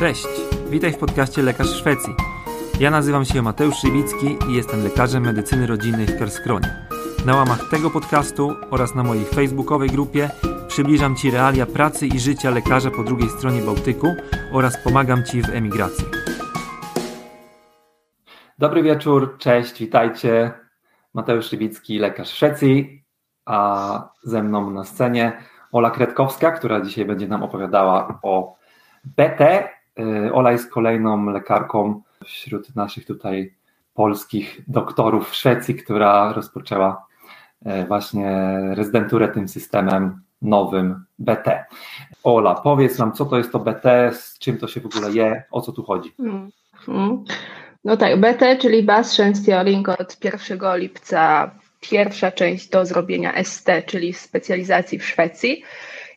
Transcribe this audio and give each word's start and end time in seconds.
Cześć, 0.00 0.26
witaj 0.70 0.92
w 0.92 0.98
podcaście 0.98 1.42
Lekarz 1.42 1.68
Szwecji. 1.68 2.14
Ja 2.80 2.90
nazywam 2.90 3.24
się 3.24 3.42
Mateusz 3.42 3.76
Szywicki 3.76 4.38
i 4.48 4.54
jestem 4.54 4.84
lekarzem 4.84 5.22
medycyny 5.22 5.66
rodzinnej 5.66 6.06
w 6.06 6.18
Kerskronie. 6.18 6.86
Na 7.26 7.36
łamach 7.36 7.68
tego 7.70 7.90
podcastu 7.90 8.56
oraz 8.70 8.94
na 8.94 9.02
mojej 9.02 9.24
facebookowej 9.24 9.88
grupie 9.88 10.30
przybliżam 10.68 11.16
Ci 11.16 11.30
realia 11.30 11.66
pracy 11.66 12.06
i 12.06 12.20
życia 12.20 12.50
lekarza 12.50 12.90
po 12.90 13.04
drugiej 13.04 13.28
stronie 13.28 13.62
Bałtyku 13.62 14.06
oraz 14.52 14.84
pomagam 14.84 15.24
Ci 15.24 15.42
w 15.42 15.48
emigracji. 15.48 16.04
Dobry 18.58 18.82
wieczór, 18.82 19.38
cześć, 19.38 19.80
witajcie. 19.80 20.52
Mateusz 21.14 21.46
Szywicki, 21.46 21.98
lekarz 21.98 22.28
Szwecji, 22.28 23.04
a 23.46 24.08
ze 24.22 24.42
mną 24.42 24.70
na 24.70 24.84
scenie 24.84 25.42
Ola 25.72 25.90
Kredkowska, 25.90 26.50
która 26.50 26.80
dzisiaj 26.80 27.04
będzie 27.04 27.28
nam 27.28 27.42
opowiadała 27.42 28.18
o 28.22 28.56
BT. 29.04 29.79
Y, 30.00 30.32
Ola 30.32 30.52
jest 30.52 30.70
kolejną 30.70 31.30
lekarką 31.30 32.02
wśród 32.24 32.76
naszych 32.76 33.06
tutaj 33.06 33.54
polskich 33.94 34.60
doktorów 34.68 35.30
w 35.30 35.34
Szwecji, 35.34 35.74
która 35.74 36.32
rozpoczęła 36.32 37.06
y, 37.66 37.86
właśnie 37.86 38.58
rezydenturę 38.74 39.28
tym 39.28 39.48
systemem 39.48 40.20
nowym 40.42 41.04
BT. 41.18 41.64
Ola, 42.24 42.54
powiedz 42.54 42.98
nam, 42.98 43.12
co 43.12 43.24
to 43.24 43.38
jest 43.38 43.52
to 43.52 43.58
BT, 43.58 44.12
z 44.12 44.38
czym 44.38 44.58
to 44.58 44.68
się 44.68 44.80
w 44.80 44.86
ogóle 44.86 45.10
je, 45.10 45.42
o 45.50 45.60
co 45.60 45.72
tu 45.72 45.82
chodzi? 45.82 46.12
Hmm. 46.16 46.50
Hmm. 46.86 47.24
No 47.84 47.96
tak, 47.96 48.20
BT, 48.20 48.56
czyli 48.56 48.82
Bas 48.82 49.20
Theoring 49.46 49.88
od 49.88 50.24
1 50.24 50.58
lipca 50.76 51.50
pierwsza 51.80 52.32
część 52.32 52.68
do 52.68 52.86
zrobienia 52.86 53.44
ST, 53.44 53.68
czyli 53.86 54.12
specjalizacji 54.12 54.98
w 54.98 55.06
Szwecji. 55.06 55.62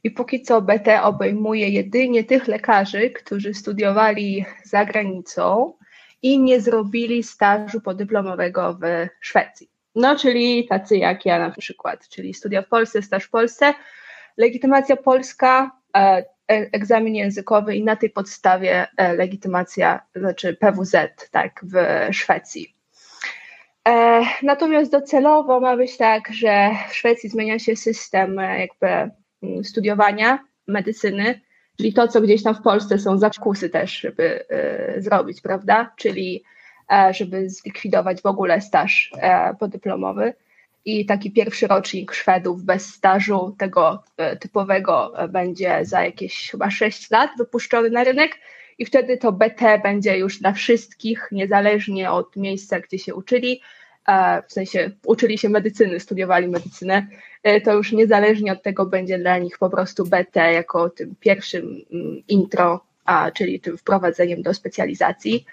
I 0.04 0.12
póki 0.12 0.42
co 0.42 0.62
BT 0.62 1.04
obejmuje 1.04 1.70
jedynie 1.70 2.24
tych 2.24 2.48
lekarzy, 2.48 3.10
którzy 3.10 3.54
studiowali 3.54 4.46
za 4.64 4.86
granicą 4.86 5.74
i 6.22 6.40
nie 6.40 6.62
zrobili 6.62 7.24
stażu 7.24 7.82
podyplomowego 7.82 8.78
w 8.82 9.08
Szwecji. 9.20 9.70
No, 9.96 10.16
czyli 10.16 10.68
tacy 10.68 10.98
jak 10.98 11.26
ja 11.26 11.40
na 11.40 11.52
przykład, 11.52 12.08
czyli 12.10 12.34
studia 12.34 12.62
w 12.62 12.68
Polsce, 12.68 13.02
staż 13.02 13.24
w 13.24 13.30
Polsce, 13.30 13.74
legitymacja 14.38 14.96
polska, 14.96 15.72
e, 15.96 16.00
e, 16.00 16.26
egzamin 16.48 17.16
językowy 17.16 17.76
i 17.76 17.84
na 17.84 17.96
tej 17.96 18.10
podstawie 18.10 18.88
e, 18.98 19.14
legitymacja, 19.14 20.02
znaczy 20.16 20.58
PWZ, 20.60 20.96
tak, 21.32 21.62
w 21.64 21.76
Szwecji. 22.16 22.76
Natomiast 24.44 24.92
docelowo 24.92 25.60
ma 25.60 25.78
być 25.78 25.98
tak, 25.98 26.34
że 26.34 26.70
w 26.90 26.96
Szwecji 26.96 27.30
zmienia 27.30 27.60
się 27.60 27.76
system 27.76 28.36
jakby 28.36 28.88
Mm, 28.88 29.23
studiowania 29.64 30.40
medycyny, 30.68 31.42
czyli 31.78 31.94
to, 31.94 32.08
co 32.08 32.22
gdzieś 32.22 32.44
tam 32.44 32.56
w 32.56 32.62
Polsce 32.62 33.00
są 33.00 33.18
zakusy 33.18 33.70
też, 33.70 34.00
żeby 34.00 34.46
y, 34.98 35.02
zrobić, 35.02 35.42
prawda? 35.42 35.94
Czyli 35.98 36.44
e, 36.92 37.14
żeby 37.14 37.50
zlikwidować 37.50 38.22
w 38.22 38.26
ogóle 38.26 38.62
staż 38.62 39.12
e, 39.18 39.56
podyplomowy. 39.60 40.34
I 40.86 41.06
taki 41.06 41.32
pierwszy 41.32 41.68
rocznik 41.68 42.14
Szwedów 42.14 42.64
bez 42.64 42.86
stażu 42.86 43.56
tego 43.58 44.04
e, 44.18 44.36
typowego 44.36 45.14
będzie 45.30 45.80
za 45.82 46.04
jakieś 46.04 46.52
chyba 46.52 46.72
6 46.72 47.12
lat 47.12 47.30
wypuszczony 47.38 47.90
na 47.90 48.04
rynek 48.04 48.40
i 48.78 48.86
wtedy 48.86 49.18
to 49.18 49.32
BT 49.32 49.80
będzie 49.84 50.18
już 50.18 50.40
dla 50.40 50.52
wszystkich, 50.52 51.28
niezależnie 51.32 52.12
od 52.12 52.36
miejsca, 52.36 52.80
gdzie 52.80 53.00
się 53.00 53.16
uczyli, 53.16 53.62
w 54.48 54.54
sensie 54.54 54.92
uczyli 55.06 55.38
się 55.38 55.50
medycyny, 55.50 56.00
studiowali 56.00 56.48
medycynę, 56.48 57.08
e, 57.44 57.62
to 57.62 57.74
już 57.74 57.92
niezależnie 57.92 58.52
od 58.52 58.64
tego 58.64 58.86
będzie 58.86 59.20
dla 59.20 59.38
nich 59.38 59.58
po 59.58 59.70
prostu 59.70 60.06
BT 60.06 60.54
jako 60.54 60.90
tym 60.90 61.16
pierwszym 61.20 61.82
mm, 61.92 62.24
intro, 62.28 62.86
czyli 63.34 63.60
tym 63.60 63.78
wprowadzeniem 63.78 64.42
do 64.42 64.54
specjalizacji. 64.54 65.46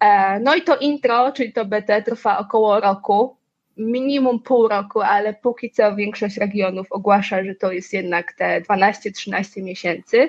E, 0.00 0.40
no 0.40 0.54
i 0.54 0.62
to 0.62 0.76
intro, 0.76 1.32
czyli 1.32 1.52
to 1.52 1.64
BT 1.64 2.02
trwa 2.02 2.38
około 2.38 2.80
roku, 2.80 3.36
minimum 3.76 4.40
pół 4.40 4.68
roku, 4.68 5.00
ale 5.00 5.34
póki 5.34 5.70
co 5.70 5.96
większość 5.96 6.36
regionów 6.36 6.86
ogłasza, 6.90 7.44
że 7.44 7.54
to 7.54 7.72
jest 7.72 7.92
jednak 7.92 8.32
te 8.32 8.60
12-13 8.60 9.62
miesięcy. 9.62 10.28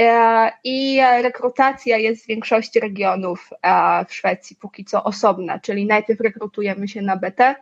E, 0.00 0.52
I 0.64 1.00
rekrutacja 1.22 1.96
jest 1.96 2.24
w 2.24 2.26
większości 2.26 2.80
regionów 2.80 3.50
e, 3.62 4.04
w 4.04 4.14
Szwecji 4.14 4.56
póki 4.56 4.84
co 4.84 5.04
osobna, 5.04 5.58
czyli 5.58 5.86
najpierw 5.86 6.20
rekrutujemy 6.20 6.88
się 6.88 7.02
na 7.02 7.16
BT, 7.16 7.54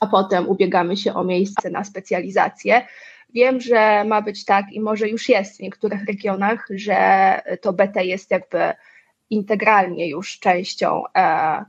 a 0.00 0.06
potem 0.06 0.48
ubiegamy 0.48 0.96
się 0.96 1.14
o 1.14 1.24
miejsce 1.24 1.70
na 1.70 1.84
specjalizację. 1.84 2.86
Wiem, 3.34 3.60
że 3.60 4.04
ma 4.04 4.22
być 4.22 4.44
tak 4.44 4.72
i 4.72 4.80
może 4.80 5.08
już 5.08 5.28
jest 5.28 5.56
w 5.56 5.60
niektórych 5.60 6.04
regionach, 6.04 6.66
że 6.70 7.40
to 7.60 7.72
BT 7.72 8.04
jest 8.04 8.30
jakby 8.30 8.72
integralnie 9.30 10.08
już 10.08 10.38
częścią 10.38 11.02
e, 11.14 11.64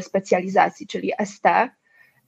specjalizacji, 0.00 0.86
czyli 0.86 1.12
ST. 1.24 1.46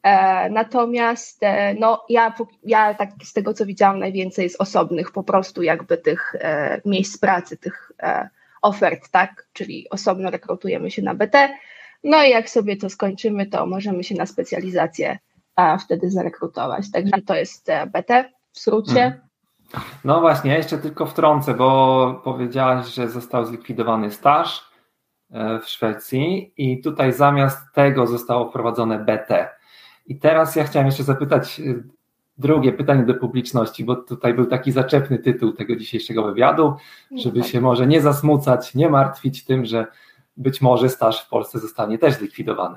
E, 0.03 0.51
natomiast 0.51 1.43
e, 1.43 1.75
no, 1.75 2.05
ja, 2.09 2.35
ja 2.65 2.95
tak 2.95 3.11
z 3.25 3.33
tego 3.33 3.55
co 3.55 3.67
widziałam, 3.67 3.99
najwięcej 3.99 4.43
jest 4.43 4.61
osobnych 4.61 5.13
po 5.13 5.23
prostu 5.23 5.63
jakby 5.63 5.99
tych 5.99 6.35
e, 6.41 6.81
miejsc 6.85 7.19
pracy, 7.19 7.57
tych 7.57 7.93
ofert, 8.63 9.09
tak? 9.11 9.47
Czyli 9.53 9.91
osobno 9.91 10.31
rekrutujemy 10.31 10.91
się 10.91 11.03
na 11.03 11.15
BT. 11.15 11.49
No 12.05 12.25
i 12.25 12.31
jak 12.31 12.51
sobie 12.51 12.77
to 12.77 12.91
skończymy, 12.91 13.47
to 13.47 13.67
możemy 13.67 14.05
się 14.05 14.15
na 14.15 14.27
specjalizację 14.27 15.19
wtedy 15.85 16.11
zarekrutować. 16.11 16.91
Także 16.91 17.23
to 17.27 17.35
jest 17.35 17.71
BT 17.93 18.25
w 18.53 18.59
skrócie. 18.59 19.05
Mhm. 19.05 19.21
No 20.05 20.21
właśnie, 20.21 20.55
jeszcze 20.55 20.79
tylko 20.79 21.07
wtrącę, 21.07 21.55
bo 21.55 22.21
powiedziałaś, 22.25 22.87
że 22.87 23.09
został 23.09 23.45
zlikwidowany 23.45 24.11
staż 24.11 24.71
w 25.63 25.67
Szwecji 25.67 26.53
i 26.57 26.81
tutaj 26.81 27.13
zamiast 27.13 27.59
tego 27.75 28.07
zostało 28.07 28.51
wprowadzone 28.51 28.99
BT. 28.99 29.58
I 30.09 30.17
teraz 30.19 30.57
ja 30.57 30.65
chciałem 30.65 30.87
jeszcze 30.87 31.05
zapytać 31.05 31.61
y, 31.61 31.83
drugie 32.39 32.73
pytanie 32.73 33.05
do 33.05 33.15
publiczności, 33.15 33.85
bo 33.85 33.97
tutaj 33.97 34.35
był 34.35 34.47
taki 34.47 34.73
zaczepny 34.73 35.19
tytuł 35.19 35.53
tego 35.53 35.77
dzisiejszego 35.77 36.25
wywiadu, 36.25 36.75
żeby 37.17 37.43
się 37.43 37.61
może 37.61 37.87
nie 37.87 38.01
zasmucać, 38.01 38.75
nie 38.75 38.89
martwić 38.89 39.45
tym, 39.45 39.65
że 39.65 39.87
być 40.37 40.61
może 40.61 40.89
staż 40.89 41.25
w 41.25 41.29
Polsce 41.29 41.59
zostanie 41.59 41.99
też 41.99 42.15
zlikwidowany. 42.15 42.77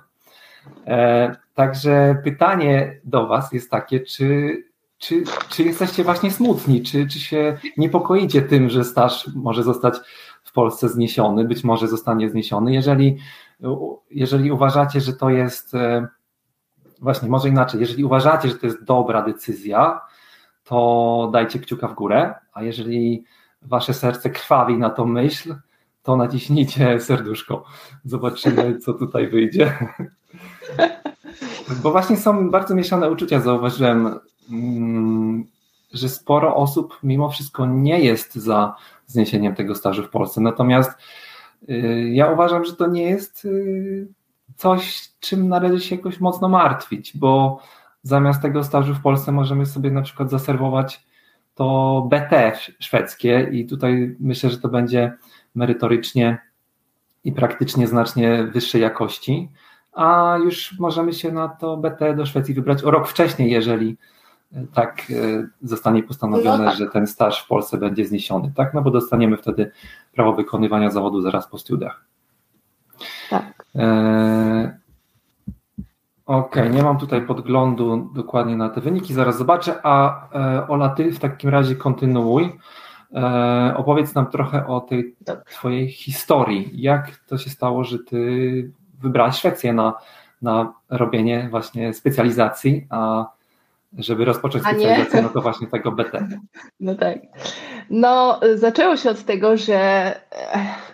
E, 0.88 1.36
także 1.54 2.22
pytanie 2.24 3.00
do 3.04 3.28
Was 3.28 3.54
jest 3.54 3.72
takie, 3.72 4.00
czy, 4.00 4.58
czy, 4.98 5.24
czy 5.50 5.64
jesteście 5.64 6.04
właśnie 6.04 6.32
smutni, 6.32 6.82
czy, 6.82 7.08
czy 7.08 7.20
się 7.20 7.58
niepokoicie 7.78 8.42
tym, 8.42 8.70
że 8.70 8.84
staż 8.84 9.30
może 9.36 9.64
zostać 9.64 9.96
w 10.44 10.52
Polsce 10.52 10.90
zniesiony, 10.90 11.46
być 11.46 11.64
może 11.64 11.88
zostanie 11.88 12.30
zniesiony, 12.30 12.74
jeżeli, 12.74 13.18
jeżeli 14.12 14.52
uważacie, 14.52 15.02
że 15.02 15.14
to 15.14 15.30
jest 15.30 15.76
e, 15.76 16.08
właśnie, 17.02 17.30
może 17.30 17.50
inaczej. 17.50 17.80
Jeżeli 17.80 18.04
uważacie, 18.04 18.50
że 18.50 18.56
to 18.56 18.66
jest 18.66 18.84
dobra 18.84 19.22
decyzja, 19.22 20.02
to 20.64 21.30
dajcie 21.34 21.60
kciuka 21.60 21.88
w 21.88 21.94
górę, 21.94 22.34
a 22.54 22.64
jeżeli 22.64 23.24
wasze 23.62 23.94
serce 23.94 24.30
krwawi 24.30 24.78
na 24.78 24.90
tą 24.90 25.06
myśl, 25.06 25.56
to 26.04 26.16
naciśnijcie 26.16 27.00
serduszko. 27.00 27.64
Zobaczymy, 28.06 28.78
co 28.78 28.94
tutaj 28.94 29.28
wyjdzie. 29.28 29.78
Bo 31.84 31.92
właśnie 31.92 32.18
są 32.18 32.50
bardzo 32.50 32.76
mieszane 32.76 33.12
uczucia. 33.12 33.40
Zauważyłem, 33.40 34.20
mm, 34.52 35.46
że 35.94 36.10
sporo 36.10 36.56
osób 36.56 37.00
mimo 37.04 37.30
wszystko 37.30 37.66
nie 37.66 38.00
jest 38.00 38.36
za 38.36 38.76
zniesieniem 39.08 39.56
tego 39.56 39.76
stażu 39.76 40.04
w 40.04 40.10
Polsce. 40.10 40.42
Natomiast 40.42 40.92
y, 41.70 42.10
ja 42.14 42.32
uważam, 42.32 42.66
że 42.66 42.76
to 42.76 42.88
nie 42.88 43.04
jest 43.04 43.46
y, 43.46 44.08
coś, 44.62 45.10
czym 45.20 45.48
należy 45.48 45.80
się 45.80 45.96
jakoś 45.96 46.20
mocno 46.20 46.50
martwić, 46.50 47.18
bo 47.18 47.60
zamiast 48.04 48.42
tego 48.42 48.64
stażu 48.64 48.94
w 48.94 49.02
Polsce 49.02 49.32
możemy 49.32 49.66
sobie 49.66 49.92
na 49.92 50.02
przykład 50.02 50.30
zaserwować 50.30 51.06
to 51.56 52.08
BT 52.10 52.54
szwedzkie 52.80 53.50
i 53.52 53.66
tutaj 53.66 54.16
myślę, 54.20 54.50
że 54.50 54.58
to 54.58 54.68
będzie 54.70 55.14
merytorycznie 55.56 56.38
i 57.24 57.32
praktycznie 57.32 57.88
znacznie 57.88 58.44
wyższej 58.44 58.82
jakości, 58.82 59.50
a 59.94 60.38
już 60.44 60.80
możemy 60.80 61.14
się 61.14 61.32
na 61.32 61.50
to 61.50 61.78
BT 61.78 62.16
do 62.16 62.26
Szwecji 62.26 62.54
wybrać 62.54 62.84
o 62.84 62.92
rok 62.92 63.08
wcześniej, 63.08 63.52
jeżeli 63.52 63.98
e, 64.54 64.66
tak 64.74 65.02
e, 65.10 65.48
zostanie 65.62 66.04
postanowione, 66.04 66.64
no 66.64 66.70
tak. 66.70 66.80
że 66.80 66.88
ten 66.88 67.08
staż 67.08 67.44
w 67.44 67.48
Polsce 67.48 67.78
będzie 67.78 68.06
zniesiony, 68.06 68.52
tak? 68.56 68.74
No 68.74 68.82
bo 68.82 68.92
dostaniemy 68.92 69.38
wtedy 69.38 69.72
prawo 70.14 70.34
wykonywania 70.34 70.90
zawodu 70.90 71.22
zaraz 71.22 71.48
po 71.48 71.58
studiach. 71.58 72.06
Tak. 73.30 73.61
E, 73.76 74.82
Okej, 76.26 76.64
okay, 76.64 76.76
nie 76.76 76.84
mam 76.84 76.98
tutaj 76.98 77.22
podglądu 77.22 78.10
dokładnie 78.16 78.56
na 78.56 78.70
te 78.70 78.82
wyniki, 78.82 79.14
zaraz 79.14 79.38
zobaczę. 79.38 79.76
A 79.84 80.24
e, 80.34 80.68
Ola, 80.68 80.90
ty 80.90 81.12
w 81.12 81.20
takim 81.20 81.50
razie 81.50 81.76
kontynuuj. 81.76 82.60
E, 83.14 83.74
opowiedz 83.78 84.16
nam 84.16 84.32
trochę 84.32 84.68
o 84.68 84.82
tej 84.82 85.16
twojej 85.52 85.92
historii. 85.92 86.70
Jak 86.74 87.18
to 87.28 87.38
się 87.38 87.50
stało, 87.50 87.84
że 87.84 87.98
ty 88.00 88.72
wybrałaś 89.00 89.38
Szwecję 89.38 89.74
na, 89.74 89.94
na 90.42 90.74
robienie 90.90 91.48
właśnie 91.50 91.94
specjalizacji, 91.94 92.88
a 92.90 93.26
żeby 93.98 94.26
rozpocząć 94.26 94.64
specjalizację, 94.64 95.22
no 95.22 95.30
to 95.30 95.42
właśnie 95.42 95.68
tego 95.68 95.92
BT. 95.92 96.28
No 96.80 96.96
tak. 96.96 97.18
No, 97.90 98.40
zaczęło 98.56 98.98
się 98.98 99.10
od 99.10 99.24
tego, 99.24 99.58
że 99.58 100.12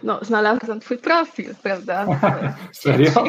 no, 0.04 0.20
znalazłam 0.22 0.80
twój 0.80 0.98
profil, 0.98 1.56
prawda? 1.64 2.06
Serio? 2.72 3.12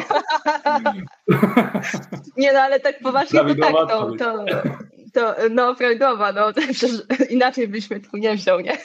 Nie 2.37 2.53
no, 2.53 2.59
ale 2.59 2.79
tak 2.79 2.99
poważnie 2.99 3.39
to 3.39 3.55
tak, 3.55 3.73
to, 3.73 4.11
to, 4.19 4.45
to 5.13 5.35
no 5.49 5.75
prawidłowa, 5.75 6.31
no 6.31 6.53
przecież 6.73 6.91
inaczej 7.29 7.67
byśmy 7.67 7.99
tu 7.99 8.17
nie 8.17 8.35
wziął, 8.35 8.59
nie? 8.59 8.77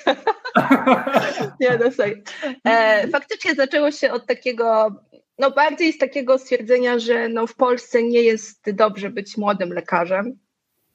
nie, 1.61 1.79
no 1.85 1.91
sorry. 1.91 2.23
E, 2.65 3.09
faktycznie 3.09 3.55
zaczęło 3.55 3.91
się 3.91 4.13
od 4.13 4.27
takiego, 4.27 4.95
no 5.39 5.51
bardziej 5.51 5.93
z 5.93 5.99
takiego 5.99 6.39
stwierdzenia, 6.39 6.99
że 6.99 7.29
no 7.29 7.47
w 7.47 7.55
Polsce 7.55 8.03
nie 8.03 8.23
jest 8.23 8.71
dobrze 8.73 9.11
być 9.11 9.37
młodym 9.37 9.73
lekarzem, 9.73 10.39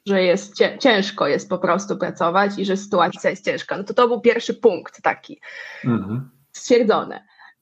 że 0.05 0.23
jest 0.23 0.53
ciężko 0.79 1.27
jest 1.27 1.49
po 1.49 1.57
prostu 1.57 1.97
pracować 1.97 2.51
i 2.57 2.65
że 2.65 2.77
sytuacja 2.77 3.29
jest 3.29 3.45
ciężka. 3.45 3.77
No 3.77 3.83
to 3.83 3.93
to 3.93 4.07
był 4.07 4.21
pierwszy 4.21 4.53
punkt 4.53 5.01
taki 5.01 5.41
mhm. 5.85 6.38
Stwierdzony. 6.59 7.19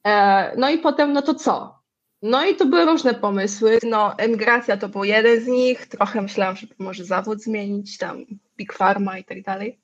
E, 0.08 0.52
no 0.58 0.70
i 0.70 0.78
potem, 0.78 1.14
no 1.14 1.22
to 1.22 1.36
co? 1.36 1.78
No 2.22 2.46
i 2.46 2.56
to 2.56 2.66
były 2.66 2.86
różne 2.86 3.14
pomysły. 3.14 3.80
No, 3.84 4.18
emigracja 4.18 4.78
to 4.78 4.90
był 4.90 5.04
jeden 5.04 5.42
z 5.42 5.48
nich. 5.48 5.88
Trochę 5.88 6.22
myślałam, 6.22 6.56
żeby 6.56 6.76
może 6.80 7.06
zawód 7.06 7.44
zmienić, 7.44 7.98
tam 7.98 8.26
Big 8.58 8.74
Pharma 8.74 9.18
i 9.18 9.24
tak 9.24 9.42
dalej. 9.42 9.80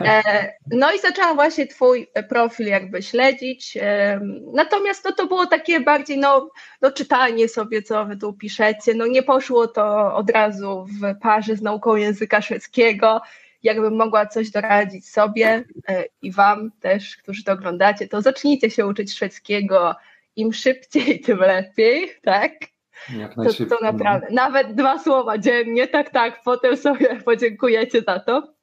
E, 0.00 0.52
no 0.70 0.92
i 0.92 0.98
zaczęłam 0.98 1.34
właśnie 1.34 1.66
twój 1.66 2.06
profil 2.28 2.66
jakby 2.66 3.02
śledzić. 3.02 3.76
E, 3.80 4.20
natomiast 4.52 5.04
no, 5.04 5.12
to 5.12 5.26
było 5.26 5.46
takie 5.46 5.80
bardziej 5.80 6.18
no, 6.18 6.50
no 6.82 6.92
czytanie 6.92 7.48
sobie, 7.48 7.82
co 7.82 8.04
wy 8.04 8.16
tu 8.16 8.32
piszecie. 8.32 8.94
No 8.94 9.06
nie 9.06 9.22
poszło 9.22 9.68
to 9.68 10.14
od 10.14 10.30
razu 10.30 10.86
w 10.86 11.18
parze 11.20 11.56
z 11.56 11.62
nauką 11.62 11.96
języka 11.96 12.42
szwedzkiego. 12.42 13.20
Jakbym 13.62 13.96
mogła 13.96 14.26
coś 14.26 14.50
doradzić 14.50 15.08
sobie 15.08 15.64
e, 15.88 16.04
i 16.22 16.32
wam 16.32 16.70
też, 16.80 17.16
którzy 17.16 17.44
to 17.44 17.52
oglądacie, 17.52 18.08
to 18.08 18.22
zacznijcie 18.22 18.70
się 18.70 18.86
uczyć 18.86 19.14
szwedzkiego 19.14 19.94
im 20.36 20.52
szybciej, 20.52 21.20
tym 21.26 21.38
lepiej, 21.38 22.10
tak? 22.22 22.52
to, 23.34 23.76
to 23.76 23.84
naprawdę. 23.84 24.26
No. 24.30 24.34
Nawet 24.34 24.74
dwa 24.74 24.98
słowa 24.98 25.38
dziennie, 25.38 25.88
tak, 25.88 26.10
tak, 26.10 26.42
potem 26.44 26.76
sobie 26.76 27.16
podziękujecie 27.24 28.02
za 28.02 28.20
to. 28.20 28.56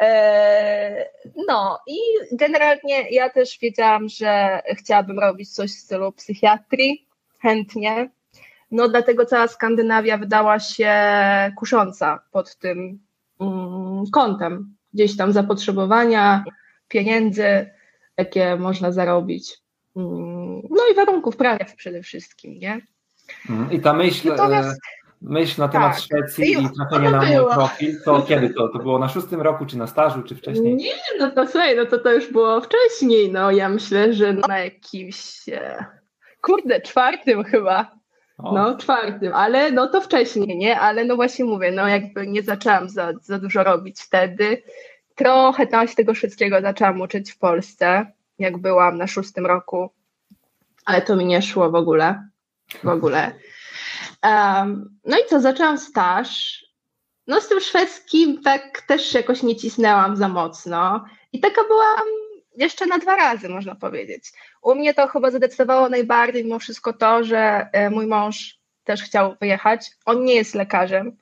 E, 0.00 1.08
no 1.48 1.78
i 1.86 1.98
generalnie 2.32 3.10
ja 3.10 3.30
też 3.30 3.58
wiedziałam, 3.58 4.08
że 4.08 4.62
chciałabym 4.78 5.18
robić 5.18 5.54
coś 5.54 5.70
w 5.70 5.78
stylu 5.78 6.12
psychiatrii, 6.12 7.08
chętnie. 7.42 8.10
No 8.70 8.88
dlatego 8.88 9.26
cała 9.26 9.48
Skandynawia 9.48 10.18
wydała 10.18 10.58
się 10.58 10.92
kusząca 11.56 12.22
pod 12.32 12.56
tym 12.56 12.98
mm, 13.40 13.83
kątem. 14.10 14.74
Gdzieś 14.94 15.16
tam 15.16 15.32
zapotrzebowania, 15.32 16.44
pieniędzy, 16.88 17.70
jakie 18.16 18.56
można 18.56 18.92
zarobić. 18.92 19.58
Mm, 19.96 20.62
no 20.70 20.82
i 20.92 20.94
warunków 20.94 21.36
pracy 21.36 21.76
przede 21.76 22.02
wszystkim, 22.02 22.58
nie? 22.58 22.80
Mhm. 23.50 23.72
I 23.72 23.80
ta 23.80 23.92
myśl, 23.92 24.28
Natomiast, 24.28 24.76
e, 24.76 25.04
myśl 25.22 25.60
na 25.60 25.68
temat 25.68 25.94
tak, 25.94 26.02
Szwecji 26.02 26.52
i 26.52 26.68
trafienie 26.76 27.10
na 27.10 27.22
mój 27.22 27.54
profil, 27.54 28.02
to 28.04 28.22
kiedy 28.28 28.50
to? 28.50 28.68
To 28.68 28.78
było 28.78 28.98
na 28.98 29.08
szóstym 29.08 29.40
roku, 29.40 29.66
czy 29.66 29.78
na 29.78 29.86
stażu, 29.86 30.22
czy 30.22 30.34
wcześniej? 30.34 30.76
Nie, 30.76 30.92
no 31.18 31.30
to 31.30 31.46
słuchaj, 31.46 31.76
no 31.76 31.86
to 31.86 31.98
to 31.98 32.12
już 32.12 32.32
było 32.32 32.60
wcześniej, 32.60 33.32
no 33.32 33.50
ja 33.50 33.68
myślę, 33.68 34.12
że 34.12 34.32
na 34.32 34.58
jakimś, 34.58 35.48
e, 35.48 35.84
kurde, 36.40 36.80
czwartym 36.80 37.44
chyba. 37.44 38.03
No, 38.38 38.76
czwartym, 38.76 39.34
ale 39.34 39.72
no 39.72 39.88
to 39.88 40.00
wcześniej, 40.00 40.58
nie? 40.58 40.80
Ale 40.80 41.04
no 41.04 41.16
właśnie 41.16 41.44
mówię, 41.44 41.70
no 41.70 41.88
jakby 41.88 42.26
nie 42.26 42.42
zaczęłam 42.42 42.88
za, 42.88 43.12
za 43.22 43.38
dużo 43.38 43.64
robić 43.64 44.00
wtedy. 44.00 44.62
Trochę 45.14 45.66
tam 45.66 45.88
się 45.88 45.94
tego 45.94 46.14
wszystkiego 46.14 46.60
zaczęłam 46.60 47.00
uczyć 47.00 47.32
w 47.32 47.38
Polsce 47.38 48.06
jak 48.38 48.58
byłam 48.58 48.98
na 48.98 49.06
szóstym 49.06 49.46
roku, 49.46 49.90
ale 50.84 51.02
to 51.02 51.16
mi 51.16 51.26
nie 51.26 51.42
szło 51.42 51.70
w 51.70 51.74
ogóle. 51.74 52.28
W 52.84 52.88
ogóle. 52.88 53.32
Um, 54.22 54.98
no 55.04 55.16
i 55.18 55.28
co, 55.28 55.40
zaczęłam 55.40 55.78
staż. 55.78 56.64
No 57.26 57.40
z 57.40 57.48
tym 57.48 57.60
szwedzkim 57.60 58.42
tak 58.42 58.82
też 58.82 59.14
jakoś 59.14 59.42
nie 59.42 59.56
cisnęłam 59.56 60.16
za 60.16 60.28
mocno. 60.28 61.04
I 61.32 61.40
taka 61.40 61.62
byłam 61.68 62.23
jeszcze 62.56 62.86
na 62.86 62.98
dwa 62.98 63.16
razy, 63.16 63.48
można 63.48 63.74
powiedzieć. 63.74 64.32
U 64.62 64.74
mnie 64.74 64.94
to 64.94 65.08
chyba 65.08 65.30
zadecydowało 65.30 65.88
najbardziej 65.88 66.44
mimo 66.44 66.58
wszystko 66.58 66.92
to, 66.92 67.24
że 67.24 67.68
e, 67.72 67.90
mój 67.90 68.06
mąż 68.06 68.58
też 68.84 69.02
chciał 69.02 69.36
wyjechać. 69.40 69.90
On 70.04 70.24
nie 70.24 70.34
jest 70.34 70.54
lekarzem 70.54 71.16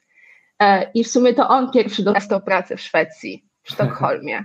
e, 0.58 0.90
i 0.94 1.05
w 1.05 1.08
sumie 1.08 1.34
to 1.34 1.49
on 1.49 1.70
pierwszy 1.70 2.02
dostał 2.02 2.40
pracę 2.40 2.76
w 2.76 2.81
Szwecji, 2.81 3.44
w 3.62 3.69
Sztokholmie. 3.73 4.44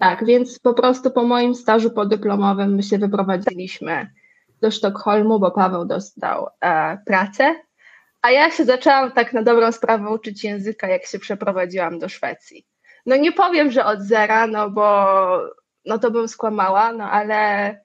Tak, 0.00 0.24
więc 0.24 0.58
po 0.58 0.74
prostu 0.74 1.10
po 1.10 1.24
moim 1.24 1.54
stażu 1.54 1.90
podyplomowym 1.90 2.74
my 2.74 2.82
się 2.82 2.98
wyprowadziliśmy 2.98 4.10
do 4.60 4.70
Sztokholmu, 4.70 5.38
bo 5.38 5.50
Paweł 5.50 5.84
dostał 5.84 6.48
e, 6.60 6.98
pracę, 7.06 7.54
a 8.22 8.30
ja 8.30 8.50
się 8.50 8.64
zaczęłam 8.64 9.12
tak 9.12 9.32
na 9.32 9.42
dobrą 9.42 9.72
sprawę 9.72 10.10
uczyć 10.10 10.44
języka, 10.44 10.88
jak 10.88 11.06
się 11.06 11.18
przeprowadziłam 11.18 11.98
do 11.98 12.08
Szwecji. 12.08 12.66
No 13.06 13.16
nie 13.16 13.32
powiem, 13.32 13.70
że 13.70 13.84
od 13.84 14.00
zera, 14.00 14.46
no 14.46 14.70
bo 14.70 14.96
no 15.86 15.98
to 15.98 16.10
bym 16.10 16.28
skłamała, 16.28 16.92
no 16.92 17.10
ale 17.10 17.80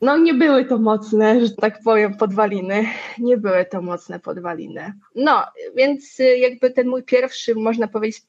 no 0.00 0.16
nie 0.16 0.34
były 0.34 0.64
to 0.64 0.78
mocne, 0.78 1.46
że 1.46 1.50
tak 1.50 1.82
powiem, 1.84 2.16
podwaliny. 2.16 2.86
Nie 3.18 3.36
były 3.36 3.64
to 3.64 3.82
mocne 3.82 4.20
podwaliny. 4.20 4.92
No, 5.14 5.44
więc 5.76 6.18
jakby 6.38 6.70
ten 6.70 6.88
mój 6.88 7.02
pierwszy, 7.02 7.54
można 7.54 7.88
powiedzieć, 7.88 8.24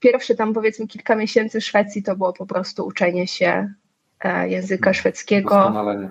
pierwsze 0.00 0.34
tam 0.34 0.54
powiedzmy 0.54 0.86
kilka 0.86 1.16
miesięcy 1.16 1.60
w 1.60 1.64
Szwecji 1.64 2.02
to 2.02 2.16
było 2.16 2.32
po 2.32 2.46
prostu 2.46 2.86
uczenie 2.86 3.26
się 3.26 3.72
e, 4.24 4.48
języka 4.48 4.94
szwedzkiego. 4.94 5.54
Doskonalenie. 5.54 6.10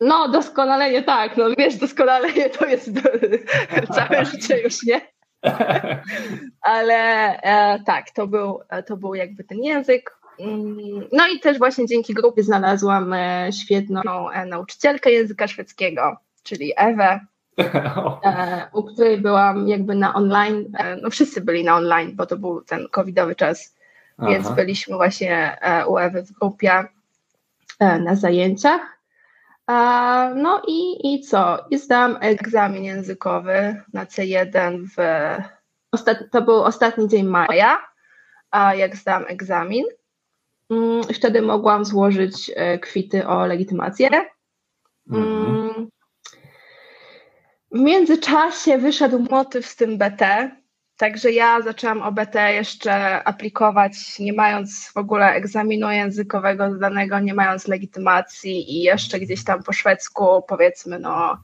No, 0.00 0.28
doskonalenie, 0.28 1.02
tak. 1.02 1.36
No 1.36 1.44
wiesz, 1.58 1.76
doskonalenie 1.76 2.50
to 2.50 2.66
jest 2.66 2.90
całe 3.96 4.24
życie 4.24 4.60
już, 4.60 4.82
nie? 4.82 5.15
Ale 6.60 6.94
e, 7.42 7.80
tak, 7.84 8.10
to 8.10 8.26
był, 8.26 8.60
to 8.86 8.96
był 8.96 9.14
jakby 9.14 9.44
ten 9.44 9.58
język. 9.58 10.16
Mm, 10.40 11.08
no 11.12 11.28
i 11.36 11.40
też 11.40 11.58
właśnie 11.58 11.86
dzięki 11.86 12.14
grupie 12.14 12.42
znalazłam 12.42 13.12
e, 13.12 13.52
świetną 13.52 14.30
e, 14.30 14.46
nauczycielkę 14.46 15.10
języka 15.10 15.48
szwedzkiego, 15.48 16.16
czyli 16.42 16.72
Ewę, 16.76 17.20
E, 18.24 18.68
u 18.72 18.82
której 18.82 19.18
byłam 19.18 19.68
jakby 19.68 19.94
na 19.94 20.14
online, 20.14 20.72
no 21.02 21.10
wszyscy 21.10 21.40
byli 21.40 21.64
na 21.64 21.76
online, 21.76 22.16
bo 22.16 22.26
to 22.26 22.36
był 22.36 22.60
ten 22.60 22.88
covidowy 22.90 23.34
czas, 23.34 23.76
Aha. 24.18 24.30
więc 24.30 24.48
byliśmy 24.50 24.96
właśnie 24.96 25.58
u 25.88 25.98
Ewy 25.98 26.22
w 26.22 26.32
grupie 26.32 26.84
na 27.80 28.14
zajęciach. 28.14 28.95
No 30.34 30.62
i, 30.68 31.14
i 31.14 31.20
co? 31.20 31.66
I 31.70 31.78
zdałam 31.78 32.18
egzamin 32.20 32.84
językowy 32.84 33.82
na 33.92 34.04
C1 34.04 34.84
w 34.96 34.98
to 36.32 36.42
był 36.42 36.62
ostatni 36.62 37.08
dzień 37.08 37.26
maja, 37.26 37.78
a 38.50 38.74
jak 38.74 38.96
zdałam 38.96 39.24
egzamin. 39.28 39.84
Mm, 40.70 41.02
wtedy 41.02 41.42
mogłam 41.42 41.84
złożyć 41.84 42.50
kwity 42.80 43.26
o 43.26 43.46
legitymację. 43.46 44.08
Mhm. 45.10 45.46
Mm, 45.46 45.88
w 47.72 47.78
międzyczasie 47.78 48.78
wyszedł 48.78 49.26
motyw 49.30 49.66
z 49.66 49.76
tym 49.76 49.98
BT, 49.98 50.50
także 50.96 51.32
ja 51.32 51.62
zaczęłam 51.62 52.02
o 52.02 52.12
BT 52.12 52.52
jeszcze 52.52 53.24
aplikować, 53.24 54.18
nie 54.18 54.32
mając 54.32 54.88
w 54.88 54.96
ogóle 54.96 55.32
egzaminu 55.32 55.90
językowego 55.90 56.74
zdanego, 56.74 57.18
nie 57.18 57.34
mając 57.34 57.68
legitymacji 57.68 58.76
i 58.76 58.82
jeszcze 58.82 59.20
gdzieś 59.20 59.44
tam 59.44 59.62
po 59.62 59.72
szwedzku, 59.72 60.42
powiedzmy, 60.48 60.98
no, 60.98 61.38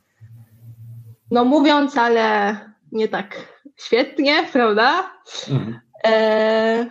no 1.31 1.45
mówiąc, 1.45 1.97
ale 1.97 2.57
nie 2.93 3.09
tak 3.09 3.37
świetnie, 3.77 4.49
prawda? 4.53 5.11
Mhm. 5.51 5.81
E, 6.05 6.87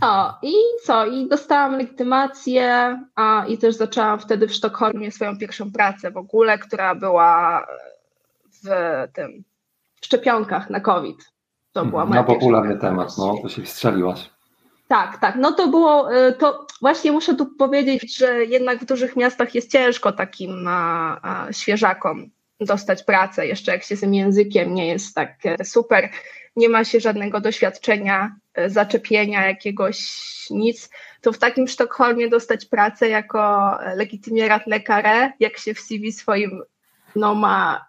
no 0.00 0.38
i 0.42 0.52
co? 0.84 1.06
I 1.06 1.28
dostałam 1.28 1.72
legitymację, 1.72 2.98
a 3.14 3.44
i 3.48 3.58
też 3.58 3.74
zaczęłam 3.74 4.20
wtedy 4.20 4.48
w 4.48 4.54
Sztokholmie 4.54 5.12
swoją 5.12 5.38
pierwszą 5.38 5.72
pracę 5.72 6.10
w 6.10 6.16
ogóle, 6.16 6.58
która 6.58 6.94
była 6.94 7.66
w 8.64 8.68
tym 9.12 9.44
w 10.00 10.06
szczepionkach 10.06 10.70
na 10.70 10.80
COVID. 10.80 11.37
To 11.78 11.84
była 11.84 12.06
moja 12.06 12.20
No 12.20 12.26
popularny 12.26 12.78
temat, 12.78 13.18
no 13.18 13.38
to 13.42 13.48
się 13.48 13.66
strzeliłaś. 13.66 14.30
Tak, 14.88 15.18
tak. 15.18 15.36
No 15.36 15.52
to 15.52 15.68
było, 15.68 16.16
y, 16.28 16.32
to 16.32 16.66
właśnie 16.80 17.12
muszę 17.12 17.34
tu 17.34 17.46
powiedzieć, 17.46 18.16
że 18.16 18.44
jednak 18.44 18.78
w 18.78 18.84
dużych 18.84 19.16
miastach 19.16 19.54
jest 19.54 19.72
ciężko 19.72 20.12
takim 20.12 20.68
a, 20.68 21.18
a, 21.22 21.52
świeżakom 21.52 22.30
dostać 22.60 23.02
pracę, 23.02 23.46
jeszcze 23.46 23.72
jak 23.72 23.82
się 23.82 23.96
z 23.96 24.00
tym 24.00 24.14
językiem 24.14 24.74
nie 24.74 24.86
jest 24.88 25.14
tak 25.14 25.34
e, 25.44 25.64
super, 25.64 26.10
nie 26.56 26.68
ma 26.68 26.84
się 26.84 27.00
żadnego 27.00 27.40
doświadczenia, 27.40 28.36
e, 28.54 28.70
zaczepienia 28.70 29.46
jakiegoś 29.46 30.10
nic, 30.50 30.90
to 31.20 31.32
w 31.32 31.38
takim 31.38 31.68
Sztokholmie 31.68 32.28
dostać 32.28 32.64
pracę 32.64 33.08
jako 33.08 33.70
legitymierat 33.96 34.66
lekarze, 34.66 35.32
jak 35.40 35.58
się 35.58 35.74
w 35.74 35.80
CV 35.80 36.12
swoim 36.12 36.62
no, 37.16 37.34
ma 37.34 37.86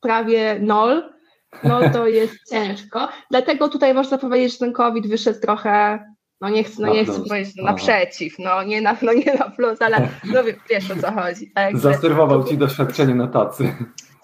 prawie 0.00 0.58
nol, 0.60 1.17
no 1.64 1.90
to 1.92 2.06
jest 2.06 2.34
ciężko. 2.50 3.08
Dlatego 3.30 3.68
tutaj 3.68 3.94
można 3.94 4.18
powiedzieć, 4.18 4.52
że 4.52 4.58
ten 4.58 4.72
COVID 4.72 5.06
wyszedł 5.06 5.40
trochę, 5.40 6.04
no 6.40 6.48
nie 6.48 6.64
chcę, 6.64 6.82
no 6.82 6.94
nie 6.94 7.04
chcę 7.04 7.20
powiedzieć 7.28 7.56
no 7.56 7.64
naprzeciw, 7.64 8.38
no 8.38 8.62
nie 8.62 8.80
na, 8.80 8.96
no 9.02 9.12
nie 9.12 9.34
na 9.34 9.50
plus, 9.50 9.82
ale 9.82 10.08
no 10.24 10.40
wiesz 10.70 10.90
o 10.90 10.96
co 11.00 11.12
chodzi. 11.12 11.50
Tak? 11.50 11.78
Zaserwował 11.78 12.44
ci 12.44 12.58
doświadczenie 12.58 13.14
na 13.14 13.28
tacy. 13.28 13.74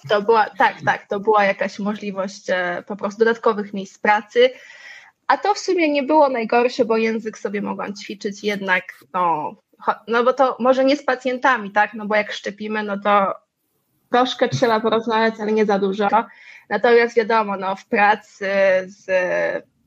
To 0.09 0.23
była, 0.23 0.47
tak, 0.59 0.75
tak, 0.87 1.07
to 1.09 1.21
była 1.21 1.45
jakaś 1.45 1.79
możliwość 1.79 2.51
e, 2.51 2.85
po 2.87 2.97
prostu 2.97 3.19
dodatkowych 3.19 3.75
miejsc 3.75 3.99
pracy. 3.99 4.51
A 5.27 5.39
to 5.39 5.55
w 5.55 5.59
sumie 5.59 5.93
nie 5.93 6.03
było 6.03 6.29
najgorsze, 6.29 6.85
bo 6.85 6.97
język 6.97 7.39
sobie 7.39 7.63
mogłam 7.63 7.95
ćwiczyć 7.95 8.45
jednak, 8.45 8.85
no, 9.15 9.55
no 10.09 10.25
bo 10.25 10.33
to 10.33 10.57
może 10.61 10.85
nie 10.85 10.97
z 10.97 11.05
pacjentami, 11.05 11.71
tak, 11.71 11.95
no 11.95 12.07
bo 12.07 12.15
jak 12.15 12.33
szczepimy, 12.33 12.83
no 12.83 12.99
to 12.99 13.35
troszkę 14.11 14.49
trzeba 14.49 14.81
porozmawiać, 14.81 15.35
ale 15.41 15.53
nie 15.53 15.67
za 15.67 15.79
dużo. 15.79 16.09
Natomiast 16.71 17.17
wiadomo, 17.17 17.57
no, 17.57 17.77
w 17.77 17.87
pracy 17.87 18.47
z 18.87 19.07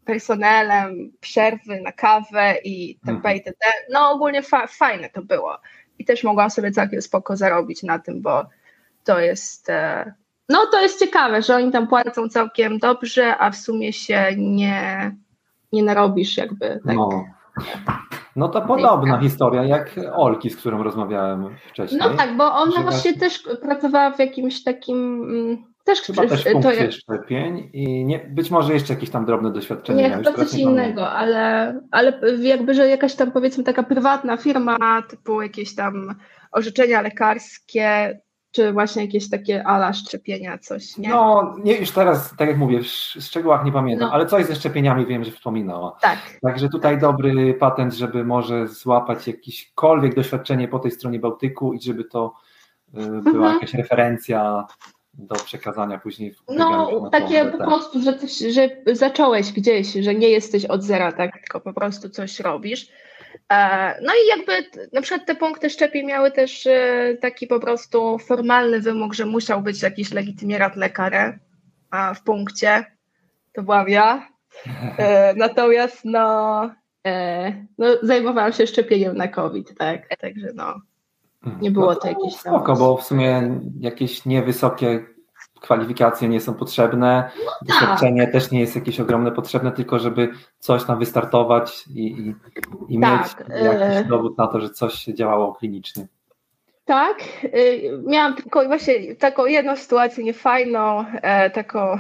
personelem, 0.06 1.12
przerwy 1.20 1.82
na 1.82 1.92
kawę 1.92 2.56
i 2.64 2.90
itp. 2.90 3.12
Mhm. 3.12 3.36
itd. 3.36 3.66
No 3.90 4.12
ogólnie 4.12 4.42
fa 4.44 4.68
fajne 4.68 5.10
to 5.10 5.22
było. 5.22 5.58
I 6.00 6.06
też 6.06 6.24
mogłam 6.24 6.50
sobie 6.50 6.72
całkiem 6.72 7.02
spoko 7.02 7.38
zarobić 7.38 7.84
na 7.84 8.00
tym, 8.00 8.22
bo 8.22 8.46
to 9.04 9.20
jest 9.20 9.70
e, 9.70 10.14
no 10.50 10.66
to 10.72 10.82
jest 10.82 11.00
ciekawe, 11.00 11.42
że 11.42 11.56
oni 11.56 11.72
tam 11.72 11.88
płacą 11.88 12.30
całkiem 12.30 12.78
dobrze, 12.78 13.38
a 13.38 13.52
w 13.52 13.56
sumie 13.56 13.94
się 13.94 14.26
nie, 14.38 15.12
nie 15.74 15.84
narobisz 15.84 16.38
jakby. 16.38 16.80
Tak. 16.86 16.96
No. 16.96 17.26
No 18.36 18.50
to 18.50 18.62
podobna 18.62 19.20
historia 19.20 19.64
jak 19.64 19.96
Olki, 20.14 20.50
z 20.50 20.58
którą 20.58 20.84
rozmawiałem 20.84 21.56
wcześniej. 21.70 22.02
No 22.02 22.10
tak, 22.10 22.38
bo 22.38 22.54
ona 22.54 22.82
właśnie 22.82 23.14
też 23.14 23.44
pracowała 23.62 24.12
w 24.12 24.20
jakimś 24.20 24.64
takim 24.64 25.24
mm, 25.24 25.64
też 25.88 26.02
Chyba 26.02 26.28
też 26.28 26.46
w 26.46 26.52
punkcie 26.52 26.86
to 26.86 26.92
szczepień 26.92 27.70
i 27.74 28.06
nie, 28.06 28.20
być 28.20 28.52
może 28.52 28.74
jeszcze 28.74 28.94
jakieś 28.94 29.10
tam 29.10 29.26
drobne 29.26 29.52
doświadczenie. 29.52 30.04
Nie, 30.04 30.16
chyba 30.16 30.34
coś 30.34 30.54
innego, 30.54 31.10
ale, 31.10 31.74
ale 31.92 32.20
jakby, 32.40 32.74
że 32.74 32.88
jakaś 32.88 33.16
tam 33.16 33.32
powiedzmy 33.32 33.64
taka 33.64 33.84
prywatna 33.84 34.38
firma, 34.38 35.02
typu 35.10 35.42
jakieś 35.42 35.76
tam 35.76 36.16
orzeczenia 36.52 37.02
lekarskie, 37.02 38.20
czy 38.52 38.74
właśnie 38.74 39.06
jakieś 39.06 39.30
takie 39.30 39.68
ala 39.68 39.94
szczepienia, 39.94 40.58
coś, 40.58 40.98
nie? 40.98 41.10
No, 41.10 41.56
nie, 41.64 41.78
już 41.78 41.92
teraz, 41.92 42.36
tak 42.38 42.48
jak 42.48 42.58
mówię, 42.58 42.80
w 42.80 42.86
szczegółach 43.24 43.66
nie 43.66 43.72
pamiętam, 43.72 44.08
no. 44.08 44.14
ale 44.14 44.26
coś 44.26 44.46
ze 44.46 44.56
szczepieniami 44.56 45.06
wiem, 45.06 45.24
że 45.24 45.32
wspominała. 45.32 45.98
Tak. 46.02 46.20
Także 46.42 46.70
tutaj 46.70 47.00
dobry 47.00 47.54
patent, 47.54 47.94
żeby 47.94 48.26
może 48.26 48.68
złapać 48.68 49.28
jakiekolwiek 49.28 50.16
doświadczenie 50.16 50.68
po 50.68 50.80
tej 50.80 50.92
stronie 50.92 51.20
Bałtyku 51.20 51.74
i 51.74 51.82
żeby 51.82 52.04
to 52.04 52.34
y, 52.94 53.00
była 53.08 53.48
mhm. 53.48 53.54
jakaś 53.54 53.74
referencja 53.74 54.66
do 55.18 55.36
przekazania 55.36 55.98
później. 55.98 56.34
W 56.34 56.44
no, 56.50 57.10
takie 57.10 57.46
po 57.46 57.58
prostu, 57.58 58.02
że, 58.02 58.14
coś, 58.20 58.38
że 58.38 58.70
zacząłeś 58.96 59.52
gdzieś, 59.52 59.94
że 59.94 60.16
nie 60.16 60.30
jesteś 60.30 60.66
od 60.66 60.84
zera, 60.84 61.12
tak, 61.12 61.40
tylko 61.40 61.60
po 61.60 61.74
prostu 61.74 62.10
coś 62.10 62.40
robisz. 62.40 62.88
E, 63.54 64.00
no 64.02 64.14
i 64.14 64.28
jakby 64.28 64.80
na 64.94 65.02
przykład 65.02 65.28
te 65.28 65.36
punkty 65.36 65.70
szczepień 65.70 66.06
miały 66.06 66.32
też 66.32 66.68
e, 66.68 67.18
taki 67.22 67.48
po 67.48 67.60
prostu 67.60 68.18
formalny 68.20 68.80
wymóg, 68.80 69.14
że 69.14 69.26
musiał 69.26 69.62
być 69.62 69.82
jakiś 69.82 70.14
legitymirat 70.14 70.76
lekarza 70.76 71.34
w 72.16 72.24
punkcie. 72.24 72.86
To 73.54 73.64
byłam 73.64 73.90
ja. 73.90 74.28
E, 74.98 75.34
natomiast 75.38 76.06
no, 76.06 76.72
no 77.78 77.88
zajmowałam 78.02 78.54
się 78.54 78.68
szczepieniem 78.68 79.18
na 79.18 79.28
COVID, 79.28 79.78
tak. 79.78 80.18
Także 80.18 80.48
no. 80.56 80.82
Nie 81.62 81.72
było 81.72 81.86
no 81.86 81.96
to, 81.96 82.02
to 82.02 82.08
jakieś 82.08 82.36
spoko, 82.36 82.74
bo 82.74 82.98
w 82.98 83.04
sumie 83.04 83.60
jakieś 83.80 84.26
niewysokie 84.26 85.06
kwalifikacje 85.62 86.30
nie 86.30 86.42
są 86.42 86.54
potrzebne, 86.54 87.32
no 87.46 87.52
tak. 87.52 87.68
doświadczenie 87.68 88.24
tak. 88.24 88.32
też 88.32 88.52
nie 88.52 88.60
jest 88.60 88.76
jakieś 88.76 89.00
ogromne 89.00 89.32
potrzebne, 89.32 89.72
tylko 89.72 90.00
żeby 90.00 90.30
coś 90.60 90.84
tam 90.84 91.00
wystartować 91.00 91.88
i, 91.88 92.08
i, 92.08 92.36
i 92.96 93.00
tak. 93.00 93.40
mieć 93.50 93.64
jakiś 93.64 93.98
e, 93.98 94.06
dowód 94.10 94.38
na 94.38 94.48
to, 94.48 94.60
że 94.60 94.70
coś 94.70 94.94
się 94.94 95.14
działało 95.14 95.54
klinicznie. 95.54 96.08
Tak, 96.88 97.18
y, 97.44 97.92
miałam 98.06 98.36
tylko 98.36 98.66
właśnie 98.66 99.16
taką 99.16 99.46
jedną 99.46 99.76
sytuację 99.76 100.24
niefajną, 100.24 101.06
e, 101.22 101.50
taką 101.50 102.00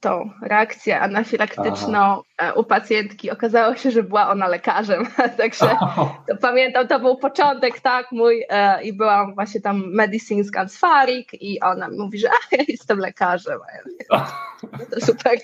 tą 0.00 0.30
reakcję 0.42 1.00
anafilaktyczną 1.00 1.98
Aha. 1.98 2.22
E, 2.38 2.54
u 2.54 2.64
pacjentki. 2.64 3.30
Okazało 3.30 3.76
się, 3.76 3.90
że 3.90 4.02
była 4.02 4.28
ona 4.30 4.48
lekarzem, 4.48 5.06
także 5.38 5.76
to 6.28 6.36
pamiętam, 6.40 6.88
to 6.88 7.00
był 7.00 7.16
początek, 7.16 7.80
tak, 7.80 8.12
mój 8.12 8.44
e, 8.48 8.82
i 8.82 8.92
byłam 8.92 9.34
właśnie 9.34 9.60
tam 9.60 9.82
medicine 9.86 10.44
scans 10.44 10.78
farik 10.78 11.42
i 11.42 11.60
ona 11.60 11.88
mi 11.88 11.98
mówi, 11.98 12.18
że 12.18 12.28
a, 12.28 12.56
ja 12.56 12.64
jestem 12.68 12.98
lekarzem. 12.98 13.58
Ja 13.74 13.80
mówię, 13.86 14.28
no 14.78 14.86
to 14.90 15.06
super, 15.06 15.38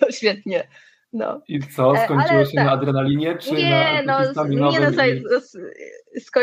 to 0.00 0.12
świetnie. 0.12 0.68
No. 1.12 1.40
I 1.48 1.60
co, 1.60 1.96
e, 1.96 2.04
skończyło 2.04 2.44
się 2.44 2.56
tak. 2.56 2.66
na 2.66 2.72
adrenalinie, 2.72 3.38
czy 3.38 3.54
nie, 3.54 4.02
na 4.06 4.22
no, 4.34 4.46
nie, 4.46 4.80
no, 4.80 4.90
sko 6.20 6.40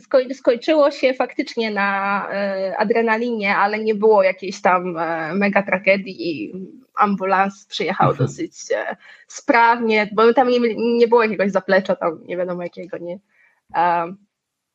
sko 0.00 0.18
skończyło 0.34 0.90
się 0.90 1.14
faktycznie 1.14 1.70
na 1.70 2.28
e, 2.32 2.76
adrenalinie, 2.78 3.56
ale 3.56 3.78
nie 3.78 3.94
było 3.94 4.22
jakiejś 4.22 4.62
tam 4.62 4.96
e, 4.98 5.34
mega 5.34 5.62
tragedii 5.62 6.30
i 6.30 6.52
ambulans 6.94 7.66
przyjechał 7.66 8.10
mhm. 8.10 8.26
dosyć 8.26 8.52
e, 8.74 8.96
sprawnie, 9.26 10.10
bo 10.12 10.34
tam 10.34 10.48
nie, 10.48 10.60
nie 10.98 11.08
było 11.08 11.22
jakiegoś 11.22 11.50
zaplecza, 11.50 11.96
tam 11.96 12.24
nie 12.24 12.36
wiadomo 12.36 12.62
jakiego, 12.62 12.98
nie. 12.98 13.18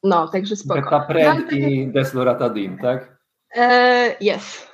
No, 0.03 0.27
także 0.27 0.55
spoko. 0.55 0.81
Betapred 0.81 1.51
i 1.51 1.87
desloratadin, 1.87 2.77
tak? 2.77 3.17
E, 3.55 4.15
yes. 4.21 4.70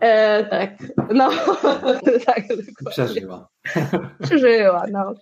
E, 0.00 0.44
tak, 0.44 0.70
no. 1.14 1.30
tak, 2.26 2.42
Przeżyła. 2.90 3.48
Przeżyła, 4.22 4.84
no. 4.92 5.14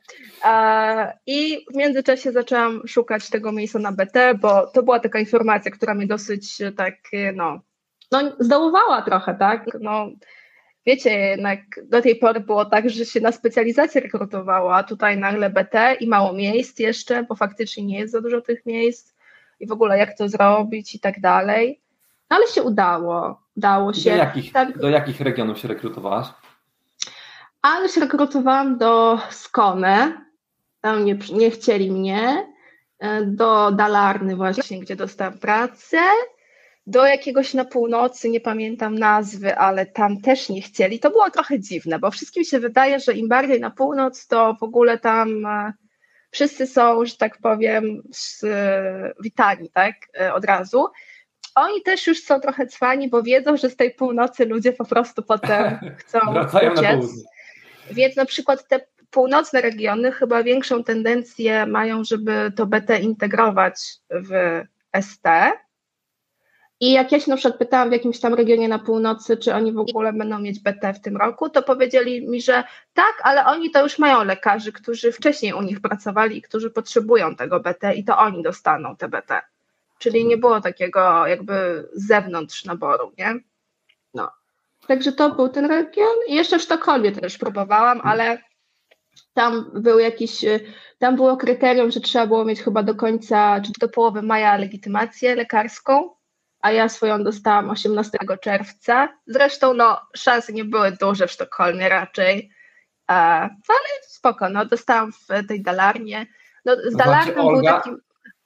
E, 0.44 1.18
I 1.26 1.64
w 1.72 1.76
międzyczasie 1.76 2.32
zaczęłam 2.32 2.82
szukać 2.86 3.30
tego 3.30 3.52
miejsca 3.52 3.78
na 3.78 3.92
BT, 3.92 4.34
bo 4.34 4.66
to 4.66 4.82
była 4.82 5.00
taka 5.00 5.18
informacja, 5.18 5.70
która 5.70 5.94
mnie 5.94 6.06
dosyć 6.06 6.58
tak, 6.76 6.94
no, 7.34 7.60
no 8.12 8.36
zdołowała 8.38 9.02
trochę, 9.02 9.34
tak? 9.34 9.66
No, 9.80 10.08
wiecie, 10.86 11.10
jednak 11.10 11.60
do 11.84 12.02
tej 12.02 12.16
pory 12.16 12.40
było 12.40 12.64
tak, 12.64 12.90
że 12.90 13.04
się 13.04 13.20
na 13.20 13.32
specjalizację 13.32 14.00
rekrutowało, 14.00 14.76
a 14.76 14.82
tutaj 14.82 15.18
nagle 15.18 15.50
BT 15.50 15.96
i 16.00 16.08
mało 16.08 16.32
miejsc 16.32 16.78
jeszcze, 16.78 17.22
bo 17.22 17.34
faktycznie 17.34 17.84
nie 17.84 17.98
jest 17.98 18.12
za 18.12 18.20
dużo 18.20 18.40
tych 18.40 18.66
miejsc 18.66 19.14
i 19.60 19.66
w 19.66 19.72
ogóle 19.72 19.98
jak 19.98 20.18
to 20.18 20.28
zrobić 20.28 20.94
i 20.94 21.00
tak 21.00 21.20
dalej. 21.20 21.80
No, 22.30 22.36
ale 22.36 22.46
się 22.46 22.62
udało 22.62 23.42
się. 23.94 24.10
Do 24.10 24.16
jakich, 24.16 24.52
tak, 24.52 24.78
do 24.78 24.88
jakich 24.88 25.20
regionów 25.20 25.58
się 25.58 25.68
rekrutowałaś? 25.68 26.26
Ale 27.62 27.88
się 27.88 28.00
rekrutowałam 28.00 28.78
do 28.78 29.18
Skone, 29.30 30.24
tam 30.80 31.04
nie, 31.04 31.18
nie 31.32 31.50
chcieli 31.50 31.90
mnie, 31.90 32.46
e, 32.98 33.24
do 33.24 33.72
Dalarny 33.72 34.36
właśnie, 34.36 34.80
gdzie 34.80 34.96
dostałam 34.96 35.38
pracę, 35.38 35.98
do 36.86 37.06
jakiegoś 37.06 37.54
na 37.54 37.64
północy, 37.64 38.30
nie 38.30 38.40
pamiętam 38.40 38.98
nazwy, 38.98 39.56
ale 39.56 39.86
tam 39.86 40.20
też 40.20 40.48
nie 40.48 40.62
chcieli. 40.62 40.98
To 40.98 41.10
było 41.10 41.30
trochę 41.30 41.60
dziwne, 41.60 41.98
bo 41.98 42.10
wszystkim 42.10 42.44
się 42.44 42.60
wydaje, 42.60 43.00
że 43.00 43.12
im 43.12 43.28
bardziej 43.28 43.60
na 43.60 43.70
północ, 43.70 44.26
to 44.26 44.56
w 44.60 44.62
ogóle 44.62 44.98
tam 44.98 45.46
e, 45.46 45.72
wszyscy 46.30 46.66
są, 46.66 47.04
że 47.04 47.16
tak 47.16 47.38
powiem, 47.38 48.02
e, 48.44 49.12
witani, 49.20 49.70
tak, 49.70 49.94
od 50.34 50.44
razu 50.44 50.86
oni 51.60 51.82
też 51.82 52.06
już 52.06 52.22
są 52.22 52.40
trochę 52.40 52.66
cwani, 52.66 53.08
bo 53.08 53.22
wiedzą, 53.22 53.56
że 53.56 53.70
z 53.70 53.76
tej 53.76 53.94
północy 53.94 54.44
ludzie 54.44 54.72
po 54.72 54.84
prostu 54.84 55.22
potem 55.22 55.78
chcą 56.00 56.18
Wracają 56.32 56.72
uciec. 56.72 56.82
Na 56.82 56.92
południe. 56.92 57.22
Więc 57.90 58.16
na 58.16 58.24
przykład 58.24 58.68
te 58.68 58.80
północne 59.10 59.60
regiony 59.60 60.12
chyba 60.12 60.42
większą 60.42 60.84
tendencję 60.84 61.66
mają, 61.66 62.04
żeby 62.04 62.52
to 62.56 62.66
BT 62.66 62.98
integrować 62.98 63.74
w 64.10 64.62
ST. 65.00 65.28
I 66.80 66.92
jak 66.92 67.12
ja 67.12 67.20
się 67.20 67.30
na 67.30 67.36
przykład 67.36 67.58
pytałam 67.58 67.88
w 67.88 67.92
jakimś 67.92 68.20
tam 68.20 68.34
regionie 68.34 68.68
na 68.68 68.78
północy, 68.78 69.36
czy 69.36 69.54
oni 69.54 69.72
w 69.72 69.78
ogóle 69.78 70.12
będą 70.12 70.38
mieć 70.38 70.60
BT 70.60 70.94
w 70.94 71.00
tym 71.00 71.16
roku, 71.16 71.48
to 71.48 71.62
powiedzieli 71.62 72.28
mi, 72.28 72.42
że 72.42 72.64
tak, 72.94 73.14
ale 73.22 73.44
oni 73.44 73.70
to 73.70 73.82
już 73.82 73.98
mają 73.98 74.24
lekarzy, 74.24 74.72
którzy 74.72 75.12
wcześniej 75.12 75.52
u 75.52 75.62
nich 75.62 75.80
pracowali 75.80 76.36
i 76.36 76.42
którzy 76.42 76.70
potrzebują 76.70 77.36
tego 77.36 77.60
BT 77.60 77.94
i 77.94 78.04
to 78.04 78.18
oni 78.18 78.42
dostaną 78.42 78.96
te 78.96 79.08
BT. 79.08 79.42
Czyli 79.98 80.26
nie 80.26 80.36
było 80.36 80.60
takiego 80.60 81.26
jakby 81.26 81.88
z 81.92 82.06
zewnątrz 82.06 82.64
naboru, 82.64 83.12
nie? 83.18 83.34
No. 84.14 84.30
Także 84.86 85.12
to 85.12 85.30
był 85.30 85.48
ten 85.48 85.66
region. 85.66 86.14
I 86.28 86.34
jeszcze 86.34 86.58
w 86.58 86.62
Sztokholmie 86.62 87.12
też 87.12 87.38
próbowałam, 87.38 88.00
ale 88.04 88.38
tam 89.34 89.70
był 89.74 89.98
jakiś, 89.98 90.44
tam 90.98 91.16
było 91.16 91.36
kryterium, 91.36 91.90
że 91.90 92.00
trzeba 92.00 92.26
było 92.26 92.44
mieć 92.44 92.62
chyba 92.62 92.82
do 92.82 92.94
końca, 92.94 93.60
czy 93.60 93.72
do 93.80 93.88
połowy 93.88 94.22
maja 94.22 94.56
legitymację 94.56 95.34
lekarską, 95.34 96.10
a 96.60 96.72
ja 96.72 96.88
swoją 96.88 97.24
dostałam 97.24 97.70
18 97.70 98.18
czerwca. 98.40 99.08
Zresztą 99.26 99.74
no, 99.74 100.00
szanse 100.16 100.52
nie 100.52 100.64
były 100.64 100.92
duże 100.92 101.26
w 101.26 101.32
Sztokholmie 101.32 101.88
raczej, 101.88 102.50
e, 103.10 103.14
ale 103.14 103.88
spoko, 104.08 104.48
no, 104.48 104.64
dostałam 104.64 105.12
w 105.12 105.46
tej 105.48 105.62
dalarnie. 105.62 106.26
No, 106.64 106.76
z 106.86 106.96
dalarną 106.96 107.48
był 107.48 107.62
taki... 107.62 107.90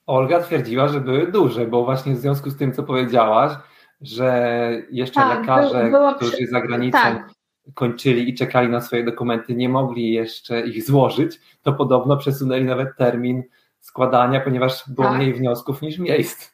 Olga 0.06 0.40
twierdziła, 0.40 0.88
że 0.88 1.00
były 1.00 1.32
duże, 1.32 1.66
bo 1.66 1.84
właśnie 1.84 2.14
w 2.14 2.18
związku 2.18 2.50
z 2.50 2.56
tym, 2.56 2.72
co 2.72 2.82
powiedziałaś, 2.82 3.52
że 4.00 4.70
jeszcze 4.90 5.20
tak, 5.20 5.40
lekarze, 5.40 5.90
było, 5.90 6.14
którzy 6.14 6.46
za 6.46 6.60
granicą 6.60 6.98
tak. 6.98 7.30
kończyli 7.74 8.30
i 8.30 8.34
czekali 8.34 8.68
na 8.68 8.80
swoje 8.80 9.04
dokumenty, 9.04 9.54
nie 9.54 9.68
mogli 9.68 10.12
jeszcze 10.12 10.60
ich 10.60 10.86
złożyć, 10.86 11.40
to 11.62 11.72
podobno 11.72 12.16
przesunęli 12.16 12.64
nawet 12.64 12.88
termin 12.96 13.42
składania, 13.80 14.40
ponieważ 14.40 14.88
było 14.88 15.08
tak. 15.08 15.16
mniej 15.16 15.34
wniosków 15.34 15.82
niż 15.82 15.98
miejsc. 15.98 16.52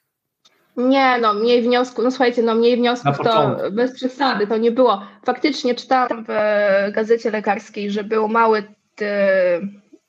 Nie, 0.77 1.19
no 1.21 1.35
mniej 1.35 1.63
wniosków, 1.63 2.05
no 2.05 2.11
słuchajcie, 2.11 2.43
no 2.43 2.55
mniej 2.55 2.77
wniosków 2.77 3.19
to 3.19 3.57
bez 3.73 3.95
przesady, 3.95 4.47
to 4.47 4.57
nie 4.57 4.73
było. 4.73 5.03
Faktycznie 5.27 5.75
czytałam 5.75 6.25
w 6.29 6.33
gazecie 6.93 7.31
lekarskiej, 7.31 7.91
że 7.91 8.05
był 8.05 8.29
mały 8.29 8.63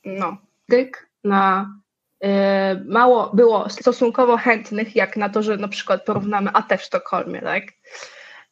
no, 0.06 0.38
dyk 0.70 1.10
na 1.24 1.74
mało 2.86 3.32
było 3.34 3.70
stosunkowo 3.70 4.38
chętnych, 4.38 4.96
jak 4.96 5.18
na 5.18 5.30
to, 5.30 5.44
że 5.44 5.58
na 5.58 5.68
przykład 5.68 6.06
porównamy 6.06 6.50
AT 6.54 6.74
w 6.78 6.84
Sztokholmie, 6.84 7.42
tak? 7.42 7.64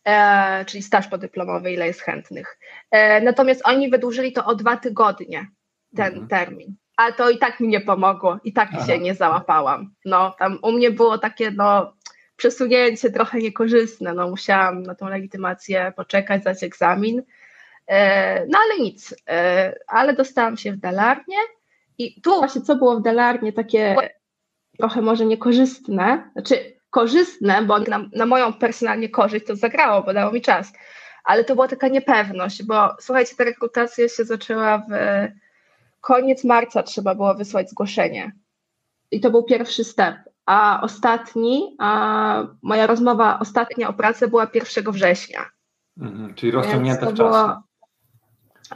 E, 0.08 0.66
czyli 0.66 0.84
staż 0.84 1.08
podyplomowy, 1.08 1.72
ile 1.72 1.88
jest 1.88 2.02
chętnych. 2.02 2.60
E, 2.92 3.22
natomiast 3.22 3.62
oni 3.64 3.90
wydłużyli 3.90 4.34
to 4.34 4.46
o 4.46 4.56
dwa 4.56 4.78
tygodnie, 4.78 5.48
ten 5.96 6.08
mhm. 6.08 6.28
termin. 6.28 6.76
A 6.98 7.12
to 7.12 7.30
i 7.30 7.38
tak 7.38 7.60
mi 7.60 7.68
nie 7.68 7.82
pomogło, 7.82 8.40
i 8.44 8.54
tak 8.54 8.70
Aha. 8.74 8.86
się 8.86 9.00
nie 9.00 9.16
załapałam. 9.16 9.94
No, 10.06 10.36
tam 10.40 10.60
u 10.62 10.72
mnie 10.72 10.92
było 10.92 11.18
takie, 11.18 11.52
no, 11.52 11.94
przesunięcie 12.36 13.12
trochę 13.12 13.40
niekorzystne. 13.40 14.14
No, 14.14 14.30
musiałam 14.30 14.84
na 14.84 14.96
tą 14.96 15.10
legitymację 15.10 15.94
poczekać, 15.96 16.42
zdać 16.42 16.64
egzamin. 16.64 17.24
E, 17.88 18.46
no 18.46 18.60
ale 18.60 18.84
nic, 18.84 19.16
e, 19.30 19.74
ale 19.88 20.14
dostałam 20.14 20.58
się 20.58 20.72
w 20.72 20.78
Dalarnie 20.78 21.38
i 21.98 22.22
tu 22.22 22.38
właśnie 22.38 22.62
co 22.62 22.76
było 22.76 23.00
w 23.00 23.02
Dalarnie 23.02 23.54
takie 23.54 23.96
trochę 24.78 25.02
może 25.02 25.26
niekorzystne, 25.26 26.30
znaczy 26.34 26.78
korzystne, 26.90 27.62
bo 27.62 27.80
na, 27.80 28.10
na 28.14 28.26
moją 28.26 28.54
personalnie 28.54 29.10
korzyść 29.10 29.46
to 29.46 29.56
zagrało, 29.56 30.04
bo 30.04 30.14
dało 30.14 30.32
mi 30.32 30.42
czas, 30.42 30.74
ale 31.24 31.44
to 31.44 31.56
była 31.56 31.68
taka 31.68 31.88
niepewność, 31.88 32.64
bo 32.64 32.96
słuchajcie, 33.00 33.36
ta 33.38 33.44
rekrutacja 33.44 34.10
się 34.10 34.24
zaczęła 34.26 34.78
w 34.78 34.92
koniec 36.02 36.44
marca 36.44 36.84
trzeba 36.84 37.16
było 37.16 37.36
wysłać 37.36 37.70
zgłoszenie 37.70 38.32
i 39.12 39.20
to 39.20 39.32
był 39.32 39.44
pierwszy 39.44 39.84
step, 39.84 40.16
a 40.46 40.82
ostatni, 40.82 41.76
a 41.80 42.44
moja 42.62 42.88
rozmowa 42.88 43.40
ostatnia 43.40 43.90
o 43.90 43.94
pracę 43.94 44.28
była 44.28 44.48
1 44.54 44.92
września. 44.92 45.46
Mhm, 45.98 46.34
czyli 46.36 46.52
rozciągnięte 46.52 47.06
w 47.06 47.14
czasie. 47.14 47.62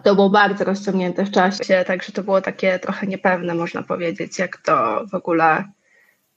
To 0.03 0.15
było 0.15 0.29
bardzo 0.29 0.63
rozciągnięte 0.63 1.25
w 1.25 1.31
czasie, 1.31 1.83
także 1.87 2.11
to 2.11 2.23
było 2.23 2.41
takie 2.41 2.79
trochę 2.79 3.07
niepewne, 3.07 3.55
można 3.55 3.83
powiedzieć, 3.83 4.39
jak 4.39 4.57
to 4.57 5.05
w 5.11 5.15
ogóle, 5.15 5.63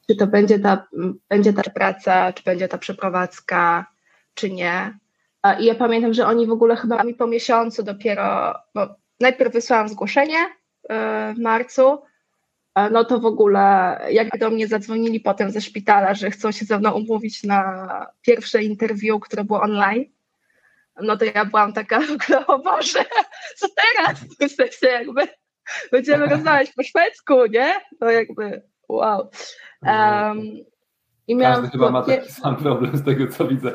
czy 0.06 0.16
to 0.16 0.26
będzie 0.26 0.59
ta, 0.59 0.87
będzie 1.28 1.52
ta 1.52 1.62
praca, 1.62 2.33
czy 2.33 2.42
będzie 2.42 2.68
ta 2.68 2.78
przeprowadzka, 2.78 3.87
czy 4.35 4.50
nie. 4.50 4.99
I 5.61 5.64
ja 5.64 5.75
pamiętam, 5.75 6.14
że 6.14 6.26
oni 6.26 6.47
w 6.47 6.50
ogóle 6.50 6.76
chyba 6.76 7.04
mi 7.04 7.14
po 7.14 7.26
miesiącu 7.26 7.83
dopiero, 7.83 8.54
bo 8.75 8.87
najpierw 9.21 9.52
wysłałam 9.52 9.88
zgłoszenie 9.88 10.38
e, 10.88 11.35
w 11.35 11.38
marcu, 11.38 11.99
no 12.90 13.04
to 13.04 13.21
w 13.21 13.26
ogóle 13.26 13.99
jak 14.11 14.38
do 14.38 14.50
mnie 14.50 14.68
zadzwonili 14.68 15.21
potem 15.21 15.50
ze 15.50 15.61
szpitala, 15.61 16.14
że 16.14 16.30
chcą 16.30 16.52
się 16.52 16.64
ze 16.64 16.78
mną 16.78 16.92
umówić 16.92 17.42
na 17.42 18.06
pierwsze 18.23 18.62
interview, 18.62 19.21
które 19.21 19.44
było 19.44 19.61
online, 19.61 20.04
no 21.02 21.16
to 21.16 21.25
ja 21.25 21.44
byłam 21.44 21.73
taka 21.73 22.00
w 22.06 22.11
ogóle, 22.11 22.47
o 22.47 22.59
Boże, 22.59 23.04
co 23.56 23.66
teraz? 23.68 24.20
W 24.20 24.54
sensie 24.56 24.87
jakby 24.87 25.28
będziemy 25.92 26.26
rozmawiać 26.26 26.73
po 26.73 26.82
szwedzku, 26.82 27.46
nie? 27.46 27.75
To 28.00 28.11
jakby 28.11 28.62
wow. 28.88 29.30
Um, 29.82 30.64
i 31.28 31.38
Każdy 31.38 31.68
chyba 31.68 31.90
ma 31.90 32.02
taki 32.02 32.32
sam 32.32 32.56
problem 32.56 32.96
z 32.96 33.04
tego, 33.04 33.26
co 33.26 33.49
widzę, 33.49 33.73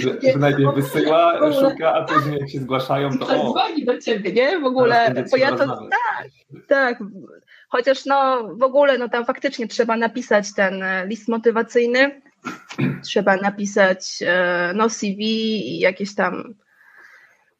że, 0.00 0.32
że 0.32 0.38
najpierw 0.38 0.74
wysyła, 0.74 1.52
szuka, 1.52 1.94
a 1.94 2.04
później 2.04 2.40
jak 2.40 2.50
się 2.50 2.60
zgłaszają, 2.60 3.18
to 3.18 3.26
o. 3.26 3.50
dzwoni 3.50 3.84
do 3.84 3.98
ciebie, 3.98 4.32
nie? 4.32 4.60
W 4.60 4.64
ogóle, 4.64 5.14
bo 5.30 5.36
ja 5.36 5.56
to, 5.56 5.66
tak, 5.66 6.28
tak, 6.68 6.98
chociaż 7.68 8.04
no 8.06 8.48
w 8.54 8.62
ogóle, 8.62 8.98
no 8.98 9.08
tam 9.08 9.24
faktycznie 9.24 9.68
trzeba 9.68 9.96
napisać 9.96 10.54
ten 10.54 10.82
e, 10.82 11.06
list 11.06 11.28
motywacyjny, 11.28 12.22
trzeba 13.04 13.36
napisać 13.36 14.22
e, 14.26 14.72
no 14.74 14.90
CV 14.90 15.20
i 15.20 15.78
jakieś 15.78 16.14
tam, 16.14 16.54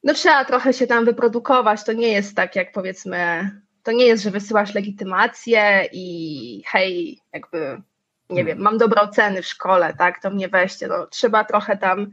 no 0.06 0.14
trzeba 0.14 0.44
trochę 0.44 0.72
się 0.72 0.86
tam 0.86 1.04
wyprodukować, 1.04 1.84
to 1.84 1.92
nie 1.92 2.08
jest 2.08 2.36
tak 2.36 2.56
jak 2.56 2.72
powiedzmy, 2.72 3.50
to 3.82 3.92
nie 3.92 4.06
jest, 4.06 4.22
że 4.22 4.30
wysyłasz 4.30 4.74
legitymację 4.74 5.88
i 5.92 6.62
hej, 6.66 7.20
jakby, 7.32 7.82
nie 8.30 8.44
wiem, 8.44 8.58
mam 8.58 8.78
dobre 8.78 9.02
oceny 9.02 9.42
w 9.42 9.46
szkole, 9.46 9.94
tak, 9.98 10.22
to 10.22 10.30
mnie 10.30 10.48
weźcie, 10.48 10.86
no 10.88 11.06
trzeba 11.06 11.44
trochę 11.44 11.76
tam 11.76 12.10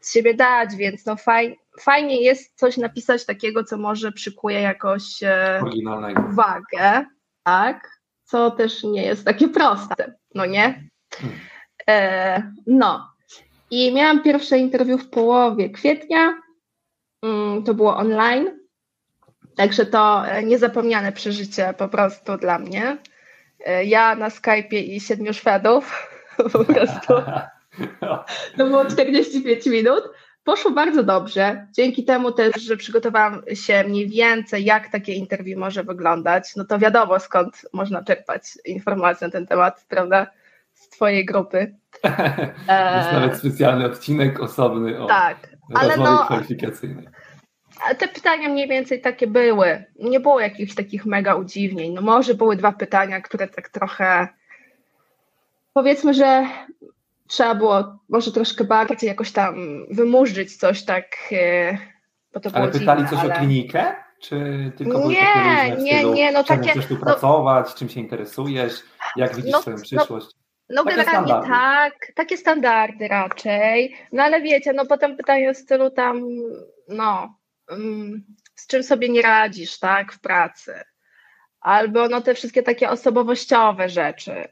z 0.00 0.12
siebie 0.12 0.34
dać, 0.34 0.76
więc 0.76 1.06
no 1.06 1.16
faj, 1.16 1.58
fajnie 1.80 2.22
jest 2.22 2.58
coś 2.58 2.76
napisać 2.76 3.26
takiego, 3.26 3.64
co 3.64 3.76
może 3.76 4.12
przykuje 4.12 4.60
jakoś 4.60 5.22
e, 5.22 5.60
uwagę, 6.30 7.06
tak, 7.42 8.00
co 8.24 8.50
też 8.50 8.84
nie 8.84 9.02
jest 9.02 9.24
takie 9.24 9.48
proste, 9.48 10.14
no 10.34 10.46
nie? 10.46 10.88
Hmm. 11.14 11.38
E, 11.88 12.52
no. 12.66 13.12
I 13.70 13.94
miałam 13.94 14.22
pierwsze 14.22 14.58
interwiu 14.58 14.98
w 14.98 15.10
połowie 15.10 15.70
kwietnia. 15.70 16.47
Mm, 17.22 17.62
to 17.62 17.74
było 17.74 17.96
online. 17.96 18.58
Także 19.56 19.86
to 19.86 20.26
e, 20.26 20.42
niezapomniane 20.42 21.12
przeżycie 21.12 21.74
po 21.78 21.88
prostu 21.88 22.36
dla 22.36 22.58
mnie. 22.58 22.98
E, 23.66 23.84
ja 23.84 24.14
na 24.14 24.28
Skype'ie 24.28 24.76
i 24.76 25.00
siedmiu 25.00 25.34
Szwedów. 25.34 26.08
Po 26.52 26.64
prostu. 26.64 27.14
To 28.58 28.66
było 28.66 28.84
45 28.84 29.66
minut. 29.66 30.02
Poszło 30.44 30.70
bardzo 30.70 31.02
dobrze. 31.02 31.66
Dzięki 31.72 32.04
temu 32.04 32.32
też, 32.32 32.62
że 32.62 32.76
przygotowałam 32.76 33.42
się 33.54 33.84
mniej 33.84 34.08
więcej, 34.08 34.64
jak 34.64 34.92
takie 34.92 35.12
interwiu 35.12 35.58
może 35.58 35.84
wyglądać, 35.84 36.56
no 36.56 36.64
to 36.64 36.78
wiadomo 36.78 37.20
skąd 37.20 37.66
można 37.72 38.04
czerpać 38.04 38.42
informacje 38.64 39.26
na 39.26 39.30
ten 39.30 39.46
temat, 39.46 39.84
prawda? 39.88 40.26
Z 40.72 40.88
Twojej 40.88 41.24
grupy. 41.24 41.58
Jest 42.96 43.12
nawet 43.12 43.36
specjalny 43.36 43.86
odcinek 43.86 44.40
osobny 44.40 45.02
o 45.02 45.06
tak, 45.06 45.57
ale 45.74 45.96
no. 45.96 46.28
Te 47.98 48.08
pytania 48.08 48.48
mniej 48.48 48.68
więcej 48.68 49.00
takie 49.00 49.26
były. 49.26 49.84
Nie 49.98 50.20
było 50.20 50.40
jakichś 50.40 50.74
takich 50.74 51.06
mega 51.06 51.34
udziwnień. 51.34 51.92
No 51.92 52.00
może 52.00 52.34
były 52.34 52.56
dwa 52.56 52.72
pytania, 52.72 53.20
które 53.20 53.48
tak 53.48 53.68
trochę 53.68 54.28
powiedzmy, 55.72 56.14
że 56.14 56.46
trzeba 57.26 57.54
było 57.54 57.98
może 58.08 58.32
troszkę 58.32 58.64
bardziej 58.64 59.08
jakoś 59.08 59.32
tam 59.32 59.54
wymurzyć 59.90 60.56
coś 60.56 60.84
tak. 60.84 61.04
E, 61.32 61.78
bo 62.34 62.40
to 62.40 62.50
ale 62.54 62.68
pytali 62.68 63.02
dziwne, 63.02 63.16
coś 63.16 63.24
ale... 63.24 63.34
o 63.34 63.38
klinikę? 63.38 63.94
Czy 64.20 64.72
tylko 64.76 65.08
nie, 65.08 65.76
nie, 65.78 66.04
nie, 66.04 66.32
no 66.32 66.44
takie. 66.44 66.70
Chcesz 66.70 66.86
tu 66.86 66.94
no, 66.94 67.00
pracować, 67.00 67.74
czym 67.74 67.88
się 67.88 68.00
interesujesz, 68.00 68.82
jak 69.16 69.36
widzisz 69.36 69.52
no, 69.52 69.62
swoją 69.62 69.76
no, 69.76 69.82
przyszłość? 69.82 70.26
No 70.70 70.84
takie 70.84 70.96
generalnie 70.96 71.28
standardy. 71.28 71.48
tak, 71.48 72.12
takie 72.14 72.36
standardy 72.36 73.08
raczej. 73.08 73.96
No 74.12 74.22
ale 74.22 74.42
wiecie, 74.42 74.72
no 74.72 74.86
potem 74.86 75.16
pytanie 75.16 75.54
w 75.54 75.56
stylu 75.56 75.90
tam, 75.90 76.22
no, 76.88 77.38
um, 77.70 78.24
z 78.54 78.66
czym 78.66 78.82
sobie 78.82 79.08
nie 79.08 79.22
radzisz, 79.22 79.78
tak, 79.78 80.12
w 80.12 80.20
pracy. 80.20 80.74
Albo 81.60 82.08
no 82.08 82.20
te 82.20 82.34
wszystkie 82.34 82.62
takie 82.62 82.90
osobowościowe 82.90 83.88
rzeczy. 83.88 84.48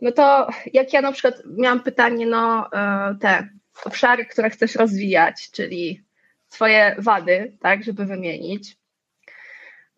No 0.00 0.12
to 0.12 0.48
jak 0.72 0.92
ja 0.92 1.00
na 1.00 1.12
przykład 1.12 1.34
miałam 1.58 1.82
pytanie, 1.82 2.26
no 2.26 2.72
e, 2.72 3.16
te 3.20 3.48
obszary, 3.84 4.26
które 4.26 4.50
chcesz 4.50 4.74
rozwijać, 4.74 5.50
czyli 5.50 6.04
swoje 6.48 6.96
wady, 6.98 7.56
tak, 7.60 7.84
żeby 7.84 8.04
wymienić. 8.04 8.76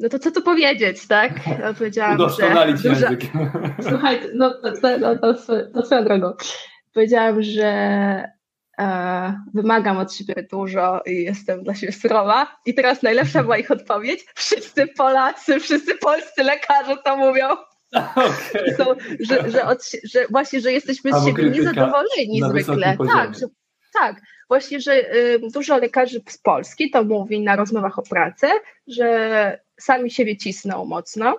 No 0.04 0.10
to 0.10 0.18
co 0.18 0.30
tu 0.30 0.42
powiedzieć, 0.42 1.06
tak? 1.08 1.46
Ja 1.46 1.74
powiedziałam, 1.74 2.14
Udoskonalić 2.14 2.80
że 2.80 2.88
duża... 2.88 3.10
język. 3.10 3.30
Słuchaj, 3.88 4.20
no 4.34 4.50
to, 4.50 4.72
to, 4.72 5.18
to, 5.18 5.34
to 5.74 5.86
swoją 5.86 6.04
drogą. 6.04 6.32
Powiedziałam, 6.94 7.42
że 7.42 7.64
e, 8.78 9.34
wymagam 9.54 9.98
od 9.98 10.14
siebie 10.14 10.34
dużo 10.50 11.00
i 11.06 11.24
jestem 11.24 11.62
dla 11.62 11.74
siebie 11.74 11.92
surowa. 11.92 12.56
I 12.66 12.74
teraz 12.74 13.02
najlepsza 13.02 13.42
była 13.42 13.58
ich 13.58 13.70
odpowiedź. 13.70 14.24
Wszyscy 14.34 14.86
Polacy, 14.86 15.60
wszyscy 15.60 15.94
polscy 15.94 16.42
lekarze 16.42 16.96
to 17.04 17.16
mówią. 17.16 17.46
Okay. 18.14 18.74
Są, 18.78 18.84
że, 19.20 19.50
że, 19.50 19.64
od, 19.64 19.90
że, 20.04 20.26
właśnie, 20.30 20.60
że 20.60 20.72
jesteśmy 20.72 21.12
z 21.12 21.26
siebie 21.26 21.50
niezadowoleni 21.50 22.42
zwykle. 22.48 22.96
Tak, 23.14 23.34
że, 23.34 23.46
tak, 23.94 24.20
właśnie, 24.48 24.80
że 24.80 25.14
y, 25.16 25.40
dużo 25.54 25.78
lekarzy 25.78 26.20
z 26.28 26.38
Polski 26.38 26.90
to 26.90 27.04
mówi 27.04 27.40
na 27.40 27.56
rozmowach 27.56 27.98
o 27.98 28.02
pracę, 28.02 28.50
że 28.86 29.63
sami 29.80 30.10
siebie 30.10 30.36
cisną 30.36 30.84
mocno 30.84 31.36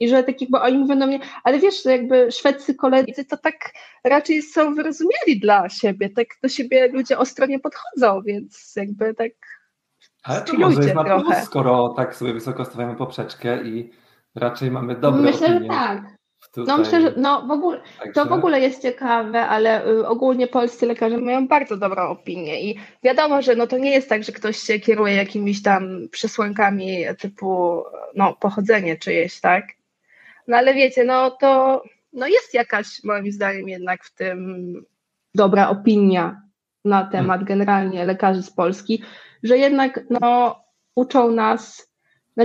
i 0.00 0.08
że 0.08 0.22
tak 0.24 0.40
jakby 0.40 0.60
oni 0.60 0.78
mówią 0.78 0.98
do 0.98 1.06
mnie, 1.06 1.20
ale 1.44 1.58
wiesz, 1.58 1.84
jakby 1.84 2.32
szwedzcy 2.32 2.74
koledzy 2.74 3.24
to 3.24 3.36
tak 3.36 3.72
raczej 4.04 4.42
są 4.42 4.74
wyrozumiali 4.74 5.40
dla 5.40 5.68
siebie, 5.68 6.10
tak 6.10 6.26
do 6.42 6.48
siebie 6.48 6.88
ludzie 6.88 7.18
ostro 7.18 7.46
nie 7.46 7.58
podchodzą, 7.58 8.22
więc 8.22 8.72
jakby 8.76 9.14
tak 9.14 9.32
ale 10.22 10.42
to 10.42 10.54
może 10.54 10.82
jest 10.82 10.94
na 10.94 11.20
plus, 11.20 11.36
skoro 11.44 11.88
tak 11.96 12.16
sobie 12.16 12.32
wysoko 12.32 12.64
stawiamy 12.64 12.96
poprzeczkę 12.96 13.64
i 13.64 13.90
raczej 14.34 14.70
mamy 14.70 14.96
dobre 14.96 15.22
Myślę, 15.22 15.46
opinie. 15.46 15.60
że 15.60 15.68
tak. 15.68 16.19
Tutaj... 16.52 16.76
No 16.76 16.82
myślę, 16.82 17.00
że 17.00 17.14
no, 17.16 17.46
w 17.46 17.50
ogóle, 17.50 17.80
Także... 17.98 18.12
to 18.12 18.26
w 18.26 18.32
ogóle 18.32 18.60
jest 18.60 18.82
ciekawe, 18.82 19.46
ale 19.46 19.86
y, 19.86 20.06
ogólnie 20.06 20.46
polscy 20.46 20.86
lekarze 20.86 21.18
mają 21.18 21.48
bardzo 21.48 21.76
dobrą 21.76 22.08
opinię 22.08 22.70
i 22.70 22.78
wiadomo, 23.02 23.42
że 23.42 23.54
no, 23.56 23.66
to 23.66 23.78
nie 23.78 23.90
jest 23.90 24.08
tak, 24.08 24.24
że 24.24 24.32
ktoś 24.32 24.56
się 24.56 24.80
kieruje 24.80 25.14
jakimiś 25.14 25.62
tam 25.62 26.08
przesłankami 26.10 27.04
typu 27.18 27.82
no, 28.14 28.36
pochodzenie 28.40 28.96
czyjeś, 28.96 29.40
tak? 29.40 29.64
No 30.48 30.56
ale 30.56 30.74
wiecie, 30.74 31.04
no 31.04 31.30
to 31.30 31.82
no, 32.12 32.26
jest 32.26 32.54
jakaś 32.54 33.04
moim 33.04 33.32
zdaniem 33.32 33.68
jednak 33.68 34.04
w 34.04 34.14
tym 34.14 34.74
dobra 35.34 35.68
opinia 35.68 36.42
na 36.84 37.04
temat 37.04 37.44
generalnie 37.44 38.04
lekarzy 38.04 38.42
z 38.42 38.50
Polski, 38.50 39.02
że 39.42 39.58
jednak 39.58 40.00
no, 40.10 40.60
uczą 40.94 41.30
nas 41.30 41.89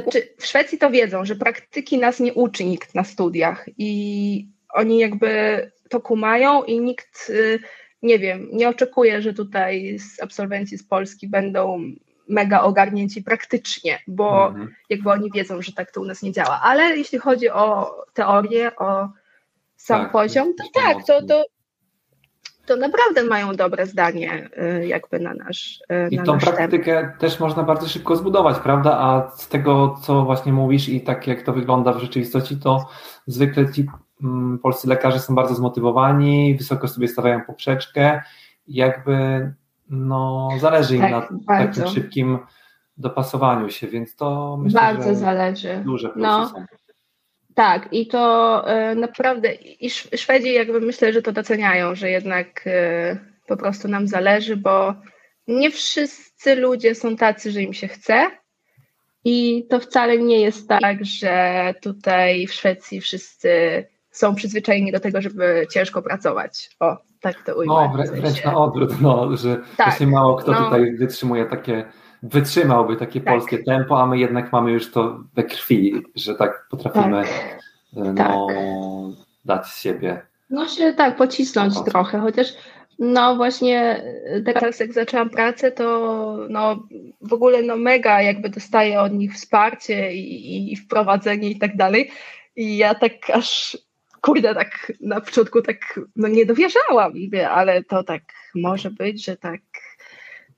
znaczy, 0.01 0.27
w 0.37 0.45
Szwecji 0.45 0.77
to 0.77 0.89
wiedzą, 0.89 1.25
że 1.25 1.35
praktyki 1.35 1.97
nas 1.97 2.19
nie 2.19 2.33
uczy 2.33 2.65
nikt 2.65 2.95
na 2.95 3.03
studiach 3.03 3.65
i 3.77 4.47
oni 4.73 4.99
jakby 4.99 5.71
to 5.89 6.01
kumają 6.01 6.63
i 6.63 6.79
nikt, 6.79 7.29
y, 7.29 7.59
nie 8.01 8.19
wiem, 8.19 8.49
nie 8.51 8.69
oczekuje, 8.69 9.21
że 9.21 9.33
tutaj 9.33 9.99
z 9.99 10.21
absolwenci 10.21 10.77
z 10.77 10.87
Polski 10.87 11.27
będą 11.27 11.81
mega 12.27 12.61
ogarnięci 12.61 13.23
praktycznie, 13.23 13.99
bo 14.07 14.47
mhm. 14.47 14.75
jakby 14.89 15.09
oni 15.09 15.31
wiedzą, 15.31 15.61
że 15.61 15.73
tak 15.73 15.91
to 15.91 16.01
u 16.01 16.05
nas 16.05 16.21
nie 16.21 16.31
działa. 16.31 16.61
Ale 16.63 16.97
jeśli 16.97 17.19
chodzi 17.19 17.49
o 17.49 17.95
teorię, 18.13 18.75
o 18.75 19.09
sam 19.77 20.01
tak, 20.01 20.11
poziom, 20.11 20.53
to 20.55 20.63
tak, 20.73 20.97
to, 21.07 21.25
to, 21.25 21.43
to 22.65 22.75
naprawdę 22.75 23.23
mają 23.23 23.55
dobre 23.55 23.85
zdanie 23.85 24.49
y, 24.81 24.87
jakby 24.87 25.19
na 25.19 25.33
nasz 25.33 25.79
y, 25.91 26.09
I 26.11 26.17
na 26.17 26.23
tą 26.23 26.33
nasz 26.33 26.43
praktykę 26.45 27.01
temat. 27.01 27.19
też 27.19 27.39
można 27.39 27.63
bardzo 27.63 27.87
szybko 27.87 28.15
zbudować, 28.15 28.59
prawda? 28.59 28.97
A 28.99 29.29
z 29.29 29.47
tego, 29.47 29.95
co 30.01 30.25
właśnie 30.25 30.53
mówisz 30.53 30.89
i 30.89 31.01
tak 31.01 31.27
jak 31.27 31.41
to 31.41 31.53
wygląda 31.53 31.93
w 31.93 31.99
rzeczywistości, 31.99 32.57
to 32.57 32.87
zwykle 33.27 33.71
ci 33.71 33.85
mm, 34.23 34.59
polscy 34.59 34.87
lekarze 34.87 35.19
są 35.19 35.35
bardzo 35.35 35.55
zmotywowani, 35.55 36.55
wysoko 36.57 36.87
sobie 36.87 37.07
stawiają 37.07 37.41
poprzeczkę 37.41 38.21
i 38.67 38.75
jakby 38.75 39.51
no, 39.89 40.49
zależy 40.59 40.95
im 40.95 41.01
tak, 41.01 41.11
na 41.11 41.27
bardzo. 41.31 41.81
takim 41.81 41.93
szybkim 41.93 42.39
dopasowaniu 42.97 43.69
się, 43.69 43.87
więc 43.87 44.15
to 44.15 44.57
myślę, 44.61 44.81
bardzo 44.81 45.03
że 45.03 45.15
zależy. 45.15 45.81
duże 45.85 46.09
plusy 46.09 46.27
no. 46.27 46.49
są. 46.49 46.65
Tak, 47.55 47.87
i 47.91 48.07
to 48.07 48.63
y, 48.91 48.95
naprawdę, 48.95 49.53
i 49.53 49.89
Szwedzi 49.89 50.53
jakby 50.53 50.81
myślę, 50.81 51.13
że 51.13 51.21
to 51.21 51.31
doceniają, 51.31 51.95
że 51.95 52.09
jednak 52.09 52.67
y, 52.67 53.17
po 53.47 53.57
prostu 53.57 53.87
nam 53.87 54.07
zależy, 54.07 54.57
bo 54.57 54.93
nie 55.47 55.71
wszyscy 55.71 56.55
ludzie 56.55 56.95
są 56.95 57.15
tacy, 57.15 57.51
że 57.51 57.61
im 57.61 57.73
się 57.73 57.87
chce. 57.87 58.27
I 59.23 59.67
to 59.69 59.79
wcale 59.79 60.17
nie 60.17 60.41
jest 60.41 60.69
tak, 60.69 61.05
że 61.05 61.73
tutaj 61.81 62.47
w 62.47 62.53
Szwecji 62.53 63.01
wszyscy 63.01 63.49
są 64.11 64.35
przyzwyczajeni 64.35 64.91
do 64.91 64.99
tego, 64.99 65.21
żeby 65.21 65.67
ciężko 65.71 66.01
pracować. 66.01 66.69
O, 66.79 66.97
tak 67.21 67.43
to 67.45 67.55
ujmę. 67.55 67.73
No, 67.73 67.93
wrę 67.95 68.21
wręcz 68.21 68.45
na 68.45 68.57
odwrót, 68.57 69.01
no, 69.01 69.37
że 69.37 69.55
tak, 69.55 69.87
właśnie 69.87 70.07
mało 70.07 70.35
kto 70.35 70.51
no. 70.51 70.65
tutaj 70.65 70.95
wytrzymuje 70.95 71.45
takie 71.45 71.85
wytrzymałby 72.29 72.95
takie 72.95 73.21
tak. 73.21 73.33
polskie 73.33 73.63
tempo, 73.63 74.01
a 74.01 74.05
my 74.05 74.17
jednak 74.19 74.51
mamy 74.51 74.71
już 74.71 74.91
to 74.91 75.19
we 75.33 75.43
krwi, 75.43 76.01
że 76.15 76.35
tak 76.35 76.67
potrafimy 76.69 77.23
tak. 77.23 77.59
E, 77.97 78.13
no, 78.13 78.47
tak. 78.47 78.55
dać 79.45 79.67
z 79.67 79.81
siebie. 79.81 80.21
No 80.49 80.67
się 80.67 80.93
tak, 80.93 81.15
pocisnąć 81.15 81.83
trochę, 81.83 82.19
chociaż 82.19 82.53
no 82.99 83.35
właśnie 83.35 84.03
e, 84.25 84.41
teraz 84.41 84.79
jak 84.79 84.93
zaczęłam 84.93 85.29
pracę, 85.29 85.71
to 85.71 86.37
no 86.49 86.87
w 87.21 87.33
ogóle 87.33 87.61
no 87.61 87.77
mega 87.77 88.21
jakby 88.21 88.49
dostaję 88.49 88.99
od 88.99 89.13
nich 89.13 89.33
wsparcie 89.33 90.13
i, 90.13 90.73
i 90.73 90.75
wprowadzenie 90.75 91.49
i 91.49 91.59
tak 91.59 91.75
dalej. 91.75 92.11
I 92.55 92.77
ja 92.77 92.95
tak 92.95 93.11
aż 93.33 93.77
kurde, 94.21 94.55
tak 94.55 94.91
na 95.01 95.21
początku 95.21 95.61
tak 95.61 95.99
no 96.15 96.27
nie 96.27 96.45
dowierzałam, 96.45 97.13
ale 97.49 97.83
to 97.83 98.03
tak 98.03 98.23
może 98.55 98.91
być, 98.91 99.25
że 99.25 99.37
tak 99.37 99.61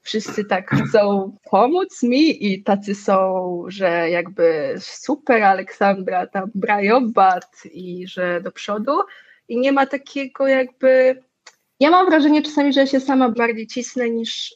wszyscy 0.08 0.46
tak 0.46 0.72
chcą 0.72 1.36
pomóc 1.52 2.04
mi 2.04 2.54
i 2.54 2.64
tacy 2.64 2.96
są, 2.96 3.64
że 3.68 4.10
jakby 4.10 4.76
super 4.80 5.44
Aleksandra 5.44 6.28
tam 6.28 6.52
brają 6.56 7.12
bat 7.12 7.64
i 7.72 8.08
że 8.08 8.42
do 8.42 8.52
przodu 8.52 8.92
i 9.48 9.60
nie 9.60 9.72
ma 9.72 9.86
takiego 9.86 10.48
jakby 10.48 11.22
ja 11.80 11.90
mam 11.90 12.06
wrażenie 12.06 12.42
czasami, 12.42 12.74
że 12.74 12.88
się 12.88 13.00
sama 13.00 13.30
bardziej 13.30 13.68
cisnę 13.68 14.10
niż 14.10 14.56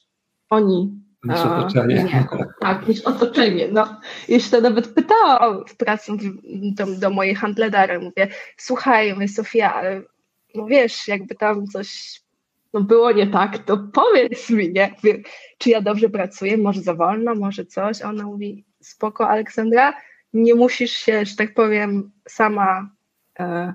oni. 0.49 0.91
Niż 1.23 1.39
otoczenie. 1.39 2.03
Nie, 2.03 2.27
tak, 2.61 2.87
niż 2.87 3.01
otoczenie. 3.01 3.67
No, 3.71 3.99
jeszcze 4.27 4.61
nawet 4.61 4.87
pytałam 4.87 5.65
w 5.67 5.77
pracy 5.77 6.11
do, 6.75 6.85
do 6.85 7.09
mojej 7.09 7.35
handledary, 7.35 7.99
mówię, 7.99 8.27
słuchaj, 8.57 9.13
mówię, 9.13 9.27
Sofia, 9.27 9.73
ale 9.73 10.01
no 10.55 10.65
wiesz, 10.65 11.07
jakby 11.07 11.35
tam 11.35 11.67
coś 11.67 12.20
no 12.73 12.81
było 12.81 13.11
nie 13.11 13.27
tak, 13.27 13.57
to 13.57 13.77
powiedz 13.93 14.49
mi, 14.49 14.73
nie? 14.73 14.95
Czy 15.57 15.69
ja 15.69 15.81
dobrze 15.81 16.09
pracuję, 16.09 16.57
może 16.57 16.81
za 16.81 16.93
wolno, 16.93 17.35
może 17.35 17.65
coś. 17.65 18.01
Ona 18.01 18.23
mówi, 18.23 18.65
spoko 18.81 19.29
Aleksandra, 19.29 19.93
nie 20.33 20.55
musisz 20.55 20.91
się, 20.91 21.25
że 21.25 21.35
tak 21.35 21.53
powiem, 21.53 22.11
sama 22.27 22.89
e, 23.39 23.73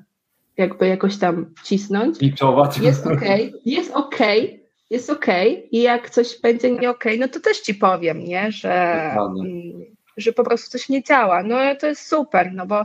jakby 0.56 0.86
jakoś 0.86 1.18
tam 1.18 1.54
cisnąć. 1.64 2.18
Piczować. 2.18 2.78
Jest 2.78 3.06
okej, 3.06 3.48
okay, 3.48 3.60
jest 3.64 3.90
okej, 3.90 4.44
okay, 4.44 4.60
jest 4.90 5.10
okej 5.10 5.56
okay. 5.56 5.68
i 5.70 5.82
jak 5.82 6.10
coś 6.10 6.40
będzie 6.40 6.70
nie 6.70 6.90
okej, 6.90 7.18
no 7.18 7.28
to 7.28 7.40
też 7.40 7.60
ci 7.60 7.74
powiem, 7.74 8.24
nie? 8.24 8.52
Że, 8.52 8.72
mm, 9.12 9.84
że 10.16 10.32
po 10.32 10.44
prostu 10.44 10.70
coś 10.70 10.88
nie 10.88 11.02
działa. 11.02 11.42
No 11.42 11.56
to 11.80 11.86
jest 11.86 12.08
super, 12.08 12.52
no 12.52 12.66
bo 12.66 12.84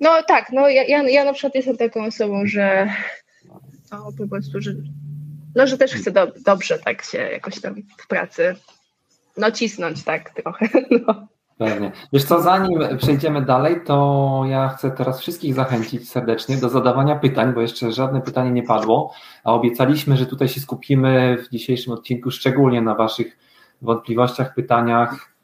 no 0.00 0.22
tak, 0.28 0.52
no 0.52 0.68
ja, 0.68 0.84
ja, 0.84 1.02
ja 1.02 1.24
na 1.24 1.32
przykład 1.32 1.54
jestem 1.54 1.76
taką 1.76 2.04
osobą, 2.04 2.46
że 2.46 2.88
no 3.92 4.12
po 4.18 4.28
prostu, 4.28 4.60
że, 4.60 4.72
no, 5.54 5.66
że 5.66 5.78
też 5.78 5.92
chcę 5.92 6.10
do, 6.10 6.26
dobrze 6.46 6.78
tak 6.78 7.02
się 7.02 7.18
jakoś 7.18 7.60
tam 7.60 7.74
w 7.98 8.08
pracy 8.08 8.56
no 9.36 9.50
cisnąć 9.50 10.04
tak 10.04 10.30
trochę. 10.30 10.68
No. 11.06 11.26
Pewnie. 11.58 11.92
Wiesz 12.12 12.24
co, 12.24 12.42
zanim 12.42 12.98
przejdziemy 12.98 13.42
dalej, 13.42 13.80
to 13.84 14.42
ja 14.48 14.68
chcę 14.68 14.90
teraz 14.90 15.20
wszystkich 15.20 15.54
zachęcić 15.54 16.10
serdecznie 16.10 16.56
do 16.56 16.68
zadawania 16.68 17.16
pytań, 17.16 17.52
bo 17.54 17.60
jeszcze 17.60 17.92
żadne 17.92 18.20
pytanie 18.20 18.50
nie 18.50 18.62
padło, 18.62 19.12
a 19.44 19.52
obiecaliśmy, 19.52 20.16
że 20.16 20.26
tutaj 20.26 20.48
się 20.48 20.60
skupimy 20.60 21.36
w 21.36 21.50
dzisiejszym 21.50 21.92
odcinku 21.92 22.30
szczególnie 22.30 22.82
na 22.82 22.94
Waszych 22.94 23.38
wątpliwościach, 23.82 24.54
pytaniach. 24.54 25.34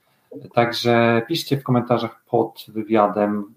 Także 0.55 1.23
piszcie 1.29 1.57
w 1.57 1.63
komentarzach 1.63 2.25
pod 2.31 2.65
wywiadem 2.69 3.55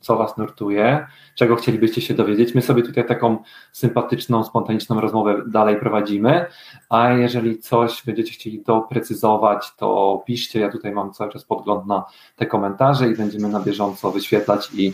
co 0.00 0.16
Was 0.16 0.36
nurtuje, 0.36 1.06
czego 1.34 1.56
chcielibyście 1.56 2.00
się 2.00 2.14
dowiedzieć. 2.14 2.54
My 2.54 2.62
sobie 2.62 2.82
tutaj 2.82 3.06
taką 3.06 3.38
sympatyczną, 3.72 4.44
spontaniczną 4.44 5.00
rozmowę 5.00 5.42
dalej 5.46 5.76
prowadzimy, 5.76 6.46
a 6.88 7.12
jeżeli 7.12 7.58
coś 7.58 8.02
będziecie 8.06 8.32
chcieli 8.32 8.62
doprecyzować, 8.62 9.74
to 9.76 10.22
piszcie. 10.26 10.60
Ja 10.60 10.72
tutaj 10.72 10.92
mam 10.92 11.12
cały 11.12 11.32
czas 11.32 11.44
podgląd 11.44 11.86
na 11.86 12.04
te 12.36 12.46
komentarze 12.46 13.08
i 13.08 13.16
będziemy 13.16 13.48
na 13.48 13.60
bieżąco 13.60 14.10
wyświetlać 14.10 14.70
i 14.74 14.92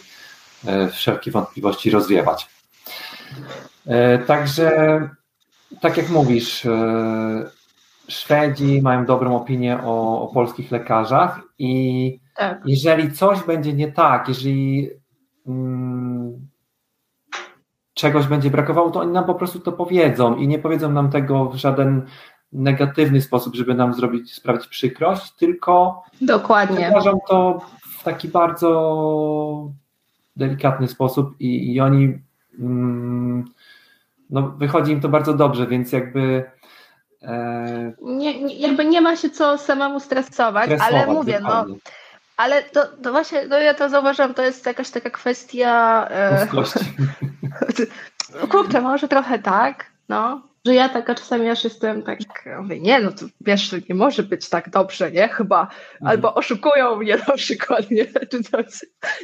e, 0.67 0.89
wszelkie 0.89 1.31
wątpliwości 1.31 1.91
rozwiewać. 1.91 2.49
E, 3.87 4.19
także, 4.19 5.09
tak 5.81 5.97
jak 5.97 6.11
mówisz, 6.11 6.67
e, 6.67 7.51
Szwedzi 8.11 8.83
mają 8.83 9.07
dobrą 9.07 9.37
opinię 9.37 9.79
o, 9.85 10.23
o 10.23 10.27
polskich 10.27 10.71
lekarzach 10.71 11.41
i 11.59 12.20
tak. 12.41 12.63
jeżeli 12.67 13.13
coś 13.13 13.43
będzie 13.43 13.73
nie 13.73 13.93
tak, 13.93 14.29
jeżeli 14.29 14.91
mm, 15.47 16.49
czegoś 17.95 18.27
będzie 18.27 18.51
brakowało, 18.51 18.91
to 18.91 19.01
oni 19.01 19.13
nam 19.13 19.25
po 19.25 19.35
prostu 19.35 19.61
to 19.61 19.73
powiedzą 19.73 20.37
i 20.37 20.49
nie 20.49 20.59
powiedzą 20.59 20.93
nam 20.93 21.11
tego 21.11 21.45
w 21.45 21.57
żaden 21.57 22.07
negatywny 22.53 23.21
sposób, 23.21 23.55
żeby 23.55 23.75
nam 23.75 23.95
zrobić, 23.95 24.35
sprawić 24.35 24.67
przykrość, 24.67 25.33
tylko 25.33 26.03
Dokładnie. 26.21 26.89
uważam 26.91 27.19
to 27.29 27.61
w 27.99 28.05
taki 28.05 28.29
bardzo 28.29 29.71
delikatny 30.37 30.89
sposób 30.89 31.41
i, 31.41 31.75
i 31.75 31.81
oni 31.81 32.19
mm, 32.59 33.45
no, 34.31 34.43
wychodzi 34.43 34.93
im 34.93 35.01
to 35.01 35.09
bardzo 35.09 35.35
dobrze, 35.35 35.67
więc 35.67 35.93
jakby 35.93 36.51
E, 37.23 37.93
nie, 38.03 38.43
nie, 38.43 38.55
jakby 38.55 38.85
nie 38.85 39.01
ma 39.01 39.17
się 39.17 39.31
co 39.31 39.59
samemu 39.59 40.01
stresować, 40.01 40.65
stresować 40.65 40.95
ale 40.95 41.15
mówię, 41.15 41.41
no, 41.43 41.67
ale 42.41 42.63
to, 42.63 42.87
to 43.03 43.13
właśnie, 43.13 43.47
no 43.47 43.59
ja 43.59 43.75
to 43.75 43.89
zauważyłam, 43.89 44.35
to 44.35 44.43
jest 44.43 44.67
jakaś 44.67 44.91
taka 44.91 45.11
kwestia. 45.11 46.07
E, 46.11 46.47
kurczę, 48.51 48.81
może 48.81 49.09
trochę 49.09 49.39
tak, 49.39 49.87
no, 50.09 50.43
że 50.67 50.75
ja 50.75 50.89
taka 50.89 51.15
czasami 51.15 51.49
aż 51.49 51.65
jestem 51.65 52.03
tak, 52.03 52.19
mówię, 52.63 52.81
nie, 52.81 53.01
no 53.01 53.13
to 53.13 53.27
wiesz, 53.41 53.75
nie 53.89 53.95
może 53.95 54.23
być 54.23 54.49
tak 54.49 54.71
dobrze, 54.71 55.11
nie, 55.11 55.29
chyba, 55.29 55.61
mhm. 55.61 55.79
albo 56.03 56.35
oszukują 56.35 56.97
mnie 56.97 57.17
na 57.29 57.35
przykład, 57.35 57.91
nie, 57.91 58.07
czy 58.31 58.43
coś, 58.43 58.67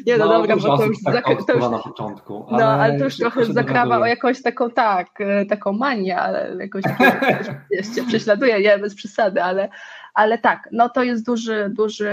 nie, 0.06 0.18
no, 0.18 0.26
no 0.26 0.32
dobra, 0.32 0.56
bo 0.56 0.78
to 0.78 0.84
już, 0.84 0.96
tak 1.04 1.24
to 1.46 1.52
już 1.52 1.70
na 1.70 1.78
początku, 1.78 2.46
ale 2.50 2.64
no, 2.64 2.70
ale 2.70 2.98
to 2.98 3.04
już 3.04 3.16
trochę 3.16 3.44
zakrawa 3.44 3.98
o 3.98 4.06
jakąś 4.06 4.42
taką, 4.42 4.70
tak, 4.70 5.08
e, 5.20 5.46
taką 5.46 5.72
manię, 5.72 6.18
ale 6.18 6.56
jakoś 6.60 6.82
jeszcze 7.70 8.02
prześladuje, 8.02 8.60
nie, 8.60 8.78
bez 8.78 8.94
przesady, 8.94 9.42
ale, 9.42 9.68
ale 10.16 10.38
tak, 10.38 10.68
no 10.72 10.88
to 10.88 11.02
jest 11.02 11.26
duży, 11.26 11.70
duży, 11.74 12.08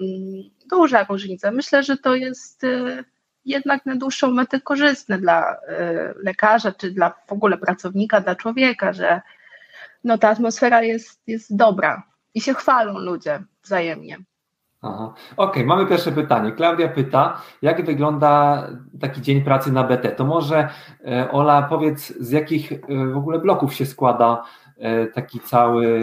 mm, 0.00 0.50
duża 0.70 1.04
różnica, 1.04 1.50
myślę, 1.50 1.82
że 1.82 1.96
to 1.96 2.14
jest 2.14 2.64
e, 2.64 3.04
jednak 3.44 3.86
na 3.86 3.96
dłuższą 3.96 4.30
metę 4.30 4.60
korzystne 4.60 5.18
dla 5.18 5.54
y, 5.54 5.56
lekarza, 6.22 6.72
czy 6.72 6.90
dla 6.90 7.10
w 7.26 7.32
ogóle 7.32 7.58
pracownika, 7.58 8.20
dla 8.20 8.34
człowieka, 8.34 8.92
że 8.92 9.20
no 10.04 10.18
ta 10.18 10.28
atmosfera 10.28 10.82
jest, 10.82 11.22
jest 11.26 11.56
dobra 11.56 12.02
i 12.34 12.40
się 12.40 12.54
chwalą 12.54 12.98
ludzie 12.98 13.42
wzajemnie. 13.64 14.18
Okej, 14.80 15.14
okay, 15.36 15.64
mamy 15.64 15.86
pierwsze 15.86 16.12
pytanie. 16.12 16.52
Klaudia 16.52 16.88
pyta, 16.88 17.42
jak 17.62 17.84
wygląda 17.84 18.62
taki 19.00 19.22
dzień 19.22 19.42
pracy 19.42 19.72
na 19.72 19.84
BT? 19.84 20.10
To 20.10 20.24
może 20.24 20.68
e, 21.04 21.30
Ola 21.30 21.62
powiedz, 21.62 22.12
z 22.20 22.30
jakich 22.30 22.72
e, 22.72 22.78
w 23.12 23.16
ogóle 23.16 23.38
bloków 23.38 23.74
się 23.74 23.86
składa 23.86 24.44
e, 24.78 25.06
taki 25.06 25.40
cały, 25.40 26.00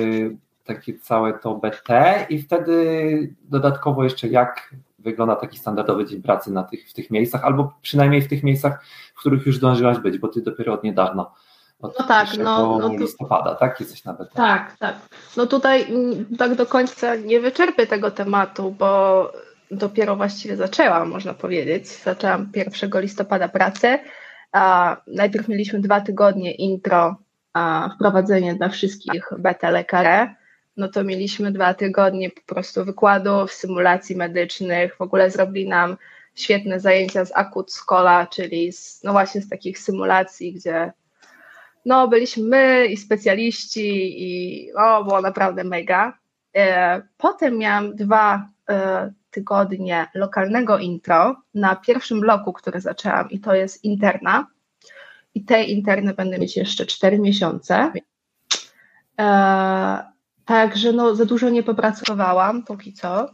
takie 0.64 1.00
całe 1.00 1.34
to 1.34 1.56
BT 1.56 2.26
i 2.30 2.42
wtedy 2.42 3.36
dodatkowo 3.44 4.04
jeszcze 4.04 4.28
jak 4.28 4.76
wygląda 5.00 5.36
taki 5.36 5.60
standardowy 5.60 6.06
dzień 6.06 6.22
pracy 6.22 6.52
na 6.52 6.64
tych, 6.64 6.90
w 6.90 6.94
tych 6.94 7.12
miejscach, 7.12 7.46
albo 7.46 7.74
przynajmniej 7.82 8.22
w 8.22 8.30
tych 8.30 8.44
miejscach, 8.44 8.86
w 9.16 9.20
których 9.20 9.46
już 9.46 9.58
zdążyłaś 9.58 9.98
być, 9.98 10.18
bo 10.18 10.28
ty 10.28 10.42
dopiero 10.42 10.74
od 10.74 10.84
niedawna 10.84 11.32
od 11.84 12.00
no 12.00 12.08
tak, 12.08 12.28
no, 12.38 12.78
no 12.78 12.88
listopada, 12.88 13.56
tak? 13.56 13.80
Jesteś 13.80 14.06
nawet. 14.06 14.34
Tak, 14.34 14.78
tak. 14.78 14.96
No 15.38 15.46
tutaj 15.46 15.88
tak 16.38 16.56
do 16.56 16.66
końca 16.66 17.16
nie 17.16 17.40
wyczerpię 17.40 17.88
tego 17.88 18.12
tematu, 18.12 18.72
bo 18.72 19.32
dopiero 19.72 20.16
właściwie 20.16 20.56
zaczęłam, 20.56 21.10
można 21.10 21.34
powiedzieć. 21.34 21.88
Zaczęłam 21.88 22.52
1 22.56 23.02
listopada 23.02 23.48
pracę. 23.48 24.00
A 24.52 24.98
najpierw 25.08 25.48
mieliśmy 25.48 25.80
dwa 25.80 26.02
tygodnie 26.02 26.52
intro, 26.52 27.16
a 27.54 27.90
wprowadzenie 27.96 28.56
dla 28.56 28.70
wszystkich 28.70 29.30
beta 29.38 29.70
lekare. 29.70 30.36
No 30.78 30.88
to 30.88 31.04
mieliśmy 31.04 31.52
dwa 31.52 31.74
tygodnie 31.74 32.30
po 32.30 32.42
prostu 32.42 32.86
wykładów, 32.86 33.54
symulacji 33.54 34.16
medycznych. 34.16 34.96
W 34.96 35.02
ogóle 35.02 35.32
zrobili 35.32 35.70
nam 35.70 35.98
świetne 36.36 36.80
zajęcia 36.80 37.26
z 37.26 37.32
Akut 37.36 37.72
Schola, 37.72 38.28
czyli 38.28 38.72
z, 38.72 39.04
no 39.04 39.12
właśnie 39.12 39.42
z 39.42 39.50
takich 39.50 39.80
symulacji, 39.80 40.54
gdzie 40.54 40.94
no, 41.86 42.08
byliśmy 42.08 42.44
my 42.44 42.86
i 42.86 42.98
specjaliści 42.98 44.14
i 44.24 44.74
o, 44.74 45.04
było 45.04 45.22
naprawdę 45.22 45.64
mega. 45.64 46.18
E, 46.56 47.02
potem 47.18 47.58
miałam 47.58 47.96
dwa 47.96 48.50
e, 48.70 49.14
tygodnie 49.32 50.08
lokalnego 50.14 50.78
intro 50.78 51.36
na 51.54 51.76
pierwszym 51.76 52.20
bloku, 52.20 52.54
który 52.54 52.82
zaczęłam 52.82 53.30
i 53.30 53.40
to 53.40 53.56
jest 53.56 53.84
interna. 53.84 54.48
I 55.36 55.46
tej 55.46 55.72
interny 55.72 56.14
będę 56.14 56.40
mieć 56.40 56.58
jeszcze 56.58 56.86
4 56.86 57.20
miesiące. 57.20 57.92
E, 60.44 60.48
także 60.48 60.92
no, 60.92 61.16
za 61.16 61.26
dużo 61.26 61.50
nie 61.50 61.64
popracowałam 61.64 62.64
póki 62.64 62.94
co. 62.94 63.30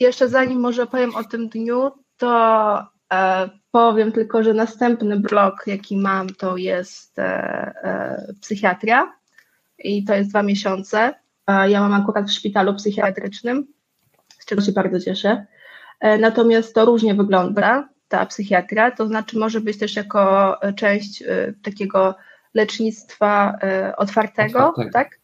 Jeszcze 0.00 0.28
zanim 0.28 0.60
może 0.60 0.86
powiem 0.86 1.14
o 1.14 1.24
tym 1.24 1.48
dniu, 1.48 1.90
to 2.16 2.88
E, 3.12 3.48
powiem 3.70 4.12
tylko, 4.12 4.42
że 4.42 4.54
następny 4.54 5.20
blok, 5.20 5.66
jaki 5.66 5.96
mam, 5.96 6.28
to 6.28 6.56
jest 6.56 7.18
e, 7.18 7.24
e, 7.24 8.32
psychiatria 8.40 9.12
i 9.78 10.04
to 10.04 10.14
jest 10.14 10.30
dwa 10.30 10.42
miesiące. 10.42 11.14
Ja 11.68 11.80
mam 11.80 11.94
akurat 12.02 12.26
w 12.26 12.32
szpitalu 12.32 12.74
psychiatrycznym, 12.74 13.66
z 14.38 14.46
czego 14.46 14.62
się 14.62 14.72
bardzo 14.72 15.00
cieszę. 15.00 15.46
Natomiast 16.20 16.74
to 16.74 16.84
różnie 16.84 17.14
wygląda, 17.14 17.88
ta 18.08 18.26
psychiatria, 18.26 18.90
to 18.90 19.06
znaczy 19.06 19.38
może 19.38 19.60
być 19.60 19.78
też 19.78 19.96
jako 19.96 20.56
część 20.76 21.24
takiego 21.62 22.14
lecznictwa 22.54 23.58
otwartego, 23.96 24.68
otwartego. 24.68 24.92
tak? 24.92 25.18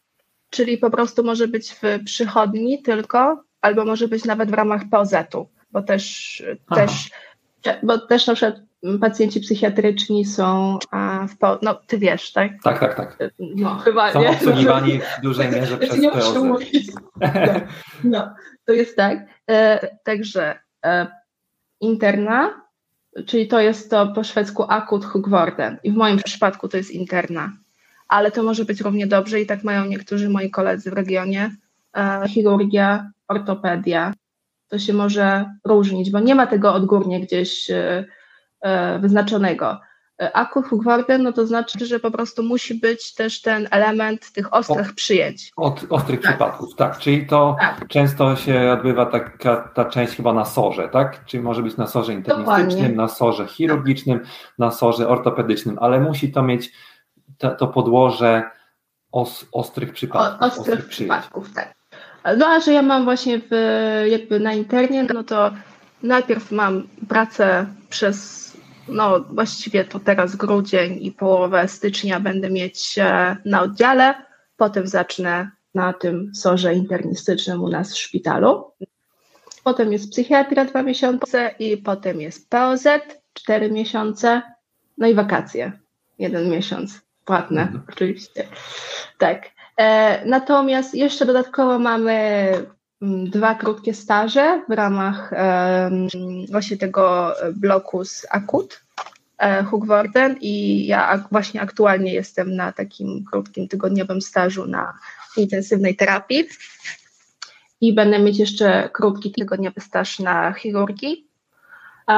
Czyli 0.55 0.79
po 0.79 0.90
prostu 0.90 1.25
może 1.25 1.49
być 1.49 1.73
w 1.73 2.05
przychodni 2.05 2.83
tylko, 2.83 3.45
albo 3.61 3.85
może 3.85 4.09
być 4.09 4.25
nawet 4.25 4.51
w 4.51 4.55
ramach 4.55 4.83
POZ-u, 4.90 5.49
bo 5.71 5.83
też, 5.83 6.43
też 6.75 7.11
bo 7.83 7.99
też 7.99 8.27
na 8.27 8.35
przykład 8.35 8.61
pacjenci 9.01 9.40
psychiatryczni 9.40 10.25
są 10.25 10.79
w 11.29 11.38
po, 11.38 11.59
no 11.62 11.75
ty 11.75 11.99
wiesz, 11.99 12.33
tak? 12.33 12.53
Tak, 12.62 12.81
tak, 12.81 12.97
tak. 12.97 13.19
No, 13.38 13.75
chyba 13.79 14.12
są 14.12 14.21
nie. 14.21 14.31
obsługiwani 14.31 15.01
w 15.19 15.23
dużej 15.23 15.51
mierze 15.51 15.79
przez 15.79 15.99
nie 15.99 16.11
POZ. 16.11 16.35
No, 16.35 16.59
no, 18.05 18.35
to 18.64 18.73
jest 18.73 18.97
tak. 18.97 19.19
E, 19.51 19.88
także 20.05 20.59
e, 20.85 21.07
interna, 21.81 22.64
czyli 23.27 23.49
to 23.49 23.61
jest 23.61 23.90
to 23.90 24.07
po 24.07 24.25
szwedzku 24.25 24.64
akut 24.69 25.05
hugworden 25.05 25.79
i 25.83 25.93
w 25.93 25.95
moim 25.95 26.19
przypadku 26.19 26.69
to 26.69 26.77
jest 26.77 26.90
interna, 26.90 27.53
ale 28.09 28.31
to 28.31 28.43
może 28.43 28.64
być 28.64 28.81
równie 28.81 29.07
dobrze 29.07 29.40
i 29.40 29.47
tak 29.47 29.64
mają 29.64 29.85
niektórzy 29.85 30.29
moi 30.29 30.51
koledzy 30.51 30.90
w 30.90 30.95
regionie, 30.95 31.51
e, 31.97 32.29
chirurgia, 32.29 33.11
ortopedia, 33.29 34.12
to 34.69 34.79
się 34.79 34.93
może 34.93 35.45
różnić, 35.64 36.11
bo 36.11 36.21
nie 36.21 36.35
ma 36.35 36.47
tego 36.47 36.75
odgórnie 36.75 37.21
gdzieś 37.21 37.71
e, 37.71 38.05
e, 38.61 38.99
wyznaczonego. 38.99 39.81
Akut 40.35 40.67
Hugwarden, 40.67 41.23
no 41.23 41.33
to 41.33 41.47
znaczy, 41.47 41.87
że 41.87 42.01
po 42.01 42.11
prostu 42.11 42.43
musi 42.43 42.75
być 42.75 43.14
też 43.14 43.43
ten 43.43 43.69
element 43.71 44.33
tych 44.33 44.55
ostrych 44.55 44.90
o, 44.90 44.95
przyjęć. 44.95 45.53
Od, 45.57 45.87
ostrych 45.90 46.21
tak. 46.21 46.31
przypadków, 46.31 46.75
tak. 46.77 46.99
Czyli 46.99 47.27
to 47.27 47.57
tak. 47.61 47.88
często 47.88 48.37
się 48.37 48.73
odbywa 48.73 49.07
taka 49.07 49.57
ta 49.75 49.85
część 49.85 50.17
chyba 50.17 50.33
na 50.33 50.45
sorze, 50.45 50.88
tak? 50.88 51.25
Czyli 51.25 51.43
może 51.43 51.62
być 51.62 51.77
na 51.77 51.87
sorze 51.87 52.12
internistycznym, 52.12 52.69
Dokładnie. 52.69 52.97
na 52.97 53.09
sorze 53.09 53.47
chirurgicznym, 53.47 54.21
tak. 54.21 54.29
na 54.59 54.71
sorze 54.71 55.09
ortopedycznym, 55.09 55.79
ale 55.81 56.01
musi 56.01 56.33
to 56.33 56.43
mieć 56.43 56.73
to, 57.38 57.51
to 57.51 57.66
podłoże 57.66 58.42
os, 59.12 59.47
ostrych 59.53 59.92
przypadków. 59.92 60.42
O, 60.42 60.47
ostrych, 60.47 60.61
ostrych 60.61 60.88
przypadków, 60.88 61.55
tak. 61.55 61.75
No 62.38 62.47
a 62.47 62.61
że 62.61 62.73
ja 62.73 62.83
mam 62.83 63.05
właśnie 63.05 63.40
w, 63.51 63.51
jakby 64.11 64.40
na 64.40 64.53
internie, 64.53 65.05
no 65.14 65.25
to 65.25 65.51
najpierw 66.03 66.51
mam 66.51 66.88
pracę 67.09 67.66
przez, 67.88 68.53
no 68.88 69.20
właściwie 69.20 69.85
to 69.85 70.01
teraz 70.01 70.37
grudzień 70.37 70.99
i 71.05 71.12
połowę 71.12 71.68
stycznia 71.68 72.20
będę 72.20 72.51
mieć 72.51 72.97
na 73.44 73.62
oddziale, 73.62 74.14
potem 74.57 74.87
zacznę 74.87 75.51
na 75.75 75.92
tym 75.92 76.35
sorze 76.35 76.75
internistycznym 76.75 77.62
u 77.62 77.68
nas 77.68 77.94
w 77.94 77.99
szpitalu. 77.99 78.64
Potem 79.64 79.92
jest 79.92 80.11
psychiatria 80.11 80.64
dwa 80.64 80.83
miesiące 80.83 81.55
i 81.59 81.77
potem 81.77 82.20
jest 82.20 82.51
POZ 82.51 82.85
cztery 83.33 83.70
miesiące, 83.70 84.42
no 84.99 85.07
i 85.07 85.14
wakacje 85.14 85.73
jeden 86.18 86.51
miesiąc 86.51 87.04
płatne 87.25 87.63
mhm. 87.63 87.83
oczywiście. 87.89 88.47
Tak. 89.19 89.55
E, 89.77 90.27
natomiast 90.27 90.95
jeszcze 90.95 91.27
dodatkowo 91.27 91.79
mamy 91.79 92.13
mm, 93.03 93.31
dwa 93.31 93.55
krótkie 93.55 93.95
staże 93.95 94.63
w 94.69 94.73
ramach 94.73 95.31
właśnie 96.51 96.77
tego 96.77 97.35
bloku 97.55 98.05
z 98.05 98.27
Akut 98.31 98.83
e, 99.39 99.65
Hugworden 99.65 100.37
i 100.41 100.87
ja 100.87 101.25
właśnie 101.31 101.61
aktualnie 101.61 102.15
jestem 102.15 102.57
na 102.57 102.73
takim 102.73 103.25
krótkim 103.31 103.69
tygodniowym 103.69 104.23
stażu 104.23 104.67
na 104.67 104.99
intensywnej 105.37 105.97
terapii 105.97 106.49
i 107.81 107.95
będę 107.95 108.19
mieć 108.19 108.39
jeszcze 108.39 108.91
krótki 108.93 109.33
tygodniowy 109.33 109.81
staż 109.81 110.19
na 110.19 110.53
chirurgii. 110.53 111.29
E, 112.11 112.15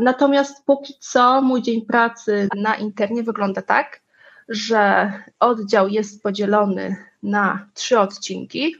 natomiast 0.00 0.64
póki 0.64 0.94
co 1.00 1.42
mój 1.42 1.62
dzień 1.62 1.86
pracy 1.86 2.48
na 2.56 2.74
internie 2.74 3.22
wygląda 3.22 3.62
tak, 3.62 4.00
że 4.50 5.12
oddział 5.40 5.88
jest 5.88 6.22
podzielony 6.22 6.96
na 7.22 7.66
trzy 7.74 7.98
odcinki. 7.98 8.76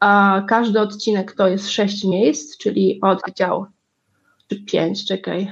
A 0.00 0.42
każdy 0.48 0.80
odcinek 0.80 1.32
to 1.32 1.48
jest 1.48 1.70
sześć 1.70 2.04
miejsc, 2.04 2.58
czyli 2.58 3.00
oddział 3.02 3.66
czy 4.48 4.64
pięć, 4.64 5.06
czekaj. 5.06 5.50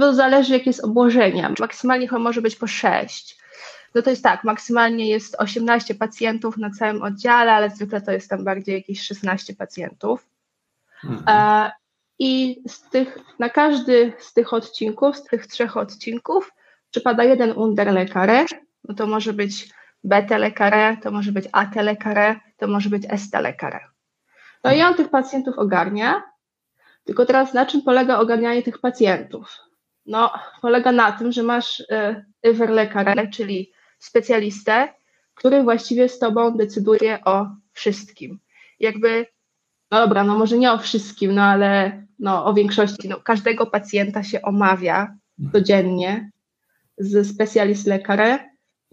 To 0.00 0.14
zależy, 0.14 0.52
jakie 0.52 0.70
jest 0.70 0.84
obłożenie. 0.84 1.50
Maksymalnie 1.60 2.08
chyba 2.08 2.18
może 2.18 2.42
być 2.42 2.56
po 2.56 2.66
sześć. 2.66 3.38
No 3.94 4.02
to 4.02 4.10
jest 4.10 4.22
tak, 4.22 4.44
maksymalnie 4.44 5.08
jest 5.08 5.36
18 5.38 5.94
pacjentów 5.94 6.56
na 6.56 6.70
całym 6.70 7.02
oddziale, 7.02 7.52
ale 7.52 7.70
zwykle 7.70 8.00
to 8.00 8.12
jest 8.12 8.30
tam 8.30 8.44
bardziej 8.44 8.74
jakieś 8.74 9.02
16 9.02 9.54
pacjentów. 9.54 10.26
Mhm. 11.04 11.24
E, 11.28 11.72
I 12.18 12.62
z 12.68 12.90
tych, 12.90 13.18
na 13.38 13.48
każdy 13.48 14.12
z 14.18 14.32
tych 14.32 14.52
odcinków, 14.52 15.16
z 15.16 15.24
tych 15.24 15.46
trzech 15.46 15.76
odcinków, 15.76 16.52
przypada 16.90 17.24
jeden 17.24 17.52
underlekarz, 17.52 18.54
no 18.84 18.94
to 18.94 19.06
może 19.06 19.32
być 19.32 19.68
beta 20.04 20.38
lekare, 20.38 20.96
to 21.02 21.10
może 21.10 21.32
być 21.32 21.44
AT 21.52 21.74
lekare, 21.76 22.40
to 22.56 22.66
może 22.66 22.90
być 22.90 23.02
ST 23.16 23.34
lekare. 23.40 23.80
No 24.64 24.72
i 24.72 24.82
on 24.82 24.94
tych 24.94 25.10
pacjentów 25.10 25.58
ogarnia, 25.58 26.22
tylko 27.04 27.26
teraz 27.26 27.54
na 27.54 27.66
czym 27.66 27.82
polega 27.82 28.18
ogarnianie 28.18 28.62
tych 28.62 28.78
pacjentów? 28.78 29.58
No, 30.06 30.32
polega 30.60 30.92
na 30.92 31.12
tym, 31.12 31.32
że 31.32 31.42
masz 31.42 31.80
y, 31.80 33.30
czyli 33.32 33.72
specjalistę, 33.98 34.88
który 35.34 35.62
właściwie 35.62 36.08
z 36.08 36.18
tobą 36.18 36.56
decyduje 36.56 37.24
o 37.24 37.46
wszystkim. 37.72 38.38
Jakby, 38.80 39.26
no 39.90 40.00
dobra, 40.00 40.24
no 40.24 40.38
może 40.38 40.58
nie 40.58 40.72
o 40.72 40.78
wszystkim, 40.78 41.34
no 41.34 41.42
ale 41.42 42.02
no, 42.18 42.44
o 42.44 42.54
większości, 42.54 43.08
no, 43.08 43.20
każdego 43.20 43.66
pacjenta 43.66 44.22
się 44.22 44.42
omawia 44.42 45.16
codziennie 45.52 46.30
z 46.98 47.28
specjalist 47.34 47.86
lekarem, 47.86 48.38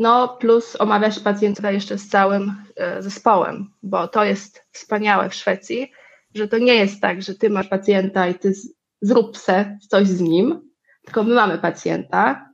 no 0.02 0.28
plus 0.28 0.76
omawia 0.80 1.12
się 1.12 1.22
pacjenta 1.22 1.72
jeszcze 1.72 1.98
z 1.98 2.10
całym 2.10 2.56
e, 2.76 3.02
zespołem, 3.02 3.72
bo 3.84 4.08
to 4.08 4.24
jest 4.24 4.66
wspaniałe 4.72 5.30
w 5.30 5.36
Szwecji, 5.36 5.92
że 6.36 6.48
to 6.48 6.58
nie 6.58 6.76
jest 6.76 7.02
tak, 7.02 7.22
że 7.22 7.36
ty 7.36 7.50
masz 7.50 7.68
pacjenta 7.68 8.28
i 8.28 8.36
ty 8.36 8.54
zrób 9.02 9.38
se 9.38 9.78
coś 9.90 10.08
z 10.08 10.22
nim, 10.22 10.62
tylko 11.06 11.24
my 11.24 11.36
mamy 11.36 11.58
pacjenta 11.58 12.50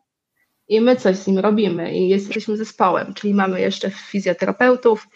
i 0.67 0.81
my 0.81 0.95
coś 0.95 1.15
z 1.15 1.27
nim 1.27 1.39
robimy 1.39 1.97
i 1.97 2.09
jesteśmy 2.09 2.57
zespołem, 2.57 3.13
czyli 3.13 3.33
mamy 3.33 3.61
jeszcze 3.61 3.89
fizjoterapeutów, 3.89 5.07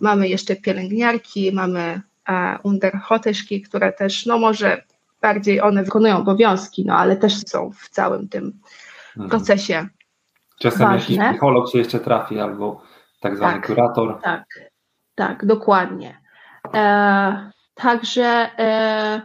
mamy 0.00 0.28
jeszcze 0.28 0.56
pielęgniarki, 0.56 1.52
mamy 1.52 2.00
e, 2.28 2.58
underhoteszki, 2.62 3.62
które 3.62 3.92
też, 3.92 4.26
no 4.26 4.38
może 4.38 4.82
bardziej 5.20 5.60
one 5.60 5.84
wykonują 5.84 6.16
obowiązki, 6.16 6.84
no 6.86 6.94
ale 6.94 7.16
też 7.16 7.40
są 7.46 7.70
w 7.72 7.88
całym 7.88 8.28
tym 8.28 8.60
mhm. 9.16 9.30
procesie 9.30 9.88
Czasem 10.60 10.80
ważne. 10.80 11.14
jakiś 11.14 11.30
psycholog 11.30 11.70
się 11.70 11.78
jeszcze 11.78 12.00
trafi 12.00 12.40
albo 12.40 12.82
tak 13.20 13.36
zwany 13.36 13.54
tak, 13.54 13.66
kurator. 13.66 14.20
Tak, 14.22 14.44
tak, 15.14 15.46
dokładnie. 15.46 16.20
E, 16.74 17.50
także 17.74 18.50
e, 18.58 19.20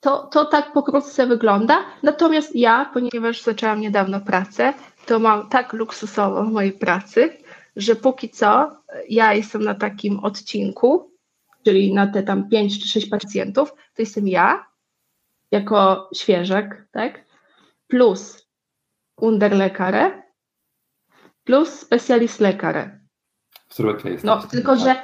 to, 0.00 0.26
to 0.26 0.44
tak 0.44 0.72
pokrótce 0.72 1.26
wygląda. 1.26 1.84
Natomiast 2.02 2.56
ja, 2.56 2.90
ponieważ 2.94 3.42
zaczęłam 3.42 3.80
niedawno 3.80 4.20
pracę, 4.20 4.74
to 5.06 5.18
mam 5.18 5.48
tak 5.48 5.72
luksusowo 5.72 6.44
w 6.44 6.52
mojej 6.52 6.72
pracy, 6.72 7.38
że 7.76 7.96
póki 7.96 8.28
co 8.28 8.76
ja 9.08 9.32
jestem 9.34 9.64
na 9.64 9.74
takim 9.74 10.18
odcinku, 10.18 11.10
czyli 11.64 11.94
na 11.94 12.06
te 12.06 12.22
tam 12.22 12.48
5 12.48 12.82
czy 12.82 12.88
6 12.88 13.08
pacjentów, 13.08 13.72
to 13.72 14.02
jestem 14.02 14.28
ja 14.28 14.66
jako 15.50 16.10
świeżak, 16.14 16.86
tak? 16.92 17.24
Plus 17.88 18.48
underlekarę, 19.16 20.23
plus 21.44 21.68
specjalist 21.68 22.40
lekarę. 22.40 22.98
No, 24.24 24.42
tylko 24.42 24.76
że 24.76 24.96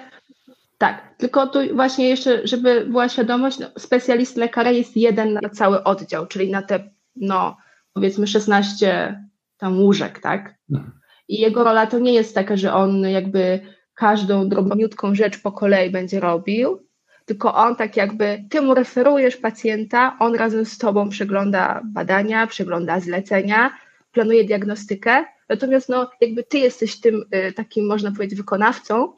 tak, 0.79 1.15
tylko 1.19 1.47
tu 1.47 1.59
właśnie 1.75 2.09
jeszcze, 2.09 2.47
żeby 2.47 2.87
była 2.87 3.09
świadomość, 3.09 3.59
no, 3.59 3.67
specjalist 3.79 4.37
lekarza 4.37 4.71
jest 4.71 4.97
jeden 4.97 5.33
na 5.33 5.49
cały 5.49 5.85
oddział, 5.85 6.27
czyli 6.27 6.51
na 6.51 6.63
te, 6.63 6.91
no 7.17 7.57
powiedzmy 7.93 8.27
16 8.27 9.25
tam 9.57 9.79
łóżek, 9.79 10.19
tak? 10.19 10.55
Mhm. 10.71 10.93
I 11.29 11.41
jego 11.41 11.65
rola 11.65 11.87
to 11.87 11.99
nie 11.99 12.15
jest 12.15 12.35
taka, 12.35 12.57
że 12.57 12.75
on 12.75 13.03
jakby 13.03 13.61
każdą 13.95 14.49
drobniutką 14.49 15.15
rzecz 15.15 15.43
po 15.43 15.53
kolei 15.53 15.91
będzie 15.91 16.21
robił, 16.21 16.87
tylko 17.25 17.55
on 17.55 17.77
tak 17.77 17.97
jakby, 17.97 18.45
ty 18.51 18.63
mu 18.63 18.75
referujesz 18.75 19.37
pacjenta, 19.37 20.17
on 20.19 20.35
razem 20.35 20.65
z 20.65 20.79
tobą 20.79 21.09
przegląda 21.09 21.81
badania, 21.85 22.47
przegląda 22.47 23.01
zlecenia, 23.01 23.71
planuje 24.13 24.45
diagnostykę, 24.45 25.25
natomiast 25.51 25.89
no 25.89 26.11
jakby 26.21 26.45
ty 26.45 26.59
jesteś 26.59 27.01
tym 27.01 27.25
y, 27.35 27.53
takim, 27.53 27.87
można 27.87 28.13
powiedzieć, 28.13 28.39
wykonawcą, 28.39 29.13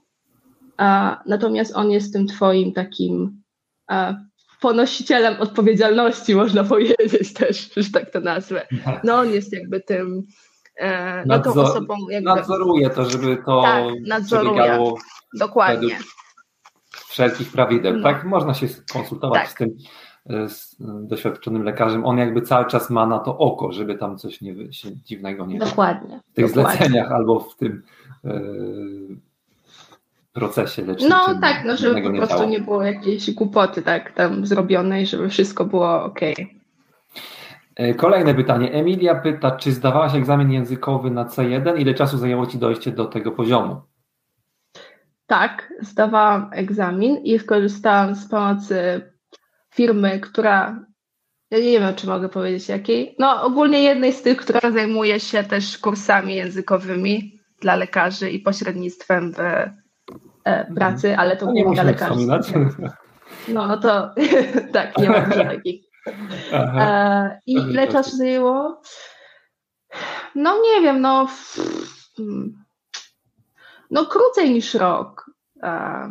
a, 0.76 1.22
natomiast 1.26 1.76
on 1.76 1.90
jest 1.90 2.12
tym 2.12 2.26
twoim 2.26 2.72
takim 2.72 3.42
a, 3.86 4.14
ponosicielem 4.60 5.40
odpowiedzialności, 5.40 6.34
można 6.34 6.64
powiedzieć 6.74 7.34
też, 7.34 7.70
że 7.76 7.90
tak 7.90 8.10
to 8.10 8.20
nazwę. 8.20 8.66
No 9.04 9.14
on 9.14 9.30
jest 9.30 9.52
jakby 9.52 9.80
tym, 9.80 10.22
e, 10.76 11.24
no 11.26 11.38
tą 11.38 11.50
osobą 11.50 11.94
jakby... 12.10 12.30
Nadzoruje 12.30 12.90
to, 12.90 13.10
żeby 13.10 13.36
to 13.46 13.62
tak, 13.62 13.84
nadzoruje. 14.06 14.78
Dokładnie. 15.38 15.98
wszelkich 17.08 17.52
prawideł, 17.52 18.02
tak? 18.02 18.02
tak? 18.02 18.24
Można 18.24 18.54
się 18.54 18.66
konsultować 18.92 19.42
tak. 19.42 19.50
z 19.50 19.54
tym 19.54 19.68
z 20.26 20.76
doświadczonym 20.80 21.62
lekarzem, 21.62 22.04
on 22.04 22.18
jakby 22.18 22.42
cały 22.42 22.66
czas 22.66 22.90
ma 22.90 23.06
na 23.06 23.18
to 23.18 23.38
oko, 23.38 23.72
żeby 23.72 23.94
tam 23.94 24.18
coś 24.18 24.40
nie, 24.40 24.72
się 24.72 24.96
dziwnego 25.04 25.46
nie 25.46 25.58
Dokładnie. 25.58 26.20
W 26.32 26.34
tych 26.34 26.46
dokładnie. 26.46 26.76
zleceniach 26.78 27.12
albo 27.12 27.40
w 27.40 27.56
tym 27.56 27.82
yy, 28.24 28.32
procesie 30.32 30.82
leczniczym. 30.82 31.18
No 31.26 31.40
tak, 31.40 31.64
no 31.64 31.76
żeby 31.76 32.02
po 32.02 32.16
prostu 32.16 32.42
nie, 32.42 32.50
nie 32.50 32.60
było 32.60 32.82
jakiejś 32.82 33.30
głupoty 33.34 33.82
tak 33.82 34.12
tam 34.12 34.46
zrobionej, 34.46 35.06
żeby 35.06 35.28
wszystko 35.28 35.64
było 35.64 36.04
ok. 36.04 36.20
E, 37.76 37.94
kolejne 37.94 38.34
pytanie. 38.34 38.72
Emilia 38.72 39.14
pyta, 39.14 39.50
czy 39.50 39.72
zdawałaś 39.72 40.14
egzamin 40.14 40.52
językowy 40.52 41.10
na 41.10 41.24
C1? 41.24 41.80
Ile 41.80 41.94
czasu 41.94 42.18
zajęło 42.18 42.46
Ci 42.46 42.58
dojście 42.58 42.92
do 42.92 43.04
tego 43.04 43.32
poziomu? 43.32 43.80
Tak, 45.26 45.72
zdawałam 45.80 46.50
egzamin 46.52 47.16
i 47.16 47.38
skorzystałam 47.38 48.14
z 48.14 48.28
pomocy 48.28 49.11
firmy, 49.74 50.20
która, 50.20 50.84
ja 51.50 51.58
nie 51.58 51.80
wiem, 51.80 51.94
czy 51.94 52.06
mogę 52.06 52.28
powiedzieć 52.28 52.68
jakiej, 52.68 53.16
no 53.18 53.42
ogólnie 53.42 53.82
jednej 53.82 54.12
z 54.12 54.22
tych, 54.22 54.38
która 54.38 54.70
zajmuje 54.70 55.20
się 55.20 55.44
też 55.44 55.78
kursami 55.78 56.34
językowymi 56.34 57.40
dla 57.60 57.76
lekarzy 57.76 58.30
i 58.30 58.38
pośrednictwem 58.38 59.32
w 59.32 59.40
e, 60.44 60.74
pracy, 60.74 61.08
mhm. 61.08 61.20
ale 61.20 61.36
to 61.36 61.46
no 61.46 61.52
nie 61.52 61.64
dla 61.64 61.82
lekarzy. 61.82 62.26
No, 63.48 63.66
no 63.66 63.76
to 63.76 64.14
tak, 64.72 64.98
nie 64.98 65.10
ma 65.10 65.20
dużo 65.20 65.44
takich. 65.54 65.84
E, 66.52 67.40
I 67.46 67.52
ile 67.52 67.88
czasu 67.88 68.16
zajęło? 68.16 68.82
No 70.34 70.58
nie 70.62 70.82
wiem, 70.82 71.00
no 71.00 71.28
no 73.90 74.06
krócej 74.06 74.50
niż 74.50 74.74
rok. 74.74 75.30
E, 75.62 76.10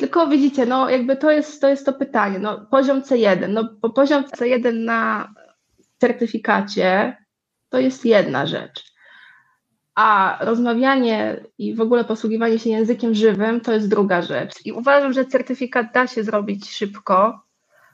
tylko 0.00 0.26
widzicie, 0.26 0.66
no 0.66 0.90
jakby 0.90 1.16
to 1.16 1.30
jest 1.30 1.60
to, 1.60 1.68
jest 1.68 1.86
to 1.86 1.92
pytanie, 1.92 2.38
no 2.38 2.66
poziom 2.70 3.02
C1, 3.02 3.48
no 3.48 3.90
poziom 3.90 4.24
C1 4.24 4.74
na 4.74 5.34
certyfikacie 5.98 7.16
to 7.68 7.78
jest 7.78 8.04
jedna 8.04 8.46
rzecz 8.46 8.90
a 9.94 10.38
rozmawianie 10.40 11.40
i 11.58 11.74
w 11.74 11.80
ogóle 11.80 12.04
posługiwanie 12.04 12.58
się 12.58 12.70
językiem 12.70 13.14
żywym 13.14 13.60
to 13.60 13.72
jest 13.72 13.88
druga 13.88 14.22
rzecz. 14.22 14.66
I 14.66 14.72
uważam, 14.72 15.12
że 15.12 15.24
certyfikat 15.24 15.86
da 15.94 16.06
się 16.06 16.24
zrobić 16.24 16.70
szybko. 16.70 17.40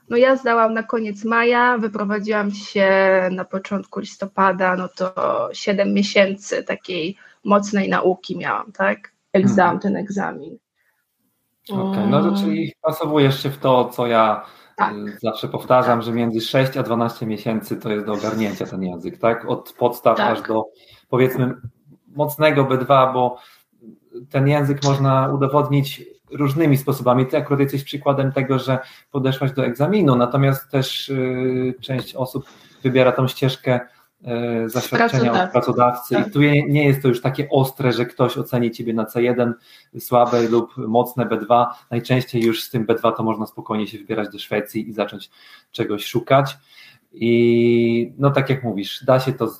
No 0.09 0.17
ja 0.17 0.35
zdałam 0.35 0.73
na 0.73 0.83
koniec 0.83 1.25
maja, 1.25 1.77
wyprowadziłam 1.77 2.51
się 2.51 2.89
na 3.31 3.45
początku 3.45 3.99
listopada, 3.99 4.75
no 4.75 4.89
to 4.89 5.13
7 5.53 5.93
miesięcy 5.93 6.63
takiej 6.63 7.17
mocnej 7.43 7.89
nauki 7.89 8.37
miałam, 8.37 8.71
tak? 8.71 9.11
Jak 9.33 9.49
zdałam 9.49 9.75
mhm. 9.75 9.81
ten 9.93 10.03
egzamin. 10.03 10.57
Okej, 11.69 11.83
okay, 11.83 12.07
no 12.07 12.23
to 12.23 12.37
czyli 12.37 12.73
pasowujesz 12.81 13.43
się 13.43 13.49
w 13.49 13.57
to, 13.57 13.85
co 13.85 14.07
ja 14.07 14.45
tak. 14.77 14.93
Y, 14.93 15.17
zawsze 15.21 15.47
powtarzam, 15.47 16.01
że 16.01 16.11
między 16.11 16.41
6 16.41 16.77
a 16.77 16.83
12 16.83 17.25
miesięcy 17.25 17.77
to 17.77 17.89
jest 17.89 18.05
do 18.05 18.13
ogarnięcia 18.13 18.65
ten 18.65 18.83
język, 18.83 19.17
tak? 19.17 19.49
Od 19.49 19.73
podstaw 19.73 20.17
tak. 20.17 20.31
aż 20.31 20.47
do 20.47 20.63
powiedzmy 21.09 21.55
mocnego 22.07 22.65
B2, 22.65 23.13
bo 23.13 23.37
ten 24.29 24.47
język 24.47 24.83
można 24.83 25.29
udowodnić 25.33 26.03
różnymi 26.31 26.77
sposobami. 26.77 27.25
Ty 27.25 27.37
akurat 27.37 27.59
jesteś 27.59 27.83
przykładem 27.83 28.31
tego, 28.31 28.59
że 28.59 28.79
podeszłaś 29.11 29.51
do 29.51 29.65
egzaminu, 29.65 30.15
natomiast 30.15 30.71
też 30.71 31.09
y, 31.09 31.75
część 31.81 32.15
osób 32.15 32.45
wybiera 32.83 33.11
tą 33.11 33.27
ścieżkę 33.27 33.79
zaświadczenia 34.65 35.43
od 35.43 35.51
pracodawcy 35.51 36.15
tak. 36.15 36.27
i 36.27 36.31
tu 36.31 36.39
nie 36.41 36.87
jest 36.87 37.01
to 37.01 37.07
już 37.07 37.21
takie 37.21 37.49
ostre, 37.49 37.91
że 37.91 38.05
ktoś 38.05 38.37
oceni 38.37 38.71
ciebie 38.71 38.93
na 38.93 39.03
C1 39.03 39.53
słabe 39.99 40.41
lub 40.41 40.77
mocne 40.77 41.25
B2. 41.25 41.65
Najczęściej 41.91 42.43
już 42.43 42.63
z 42.63 42.69
tym 42.69 42.85
B2 42.85 43.15
to 43.17 43.23
można 43.23 43.45
spokojnie 43.45 43.87
się 43.87 43.97
wybierać 43.97 44.29
do 44.29 44.39
Szwecji 44.39 44.89
i 44.89 44.93
zacząć 44.93 45.29
czegoś 45.71 46.05
szukać. 46.05 46.57
I 47.13 48.13
no 48.17 48.31
tak 48.31 48.49
jak 48.49 48.63
mówisz, 48.63 49.03
da 49.03 49.19
się 49.19 49.33
to 49.33 49.51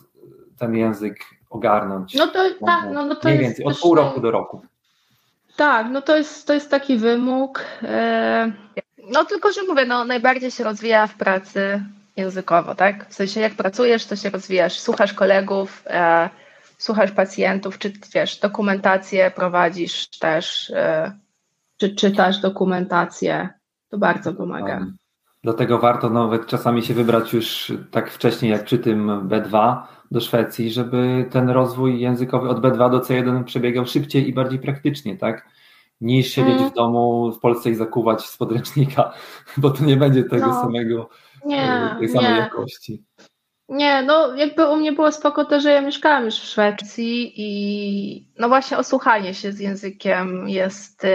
ten 0.58 0.76
język 0.76 1.20
ogarnąć. 1.50 2.14
No 2.14 2.28
to 2.28 2.40
tak, 2.66 2.86
no, 2.94 3.06
no 3.06 3.16
to 3.16 3.28
Mniej 3.28 3.40
więcej, 3.40 3.66
od 3.66 3.80
pół 3.80 3.96
roku 3.96 4.22
do 4.22 4.32
roku. 4.32 4.62
Tak, 5.56 5.88
no 5.92 6.02
to 6.02 6.18
jest, 6.18 6.48
to 6.48 6.54
jest 6.54 6.72
taki 6.72 6.98
wymóg. 6.98 7.66
E, 7.84 8.52
no 9.12 9.26
tylko, 9.26 9.52
że 9.52 9.62
mówię, 9.64 9.86
no 9.86 10.06
najbardziej 10.06 10.52
się 10.52 10.64
rozwija 10.64 11.08
w 11.08 11.16
pracy 11.16 11.84
językowo, 12.18 12.76
tak? 12.76 13.10
W 13.10 13.14
sensie 13.14 13.40
jak 13.40 13.56
pracujesz, 13.56 14.06
to 14.06 14.16
się 14.16 14.30
rozwijasz, 14.30 14.80
słuchasz 14.80 15.14
kolegów, 15.14 15.84
e, 15.88 16.30
słuchasz 16.78 17.12
pacjentów, 17.12 17.78
czy 17.78 17.94
wiesz, 18.14 18.40
dokumentację 18.40 19.32
prowadzisz 19.36 20.10
też, 20.10 20.70
e, 20.76 21.12
czy 21.78 21.96
czytasz 21.96 22.40
dokumentację, 22.40 23.50
to 23.90 23.98
bardzo 23.98 24.34
pomaga. 24.34 24.86
Dlatego 25.44 25.80
warto 25.80 26.10
nawet 26.10 26.46
czasami 26.46 26.84
się 26.84 26.94
wybrać 26.94 27.34
już 27.34 27.74
tak 27.92 28.12
wcześniej 28.12 28.52
jak 28.52 28.64
przy 28.64 28.80
tym 28.80 29.28
B2, 29.30 29.78
do 30.12 30.22
Szwecji, 30.22 30.72
żeby 30.72 31.26
ten 31.32 31.50
rozwój 31.50 32.00
językowy 32.00 32.50
od 32.50 32.60
B2 32.60 32.92
do 32.92 33.00
C1 33.00 33.44
przebiegał 33.44 33.86
szybciej 33.86 34.30
i 34.30 34.34
bardziej 34.34 34.60
praktycznie, 34.60 35.18
tak? 35.18 35.50
Niż 36.02 36.28
siedzieć 36.32 36.58
mm. 36.58 36.70
w 36.70 36.74
domu 36.74 37.32
w 37.32 37.40
Polsce 37.40 37.70
i 37.70 37.76
zakuwać 37.76 38.26
z 38.26 38.38
podręcznika, 38.38 39.14
bo 39.58 39.70
to 39.70 39.84
nie 39.84 39.98
będzie 39.98 40.24
tego 40.24 40.48
no. 40.48 40.62
samego, 40.62 41.10
nie, 41.48 41.96
tej 42.00 42.10
samej 42.10 42.32
nie. 42.32 42.38
jakości. 42.38 43.04
Nie, 43.70 44.04
no 44.04 44.36
jakby 44.36 44.68
u 44.68 44.76
mnie 44.76 44.92
było 44.92 45.12
spoko 45.12 45.46
to, 45.46 45.60
że 45.60 45.72
ja 45.72 45.82
mieszkałam 45.82 46.26
już 46.26 46.36
w 46.36 46.44
Szwecji 46.44 47.34
i 47.36 48.32
no 48.40 48.48
właśnie 48.48 48.78
osłuchanie 48.78 49.34
się 49.34 49.52
z 49.52 49.60
językiem 49.60 50.50
jest 50.50 51.04
y, 51.04 51.08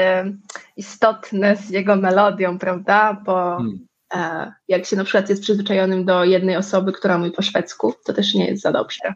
istotne 0.77 1.57
z 1.57 1.71
jego 1.71 1.97
melodią, 1.97 2.59
prawda? 2.59 3.23
Bo 3.25 3.57
hmm. 3.57 3.87
E, 4.15 4.53
jak 4.69 4.85
się 4.85 4.97
na 4.97 5.05
przykład 5.05 5.29
jest 5.29 5.43
przyzwyczajonym 5.43 6.05
do 6.05 6.25
jednej 6.25 6.57
osoby, 6.57 6.93
która 6.93 7.19
mówi 7.19 7.31
po 7.31 7.43
szwedzku, 7.43 7.95
to 8.05 8.13
też 8.13 8.35
nie 8.35 8.47
jest 8.47 8.63
za 8.63 8.73
dobrze. 8.73 9.15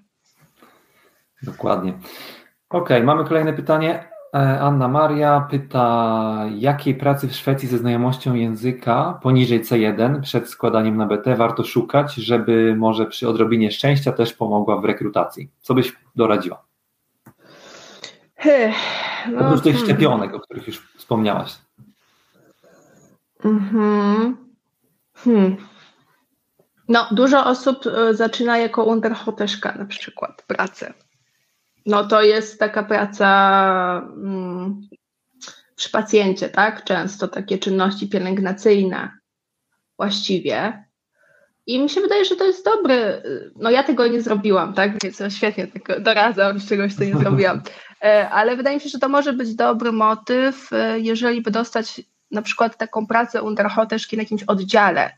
Dokładnie. 1.43 1.93
Ok, 2.69 2.89
mamy 3.05 3.25
kolejne 3.25 3.53
pytanie. 3.53 4.09
E, 4.37 4.61
Anna 4.61 4.89
Maria 4.89 5.41
pyta, 5.51 6.47
jakiej 6.59 6.95
pracy 6.95 7.29
w 7.29 7.37
Szwecji 7.37 7.69
ze 7.69 7.79
znajomością 7.79 8.35
języka 8.35 9.19
poniżej 9.23 9.65
C1 9.65 10.21
przed 10.21 10.49
składaniem 10.49 10.97
na 10.97 11.07
BT 11.07 11.37
warto 11.37 11.65
szukać, 11.65 12.15
żeby 12.15 12.75
może 12.79 13.07
przy 13.07 13.29
odrobinie 13.29 13.71
szczęścia 13.71 14.13
też 14.13 14.33
pomogła 14.33 14.77
w 14.81 14.85
rekrutacji? 14.85 15.51
Co 15.61 15.75
byś 15.75 15.97
doradziła? 16.17 16.63
No, 19.33 19.47
Oprócz 19.47 19.63
tych 19.63 19.75
hmm. 19.75 19.91
szczepionek, 19.91 20.35
o 20.35 20.41
których 20.41 20.67
już 20.67 20.89
wspomniałaś. 20.97 21.55
Mhm. 23.45 24.37
Hmm. 25.15 25.57
No, 26.89 27.07
dużo 27.11 27.47
osób 27.47 27.87
e, 27.87 28.15
zaczyna 28.15 28.59
jako 28.59 28.85
Unterhoteszka 28.85 29.75
na 29.79 29.85
przykład 29.85 30.43
pracę. 30.47 30.95
No 31.87 32.05
to 32.05 32.23
jest 32.23 32.59
taka 32.59 32.83
praca 32.83 33.29
mm, 34.17 34.81
przy 35.77 35.91
pacjencie, 35.91 36.49
tak? 36.49 36.85
Często 36.85 37.29
takie 37.29 37.59
czynności 37.59 38.09
pielęgnacyjne 38.09 39.11
właściwie. 39.97 40.85
I 41.67 41.81
mi 41.81 41.89
się 41.89 42.01
wydaje, 42.01 42.25
że 42.25 42.37
to 42.37 42.45
jest 42.45 42.65
dobry. 42.65 43.23
No 43.57 43.71
ja 43.71 43.83
tego 43.83 44.07
nie 44.07 44.23
zrobiłam, 44.23 44.75
tak? 44.75 45.03
Więc 45.03 45.21
ja 45.21 45.31
świetnie 45.31 45.67
tylko 45.67 46.01
doradzam 46.01 46.59
z 46.59 46.69
czegoś, 46.69 46.95
co 46.95 47.05
nie 47.05 47.17
zrobiłam. 47.25 47.63
E, 48.05 48.31
ale 48.31 48.57
wydaje 48.57 48.77
mi 48.77 48.83
się, 48.83 48.89
że 48.89 48.99
to 48.99 49.09
może 49.09 49.33
być 49.33 49.55
dobry 49.55 49.93
motyw, 49.93 50.73
e, 50.73 51.01
jeżeli 51.01 51.43
by 51.43 51.51
dostać 51.51 52.01
na 52.31 52.43
przykład 52.43 52.77
taką 52.77 53.07
pracę 53.07 53.43
Unterhoteszki 53.43 54.17
na 54.17 54.23
jakimś 54.23 54.43
oddziale, 54.43 55.11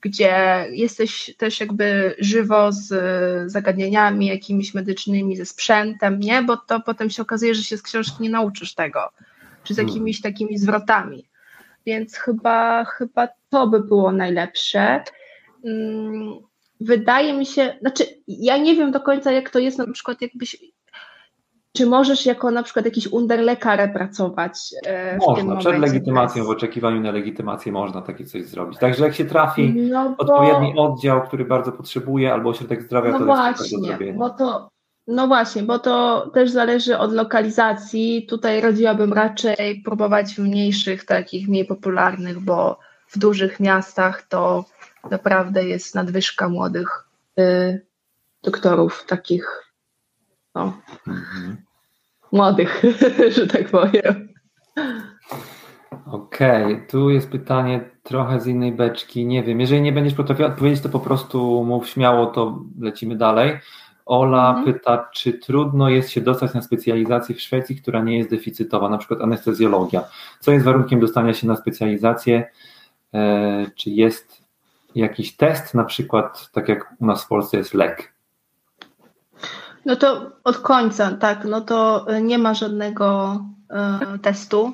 gdzie 0.00 0.66
jesteś 0.70 1.34
też 1.36 1.60
jakby 1.60 2.14
żywo 2.18 2.72
z 2.72 2.92
zagadnieniami 3.52 4.26
jakimiś 4.26 4.74
medycznymi, 4.74 5.36
ze 5.36 5.46
sprzętem, 5.46 6.20
nie? 6.20 6.42
Bo 6.42 6.56
to 6.56 6.80
potem 6.80 7.10
się 7.10 7.22
okazuje, 7.22 7.54
że 7.54 7.62
się 7.62 7.76
z 7.76 7.82
książki 7.82 8.22
nie 8.22 8.30
nauczysz 8.30 8.74
tego, 8.74 9.00
czy 9.64 9.74
z 9.74 9.76
hmm. 9.76 9.88
jakimiś 9.88 10.20
takimi 10.20 10.58
zwrotami. 10.58 11.24
Więc 11.86 12.16
chyba, 12.16 12.84
chyba 12.84 13.28
to 13.50 13.66
by 13.66 13.80
było 13.80 14.12
najlepsze. 14.12 15.04
Mm, 15.64 16.34
wydaje 16.80 17.32
mi 17.32 17.46
się, 17.46 17.76
znaczy 17.80 18.04
ja 18.28 18.58
nie 18.58 18.76
wiem 18.76 18.90
do 18.90 19.00
końca, 19.00 19.32
jak 19.32 19.50
to 19.50 19.58
jest 19.58 19.78
na 19.78 19.92
przykład 19.92 20.22
jakbyś 20.22 20.56
czy 21.72 21.86
możesz 21.86 22.26
jako 22.26 22.50
na 22.50 22.62
przykład 22.62 22.84
jakiś 22.84 23.06
underlekarę 23.06 23.88
pracować 23.88 24.52
e, 24.86 25.18
w 25.18 25.26
Można, 25.26 25.56
przed 25.56 25.78
legitymacją, 25.78 26.44
w 26.44 26.50
oczekiwaniu 26.50 27.00
na 27.00 27.10
legitymację 27.10 27.72
można 27.72 28.02
takie 28.02 28.24
coś 28.24 28.44
zrobić. 28.44 28.78
Także 28.78 29.04
jak 29.04 29.14
się 29.14 29.24
trafi 29.24 29.72
no 29.74 30.14
bo, 30.18 30.24
odpowiedni 30.24 30.78
oddział, 30.78 31.22
który 31.22 31.44
bardzo 31.44 31.72
potrzebuje, 31.72 32.32
albo 32.32 32.50
ośrodek 32.50 32.82
zdrowia, 32.82 33.10
no 33.10 33.18
to 33.18 33.24
właśnie, 33.24 33.88
jest 33.88 34.00
do 34.00 34.18
bo 34.18 34.30
to, 34.30 34.68
No 35.06 35.26
właśnie, 35.26 35.62
bo 35.62 35.78
to 35.78 36.26
też 36.34 36.50
zależy 36.50 36.98
od 36.98 37.12
lokalizacji. 37.12 38.26
Tutaj 38.26 38.60
radziłabym 38.60 39.12
raczej 39.12 39.82
próbować 39.84 40.34
w 40.34 40.38
mniejszych, 40.38 41.04
takich 41.04 41.48
mniej 41.48 41.64
popularnych, 41.64 42.40
bo 42.40 42.78
w 43.08 43.18
dużych 43.18 43.60
miastach 43.60 44.22
to 44.22 44.64
naprawdę 45.10 45.64
jest 45.64 45.94
nadwyżka 45.94 46.48
młodych 46.48 47.08
y, 47.38 47.86
doktorów, 48.42 49.04
takich 49.08 49.69
no, 50.54 50.72
mhm. 51.08 51.56
młodych, 52.32 52.82
że 53.36 53.46
tak 53.46 53.68
powiem. 53.68 54.28
Okej, 56.06 56.64
okay. 56.64 56.86
tu 56.88 57.10
jest 57.10 57.30
pytanie 57.30 57.90
trochę 58.02 58.40
z 58.40 58.46
innej 58.46 58.72
beczki. 58.72 59.26
Nie 59.26 59.42
wiem, 59.42 59.60
jeżeli 59.60 59.82
nie 59.82 59.92
będziesz 59.92 60.14
potrafiła 60.14 60.48
odpowiedzieć, 60.48 60.80
to 60.80 60.88
po 60.88 61.00
prostu 61.00 61.64
mów 61.64 61.88
śmiało, 61.88 62.26
to 62.26 62.64
lecimy 62.80 63.16
dalej. 63.16 63.58
Ola 64.06 64.48
mhm. 64.48 64.64
pyta, 64.66 65.08
czy 65.12 65.32
trudno 65.32 65.88
jest 65.88 66.10
się 66.10 66.20
dostać 66.20 66.54
na 66.54 66.62
specjalizację 66.62 67.34
w 67.34 67.40
Szwecji, 67.40 67.76
która 67.76 68.02
nie 68.02 68.18
jest 68.18 68.30
deficytowa, 68.30 68.88
na 68.88 68.98
przykład 68.98 69.20
anestezjologia. 69.20 70.04
Co 70.40 70.52
jest 70.52 70.64
warunkiem 70.64 71.00
dostania 71.00 71.34
się 71.34 71.46
na 71.46 71.56
specjalizację? 71.56 72.50
E, 73.14 73.66
czy 73.76 73.90
jest 73.90 74.42
jakiś 74.94 75.36
test, 75.36 75.74
na 75.74 75.84
przykład 75.84 76.50
tak 76.52 76.68
jak 76.68 76.94
u 77.00 77.06
nas 77.06 77.24
w 77.24 77.28
Polsce 77.28 77.56
jest 77.56 77.74
lek? 77.74 78.14
No 79.84 79.96
to 79.96 80.32
od 80.44 80.58
końca, 80.58 81.10
tak, 81.10 81.44
no 81.44 81.60
to 81.60 82.06
nie 82.22 82.38
ma 82.38 82.54
żadnego 82.54 83.38
e, 83.70 84.18
testu. 84.22 84.72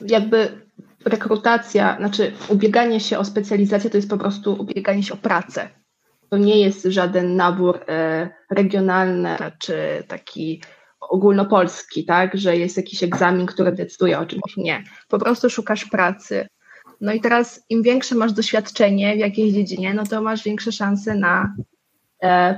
Jakby 0.00 0.60
rekrutacja, 1.04 1.96
znaczy 1.96 2.32
ubieganie 2.48 3.00
się 3.00 3.18
o 3.18 3.24
specjalizację 3.24 3.90
to 3.90 3.96
jest 3.96 4.10
po 4.10 4.18
prostu 4.18 4.56
ubieganie 4.60 5.02
się 5.02 5.14
o 5.14 5.16
pracę. 5.16 5.68
To 6.30 6.38
nie 6.38 6.60
jest 6.60 6.84
żaden 6.84 7.36
nabór 7.36 7.80
e, 7.88 8.28
regionalny 8.50 9.36
czy 9.58 10.04
taki 10.08 10.62
ogólnopolski, 11.00 12.04
tak, 12.04 12.36
że 12.36 12.56
jest 12.56 12.76
jakiś 12.76 13.02
egzamin, 13.02 13.46
który 13.46 13.72
decyduje 13.72 14.18
o 14.18 14.26
czymś. 14.26 14.56
Nie. 14.56 14.84
Po 15.08 15.18
prostu 15.18 15.50
szukasz 15.50 15.84
pracy. 15.84 16.46
No 17.00 17.12
i 17.12 17.20
teraz 17.20 17.64
im 17.68 17.82
większe 17.82 18.14
masz 18.14 18.32
doświadczenie 18.32 19.16
w 19.16 19.18
jakiejś 19.18 19.54
dziedzinie, 19.54 19.94
no 19.94 20.04
to 20.04 20.22
masz 20.22 20.44
większe 20.44 20.72
szanse 20.72 21.14
na 21.14 21.54
E, 21.54 21.77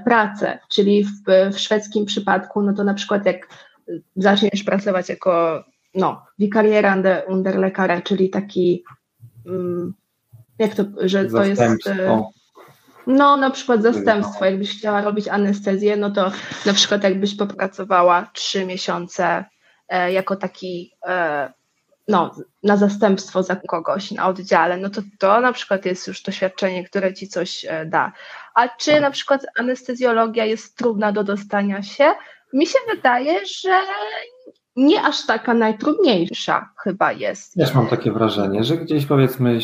pracę, 0.04 0.58
czyli 0.68 1.04
w, 1.04 1.10
w 1.52 1.58
szwedzkim 1.58 2.06
przypadku, 2.06 2.62
no 2.62 2.72
to 2.72 2.84
na 2.84 2.94
przykład 2.94 3.26
jak 3.26 3.48
zaczniesz 4.16 4.64
pracować 4.64 5.08
jako 5.08 5.64
no, 5.94 6.26
wikarierande 6.38 7.22
underlekare, 7.28 8.02
czyli 8.02 8.30
taki 8.30 8.84
mm, 9.46 9.94
jak 10.58 10.74
to, 10.74 10.84
że 11.00 11.24
to 11.24 11.44
jest 11.44 11.86
e, 11.86 12.22
no 13.06 13.36
na 13.36 13.50
przykład 13.50 13.82
zastępstwo, 13.82 14.44
jakbyś 14.44 14.78
chciała 14.78 15.02
robić 15.02 15.28
anestezję, 15.28 15.96
no 15.96 16.10
to 16.10 16.32
na 16.66 16.72
przykład 16.72 17.04
jakbyś 17.04 17.36
popracowała 17.36 18.30
trzy 18.32 18.66
miesiące 18.66 19.44
e, 19.88 20.12
jako 20.12 20.36
taki 20.36 20.92
no, 22.08 22.34
na 22.62 22.76
zastępstwo 22.76 23.42
za 23.42 23.56
kogoś 23.56 24.10
na 24.10 24.28
oddziale, 24.28 24.76
no 24.76 24.90
to 24.90 25.02
to 25.18 25.40
na 25.40 25.52
przykład 25.52 25.84
jest 25.84 26.06
już 26.06 26.22
doświadczenie, 26.22 26.84
które 26.84 27.14
ci 27.14 27.28
coś 27.28 27.66
e, 27.68 27.86
da. 27.86 28.12
A 28.54 28.68
czy 28.68 29.00
na 29.00 29.10
przykład 29.10 29.46
anestezjologia 29.58 30.44
jest 30.44 30.76
trudna 30.76 31.12
do 31.12 31.24
dostania 31.24 31.82
się? 31.82 32.12
Mi 32.52 32.66
się 32.66 32.78
wydaje, 32.94 33.40
że 33.46 33.80
nie 34.76 35.02
aż 35.02 35.26
taka 35.26 35.54
najtrudniejsza 35.54 36.70
chyba 36.82 37.12
jest. 37.12 37.54
Też 37.54 37.74
mam 37.74 37.86
takie 37.86 38.12
wrażenie, 38.12 38.64
że 38.64 38.76
gdzieś 38.76 39.06
powiedzmy 39.06 39.58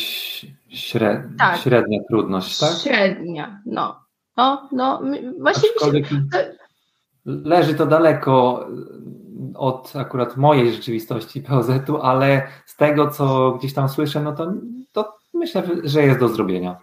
średnia, 0.69 1.37
tak. 1.39 1.57
średnia 1.57 1.99
trudność, 2.09 2.59
tak? 2.59 2.71
Średnia, 2.83 3.61
no. 3.65 4.07
No, 4.37 4.69
no 4.71 5.01
właśnie 5.39 5.69
mi 5.69 6.03
się... 6.03 6.15
Leży 7.25 7.73
to 7.73 7.85
daleko 7.85 8.65
od 9.55 9.95
akurat 9.95 10.37
mojej 10.37 10.73
rzeczywistości 10.73 11.41
POZ-u, 11.41 11.97
ale 11.97 12.47
z 12.65 12.75
tego, 12.75 13.09
co 13.09 13.51
gdzieś 13.51 13.73
tam 13.73 13.89
słyszę, 13.89 14.21
no 14.21 14.35
to, 14.35 14.53
to 14.91 15.13
myślę, 15.33 15.63
że 15.83 16.03
jest 16.03 16.19
do 16.19 16.29
zrobienia. 16.29 16.77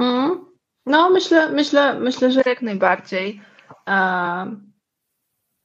Mm. 0.00 0.47
No, 0.88 1.10
myślę, 1.10 1.48
myślę, 1.48 2.00
myślę, 2.00 2.32
że 2.32 2.42
jak 2.46 2.62
najbardziej. 2.62 3.40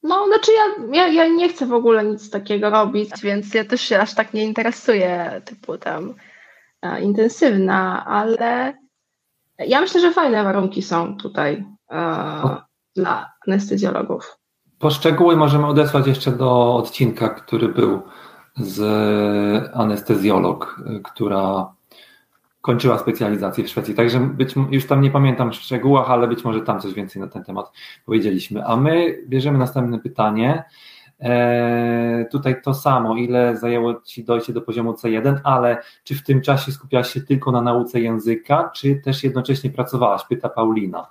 No, 0.02 0.26
znaczy 0.26 0.52
ja, 0.52 0.64
ja, 0.92 1.08
ja 1.08 1.28
nie 1.28 1.48
chcę 1.48 1.66
w 1.66 1.72
ogóle 1.72 2.04
nic 2.04 2.30
takiego 2.30 2.70
robić, 2.70 3.10
więc 3.22 3.54
ja 3.54 3.64
też 3.64 3.80
się 3.80 4.00
aż 4.00 4.14
tak 4.14 4.34
nie 4.34 4.44
interesuję 4.44 5.42
typu 5.44 5.78
tam 5.78 6.14
intensywna, 7.02 8.04
ale 8.06 8.78
ja 9.58 9.80
myślę, 9.80 10.00
że 10.00 10.12
fajne 10.12 10.44
warunki 10.44 10.82
są 10.82 11.16
tutaj 11.16 11.64
dla 12.96 13.32
anestezjologów. 13.46 14.38
Poszczegóły 14.78 15.36
możemy 15.36 15.66
odesłać 15.66 16.06
jeszcze 16.06 16.32
do 16.32 16.76
odcinka, 16.76 17.28
który 17.28 17.68
był 17.68 18.02
z 18.56 18.80
anestezjolog, 19.74 20.80
która 21.04 21.73
kończyła 22.64 22.98
specjalizację 22.98 23.64
w 23.64 23.68
Szwecji. 23.68 23.94
Także 23.94 24.20
być, 24.20 24.54
już 24.70 24.86
tam 24.86 25.00
nie 25.00 25.10
pamiętam 25.10 25.52
w 25.52 25.54
szczegółach, 25.54 26.10
ale 26.10 26.28
być 26.28 26.44
może 26.44 26.60
tam 26.60 26.80
coś 26.80 26.94
więcej 26.94 27.22
na 27.22 27.28
ten 27.28 27.44
temat 27.44 27.72
powiedzieliśmy. 28.06 28.66
A 28.66 28.76
my 28.76 29.18
bierzemy 29.28 29.58
następne 29.58 29.98
pytanie. 29.98 30.64
E, 31.20 32.26
tutaj 32.30 32.62
to 32.62 32.74
samo, 32.74 33.16
ile 33.16 33.56
zajęło 33.56 34.00
Ci 34.00 34.24
dojście 34.24 34.52
do 34.52 34.60
poziomu 34.60 34.92
C1, 34.92 35.36
ale 35.44 35.82
czy 36.04 36.14
w 36.14 36.22
tym 36.22 36.40
czasie 36.40 36.72
skupiałaś 36.72 37.12
się 37.12 37.20
tylko 37.20 37.52
na 37.52 37.60
nauce 37.60 38.00
języka, 38.00 38.70
czy 38.74 38.94
też 38.94 39.24
jednocześnie 39.24 39.70
pracowałaś? 39.70 40.22
Pyta 40.28 40.48
Paulina. 40.48 41.06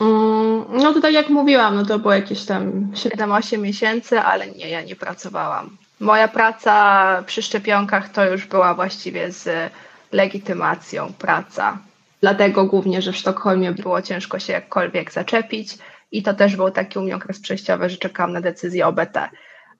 Mm, 0.00 0.64
no 0.82 0.92
to 0.92 1.00
tak 1.00 1.12
jak 1.12 1.28
mówiłam, 1.28 1.76
no 1.76 1.84
to 1.84 1.98
było 1.98 2.14
jakieś 2.14 2.44
tam 2.44 2.90
7-8 2.92 3.58
miesięcy, 3.58 4.20
ale 4.20 4.50
nie, 4.50 4.68
ja 4.68 4.82
nie 4.82 4.96
pracowałam. 4.96 5.76
Moja 6.00 6.28
praca 6.28 7.06
przy 7.26 7.42
szczepionkach 7.42 8.08
to 8.08 8.30
już 8.30 8.46
była 8.46 8.74
właściwie 8.74 9.32
z 9.32 9.72
legitymacją 10.12 11.12
praca. 11.12 11.78
Dlatego 12.20 12.64
głównie, 12.64 13.02
że 13.02 13.12
w 13.12 13.16
Sztokholmie 13.16 13.72
było 13.72 14.02
ciężko 14.02 14.38
się 14.38 14.52
jakkolwiek 14.52 15.12
zaczepić 15.12 15.78
i 16.12 16.22
to 16.22 16.34
też 16.34 16.56
był 16.56 16.70
taki 16.70 16.98
u 16.98 17.02
mnie 17.02 17.16
okres 17.16 17.40
przejściowy, 17.40 17.90
że 17.90 17.96
czekałam 17.96 18.32
na 18.32 18.40
decyzję 18.40 18.86
o 18.86 18.92
BT. 18.92 19.30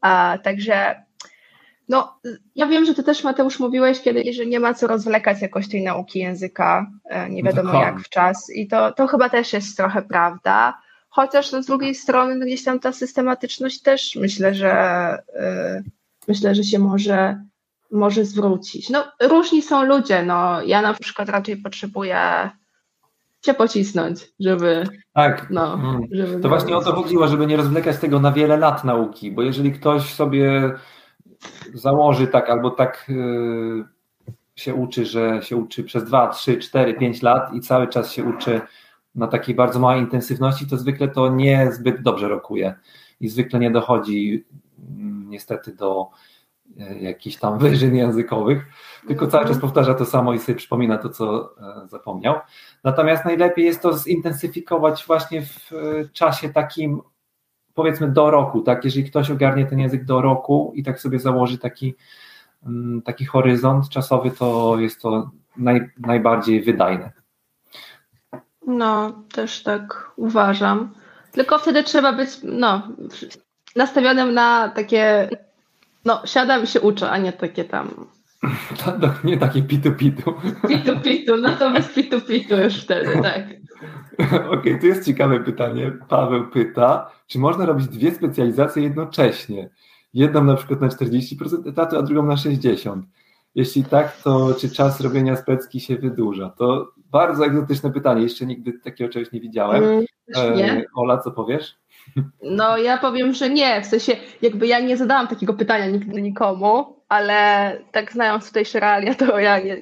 A, 0.00 0.38
także 0.42 1.02
no, 1.88 2.20
ja 2.54 2.66
wiem, 2.66 2.84
że 2.84 2.94
ty 2.94 3.02
też 3.02 3.24
Mateusz 3.24 3.60
mówiłeś 3.60 4.00
kiedyś, 4.00 4.36
że 4.36 4.46
nie 4.46 4.60
ma 4.60 4.74
co 4.74 4.86
rozwlekać 4.86 5.42
jakoś 5.42 5.68
tej 5.68 5.82
nauki 5.82 6.18
języka, 6.18 6.86
e, 7.04 7.30
nie 7.30 7.42
wiadomo 7.42 7.82
jak 7.82 8.00
w 8.00 8.08
czas 8.08 8.50
i 8.54 8.68
to, 8.68 8.92
to 8.92 9.06
chyba 9.06 9.28
też 9.28 9.52
jest 9.52 9.76
trochę 9.76 10.02
prawda, 10.02 10.78
chociaż 11.08 11.52
no, 11.52 11.62
z 11.62 11.66
drugiej 11.66 11.94
strony 11.94 12.34
no, 12.36 12.46
gdzieś 12.46 12.64
tam 12.64 12.80
ta 12.80 12.92
systematyczność 12.92 13.82
też 13.82 14.16
myślę, 14.16 14.54
że 14.54 14.72
yy, 15.34 15.84
myślę, 16.28 16.54
że 16.54 16.64
się 16.64 16.78
może, 16.78 17.44
może 17.92 18.24
zwrócić. 18.24 18.90
No, 18.90 19.04
różni 19.22 19.62
są 19.62 19.84
ludzie. 19.84 20.22
No, 20.22 20.62
ja 20.62 20.82
na 20.82 20.94
przykład 20.94 21.28
raczej 21.28 21.56
potrzebuję 21.56 22.50
się 23.44 23.54
pocisnąć, 23.54 24.32
żeby. 24.40 24.84
Tak. 25.12 25.46
No, 25.50 25.74
mm. 25.74 26.02
żeby 26.10 26.42
to 26.42 26.48
właśnie 26.48 26.76
o 26.76 26.84
to 26.84 26.92
chodziło, 26.92 27.28
żeby 27.28 27.46
nie 27.46 27.56
rozwlekać 27.56 27.98
tego 27.98 28.20
na 28.20 28.32
wiele 28.32 28.56
lat 28.56 28.84
nauki, 28.84 29.32
bo 29.32 29.42
jeżeli 29.42 29.72
ktoś 29.72 30.14
sobie 30.14 30.72
założy 31.74 32.26
tak 32.26 32.50
albo 32.50 32.70
tak 32.70 33.06
yy, 33.08 33.84
się 34.56 34.74
uczy, 34.74 35.06
że 35.06 35.42
się 35.42 35.56
uczy 35.56 35.84
przez 35.84 36.04
2, 36.04 36.28
3, 36.28 36.58
4, 36.58 36.94
5 36.94 37.22
lat 37.22 37.54
i 37.54 37.60
cały 37.60 37.88
czas 37.88 38.12
się 38.12 38.24
uczy 38.24 38.60
na 39.14 39.26
takiej 39.26 39.54
bardzo 39.54 39.78
małej 39.78 40.00
intensywności, 40.00 40.66
to 40.66 40.76
zwykle 40.76 41.08
to 41.08 41.28
niezbyt 41.28 42.02
dobrze 42.02 42.28
rokuje 42.28 42.74
i 43.20 43.28
zwykle 43.28 43.60
nie 43.60 43.70
dochodzi 43.70 44.44
mm, 44.88 45.30
niestety 45.30 45.74
do 45.74 46.08
jakichś 47.00 47.36
tam 47.36 47.58
wyżyn 47.68 47.96
językowych, 47.96 48.64
tylko 49.06 49.26
cały 49.26 49.46
czas 49.46 49.58
powtarza 49.58 49.94
to 49.94 50.04
samo 50.04 50.34
i 50.34 50.38
sobie 50.38 50.58
przypomina 50.58 50.98
to, 50.98 51.08
co 51.08 51.54
e, 51.84 51.88
zapomniał. 51.88 52.34
Natomiast 52.84 53.24
najlepiej 53.24 53.64
jest 53.64 53.82
to 53.82 53.98
zintensyfikować 53.98 55.04
właśnie 55.06 55.42
w 55.42 55.72
e, 55.72 56.08
czasie 56.08 56.48
takim 56.48 57.02
powiedzmy 57.74 58.08
do 58.08 58.30
roku, 58.30 58.62
tak? 58.62 58.84
Jeżeli 58.84 59.04
ktoś 59.04 59.30
ogarnie 59.30 59.66
ten 59.66 59.78
język 59.78 60.04
do 60.04 60.22
roku 60.22 60.72
i 60.74 60.82
tak 60.82 61.00
sobie 61.00 61.18
założy 61.18 61.58
taki, 61.58 61.94
mm, 62.66 63.02
taki 63.02 63.24
horyzont 63.24 63.88
czasowy, 63.88 64.30
to 64.30 64.78
jest 64.78 65.02
to 65.02 65.30
naj, 65.56 65.90
najbardziej 65.98 66.62
wydajne. 66.62 67.12
No, 68.66 69.22
też 69.32 69.62
tak 69.62 70.12
uważam. 70.16 70.94
Tylko 71.32 71.58
wtedy 71.58 71.82
trzeba 71.82 72.12
być 72.12 72.30
no, 72.42 72.88
nastawionym 73.76 74.34
na 74.34 74.68
takie, 74.68 75.28
no, 76.04 76.22
siadam 76.24 76.64
i 76.64 76.66
się 76.66 76.80
uczę, 76.80 77.10
a 77.10 77.18
nie 77.18 77.32
takie 77.32 77.64
tam. 77.64 77.88
nie 79.24 79.38
takie 79.38 79.62
pitu-pitu. 79.62 80.34
Pitu-pitu, 80.68 81.36
no 81.36 81.56
to 81.56 81.70
bez 81.70 81.88
pitu-pitu 81.94 82.56
już 82.64 82.82
wtedy, 82.82 83.22
tak. 83.22 83.42
Okej, 84.18 84.48
okay, 84.48 84.78
tu 84.80 84.86
jest 84.86 85.06
ciekawe 85.06 85.40
pytanie. 85.40 85.92
Paweł 86.08 86.50
pyta, 86.50 87.10
czy 87.26 87.38
można 87.38 87.66
robić 87.66 87.88
dwie 87.88 88.14
specjalizacje 88.14 88.82
jednocześnie? 88.82 89.70
Jedną 90.14 90.44
na 90.44 90.56
przykład 90.56 90.80
na 90.80 90.88
40% 90.88 91.68
etatu, 91.68 91.98
a 91.98 92.02
drugą 92.02 92.22
na 92.22 92.34
60%. 92.34 93.02
Jeśli 93.54 93.84
tak, 93.84 94.16
to 94.16 94.54
czy 94.54 94.70
czas 94.70 95.00
robienia 95.00 95.36
specki 95.36 95.80
się 95.80 95.96
wydłuża? 95.96 96.50
To 96.50 96.92
bardzo 96.96 97.46
egzotyczne 97.46 97.92
pytanie, 97.92 98.22
jeszcze 98.22 98.46
nigdy 98.46 98.72
takiego 98.72 99.12
czegoś 99.12 99.32
nie 99.32 99.40
widziałem. 99.40 99.84
Mm, 99.84 100.56
nie. 100.56 100.72
E, 100.72 100.84
Ola, 100.94 101.18
co 101.18 101.30
powiesz? 101.30 101.81
No 102.42 102.78
ja 102.78 102.98
powiem, 102.98 103.32
że 103.34 103.50
nie, 103.50 103.80
w 103.82 103.86
sensie 103.86 104.12
jakby 104.42 104.66
ja 104.66 104.80
nie 104.80 104.96
zadałam 104.96 105.28
takiego 105.28 105.54
pytania 105.54 105.86
nigdy 105.86 106.22
nikomu, 106.22 106.96
ale 107.08 107.78
tak 107.92 108.12
znając 108.12 108.46
tutejsze 108.46 108.80
realia, 108.80 109.14
to 109.14 109.38
ja 109.38 109.58
nie, 109.60 109.76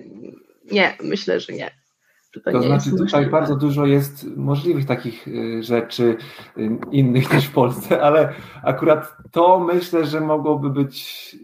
nie 0.72 0.96
myślę, 1.02 1.40
że 1.40 1.52
nie. 1.52 1.80
To, 2.32 2.52
to 2.52 2.62
znaczy 2.62 2.90
tutaj 2.90 3.00
możliwe. 3.00 3.30
bardzo 3.30 3.56
dużo 3.56 3.86
jest 3.86 4.36
możliwych 4.36 4.86
takich 4.86 5.28
y, 5.28 5.62
rzeczy 5.62 6.16
y, 6.58 6.70
innych 6.90 7.34
niż 7.34 7.44
w 7.44 7.52
Polsce, 7.52 8.02
ale 8.02 8.32
akurat 8.62 9.16
to 9.30 9.60
myślę, 9.60 10.06
że 10.06 10.20
mogłoby 10.20 10.70
być 10.70 11.36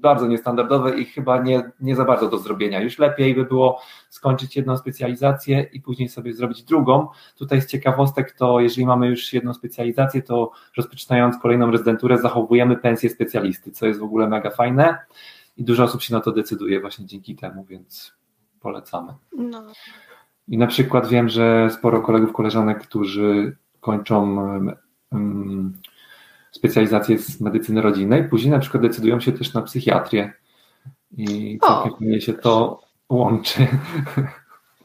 bardzo 0.00 0.26
niestandardowe 0.26 0.98
i 0.98 1.04
chyba 1.04 1.42
nie, 1.42 1.70
nie 1.80 1.96
za 1.96 2.04
bardzo 2.04 2.28
do 2.28 2.38
zrobienia. 2.38 2.80
Już 2.80 2.98
lepiej 2.98 3.34
by 3.34 3.44
było 3.44 3.80
skończyć 4.08 4.56
jedną 4.56 4.76
specjalizację 4.76 5.66
i 5.72 5.80
później 5.80 6.08
sobie 6.08 6.32
zrobić 6.32 6.62
drugą. 6.62 7.08
Tutaj 7.36 7.62
z 7.62 7.66
ciekawostek 7.66 8.32
to, 8.32 8.60
jeżeli 8.60 8.86
mamy 8.86 9.06
już 9.06 9.32
jedną 9.32 9.54
specjalizację, 9.54 10.22
to 10.22 10.50
rozpoczynając 10.76 11.38
kolejną 11.38 11.70
rezydenturę 11.70 12.18
zachowujemy 12.18 12.76
pensję 12.76 13.10
specjalisty, 13.10 13.70
co 13.70 13.86
jest 13.86 14.00
w 14.00 14.04
ogóle 14.04 14.28
mega 14.28 14.50
fajne 14.50 14.98
i 15.56 15.64
dużo 15.64 15.84
osób 15.84 16.02
się 16.02 16.14
na 16.14 16.20
to 16.20 16.32
decyduje 16.32 16.80
właśnie 16.80 17.06
dzięki 17.06 17.36
temu, 17.36 17.64
więc 17.64 18.12
polecamy. 18.60 19.14
No. 19.36 19.62
I 20.48 20.58
na 20.58 20.66
przykład 20.66 21.08
wiem, 21.08 21.28
że 21.28 21.70
sporo 21.70 22.00
kolegów, 22.00 22.32
koleżanek, 22.32 22.82
którzy 22.82 23.56
kończą 23.80 24.36
um, 25.12 25.72
specjalizację 26.52 27.18
z 27.18 27.40
medycyny 27.40 27.82
rodzinnej, 27.82 28.28
później 28.28 28.50
na 28.50 28.58
przykład 28.58 28.82
decydują 28.82 29.20
się 29.20 29.32
też 29.32 29.54
na 29.54 29.62
psychiatrię 29.62 30.32
i 31.16 31.58
całkiem 31.62 31.92
fajnie 31.98 32.20
się 32.20 32.32
to 32.32 32.80
łączy. 33.08 33.66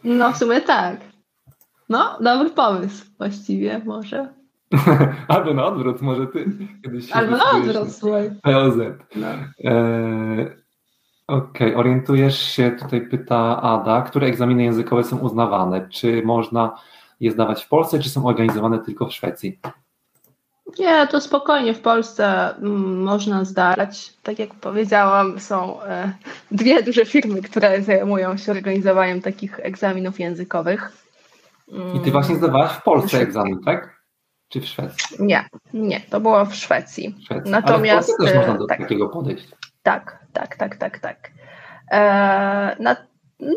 No 0.03 0.31
w 0.31 0.37
sumie 0.37 0.61
tak. 0.61 0.99
No, 1.89 2.17
dobry 2.21 2.49
pomysł 2.49 3.05
właściwie 3.17 3.81
może. 3.85 4.33
Albo 5.27 5.53
na 5.53 5.65
odwrót, 5.65 6.01
może 6.01 6.27
ty 6.27 6.45
kiedyś 6.83 7.07
się 7.07 7.13
Albo 7.13 7.37
na 7.37 7.51
odwrót, 7.51 7.91
słuchaj. 7.91 8.31
POZ. 8.43 8.75
No. 9.15 9.27
E, 9.63 10.55
Okej, 11.27 11.67
okay. 11.67 11.77
orientujesz 11.77 12.39
się, 12.41 12.71
tutaj 12.71 13.01
pyta 13.01 13.61
Ada, 13.61 14.01
które 14.01 14.27
egzaminy 14.27 14.63
językowe 14.63 15.03
są 15.03 15.17
uznawane? 15.17 15.89
Czy 15.89 16.21
można 16.25 16.75
je 17.19 17.31
zdawać 17.31 17.65
w 17.65 17.67
Polsce, 17.67 17.99
czy 17.99 18.09
są 18.09 18.25
organizowane 18.25 18.79
tylko 18.79 19.07
w 19.07 19.13
Szwecji? 19.13 19.59
Nie, 20.79 21.07
to 21.07 21.21
spokojnie 21.21 21.73
w 21.73 21.81
Polsce 21.81 22.55
mm, 22.55 23.03
można 23.03 23.45
zdać. 23.45 24.13
Tak 24.23 24.39
jak 24.39 24.55
powiedziałam, 24.55 25.39
są 25.39 25.83
e, 25.83 26.13
dwie 26.51 26.83
duże 26.83 27.05
firmy, 27.05 27.41
które 27.41 27.81
zajmują 27.81 28.37
się 28.37 28.51
organizowaniem 28.51 29.21
takich 29.21 29.59
egzaminów 29.59 30.19
językowych. 30.19 30.91
I 31.95 31.99
ty 31.99 32.11
właśnie 32.11 32.35
zdawałaś 32.35 32.71
w 32.71 32.83
Polsce 32.83 33.19
egzamin, 33.19 33.59
tak? 33.65 33.97
Czy 34.49 34.61
w 34.61 34.65
Szwecji? 34.65 35.17
Nie, 35.19 35.49
nie, 35.73 36.01
to 36.09 36.19
było 36.19 36.45
w 36.45 36.55
Szwecji. 36.55 37.15
Szwecji. 37.25 37.51
Natomiast 37.51 38.09
Ale 38.19 38.29
w 38.29 38.31
też 38.31 38.41
można 38.41 38.57
do 38.57 38.65
tak, 38.65 38.79
takiego 38.79 39.09
podejść. 39.09 39.47
Tak, 39.83 40.25
tak, 40.33 40.55
tak, 40.55 40.75
tak, 40.75 40.99
tak. 40.99 41.31
E, 41.91 41.99
na, 42.79 42.95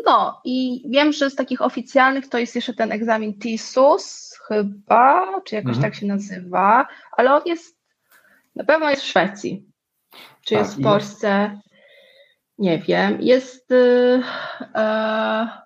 no 0.05 0.41
i 0.45 0.83
wiem, 0.89 1.13
że 1.13 1.29
z 1.29 1.35
takich 1.35 1.61
oficjalnych 1.61 2.29
to 2.29 2.37
jest 2.37 2.55
jeszcze 2.55 2.73
ten 2.73 2.91
egzamin 2.91 3.39
TISUS 3.39 4.30
chyba, 4.55 5.41
czy 5.45 5.55
jakoś 5.55 5.75
mhm. 5.75 5.83
tak 5.83 5.99
się 5.99 6.05
nazywa, 6.05 6.87
ale 7.11 7.35
on 7.35 7.41
jest, 7.45 7.77
na 8.55 8.63
pewno 8.63 8.89
jest 8.89 9.01
w 9.01 9.05
Szwecji. 9.05 9.65
Czy 10.45 10.55
tak, 10.55 10.63
jest 10.63 10.79
w 10.79 10.83
Polsce? 10.83 11.59
Nie 12.57 12.79
wiem. 12.79 13.21
Jest. 13.21 13.69
Yy, 13.69 14.23
yy, 14.75 15.61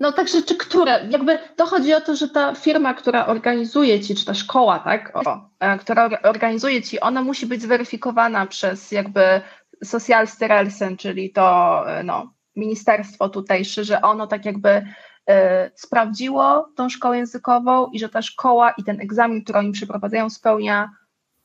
no 0.00 0.12
także, 0.12 0.42
czy 0.42 0.56
które, 0.56 1.06
jakby 1.10 1.38
to 1.56 1.66
chodzi 1.66 1.94
o 1.94 2.00
to, 2.00 2.16
że 2.16 2.28
ta 2.28 2.54
firma, 2.54 2.94
która 2.94 3.26
organizuje 3.26 4.00
ci, 4.00 4.14
czy 4.14 4.24
ta 4.24 4.34
szkoła, 4.34 4.78
tak, 4.78 5.16
o, 5.16 5.50
e, 5.60 5.78
która 5.78 6.10
organizuje 6.22 6.82
ci, 6.82 7.00
ona 7.00 7.22
musi 7.22 7.46
być 7.46 7.62
zweryfikowana 7.62 8.46
przez 8.46 8.92
jakby 8.92 9.40
Socialstyrelsen, 9.84 10.96
czyli 10.96 11.32
to 11.32 11.84
e, 11.90 12.02
no, 12.02 12.32
ministerstwo 12.56 13.28
tutejsze, 13.28 13.84
że 13.84 14.02
ono 14.02 14.26
tak 14.26 14.44
jakby 14.44 14.86
sprawdziło 15.74 16.68
tą 16.76 16.88
szkołę 16.88 17.16
językową 17.16 17.86
i 17.86 17.98
że 17.98 18.08
ta 18.08 18.22
szkoła 18.22 18.70
i 18.70 18.84
ten 18.84 19.00
egzamin, 19.00 19.44
który 19.44 19.58
oni 19.58 19.72
przeprowadzają, 19.72 20.30
spełnia 20.30 20.90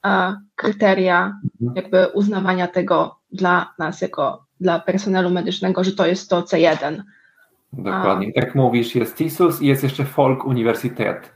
y, 0.06 0.10
kryteria 0.56 1.40
mhm. 1.62 1.76
jakby 1.76 2.08
uznawania 2.08 2.68
tego 2.68 3.20
dla 3.32 3.74
nas 3.80 4.02
jako 4.02 4.46
dla 4.60 4.80
personelu 4.80 5.30
medycznego, 5.30 5.84
że 5.84 5.92
to 5.92 6.06
jest 6.06 6.30
to 6.30 6.42
C1. 6.42 7.02
Dokładnie. 7.74 8.32
A. 8.38 8.42
Tak 8.42 8.56
mówisz, 8.56 8.96
jest 8.96 9.16
TISUS 9.16 9.62
i 9.62 9.68
jest 9.68 9.84
jeszcze 9.84 10.06
Folk 10.06 10.46
Universitet, 10.46 11.32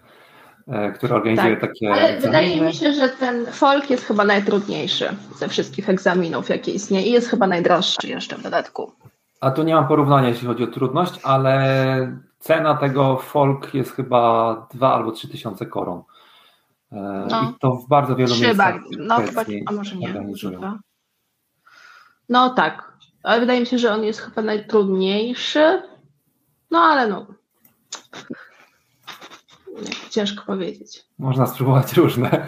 który 0.96 1.14
organizuje 1.14 1.58
tak, 1.58 1.70
takie. 1.70 1.92
Ale 1.92 2.02
egzaminy. 2.02 2.22
wydaje 2.22 2.62
mi 2.62 2.74
się, 2.74 2.94
że 2.94 3.10
ten 3.10 3.46
Folk 3.46 3.90
jest 3.90 4.06
chyba 4.06 4.24
najtrudniejszy 4.24 5.10
ze 5.38 5.48
wszystkich 5.48 5.90
egzaminów, 5.90 6.50
jakie 6.50 6.72
istnieje 6.72 7.08
i 7.08 7.12
jest 7.12 7.30
chyba 7.30 7.48
najdroższy 7.48 8.08
jeszcze 8.08 8.38
w 8.38 8.44
dodatku. 8.44 8.92
A 9.42 9.52
tu 9.52 9.64
nie 9.64 9.76
mam 9.76 9.88
porównania, 9.88 10.30
jeśli 10.30 10.48
chodzi 10.48 10.64
o 10.64 10.68
trudność, 10.68 11.20
ale 11.24 12.18
cena 12.46 12.76
tego 12.76 13.18
folk 13.18 13.74
jest 13.74 13.96
chyba 13.96 14.68
2 14.74 14.94
albo 14.94 15.12
3 15.12 15.28
tysiące 15.28 15.66
koron. 15.66 16.04
E, 16.92 17.28
no. 17.30 17.42
I 17.42 17.60
to 17.60 17.72
w 17.72 17.88
bardzo 17.88 18.16
wielu 18.16 18.36
miejscach. 18.36 18.76
No, 19.00 19.18
chyba, 19.18 19.44
a 19.66 19.72
może 19.72 19.96
nie. 19.96 20.14
No 22.30 22.50
tak, 22.50 22.94
ale 23.24 23.40
wydaje 23.40 23.60
mi 23.60 23.66
się, 23.66 23.78
że 23.78 23.94
on 23.94 24.04
jest 24.04 24.22
chyba 24.22 24.42
najtrudniejszy. 24.42 25.82
No 26.72 26.80
ale 26.80 27.08
no. 27.08 27.28
Ciężko 30.10 30.46
powiedzieć. 30.46 31.06
Można 31.20 31.48
spróbować 31.48 31.94
różne. 31.94 32.30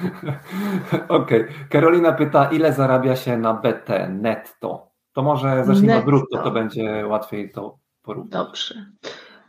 Okej. 1.07 1.41
Okay. 1.41 1.67
Karolina 1.69 2.11
pyta, 2.11 2.51
ile 2.51 2.73
zarabia 2.73 3.15
się 3.15 3.37
na 3.37 3.53
BT 3.53 4.09
netto? 4.09 4.91
To 5.13 5.21
może 5.23 5.65
zacznijmy 5.65 5.87
Netto. 5.87 5.99
od 5.99 6.05
brutto, 6.05 6.43
to 6.43 6.51
będzie 6.51 7.07
łatwiej 7.07 7.51
to 7.51 7.77
porównać. 8.01 8.31
Dobrze. 8.31 8.85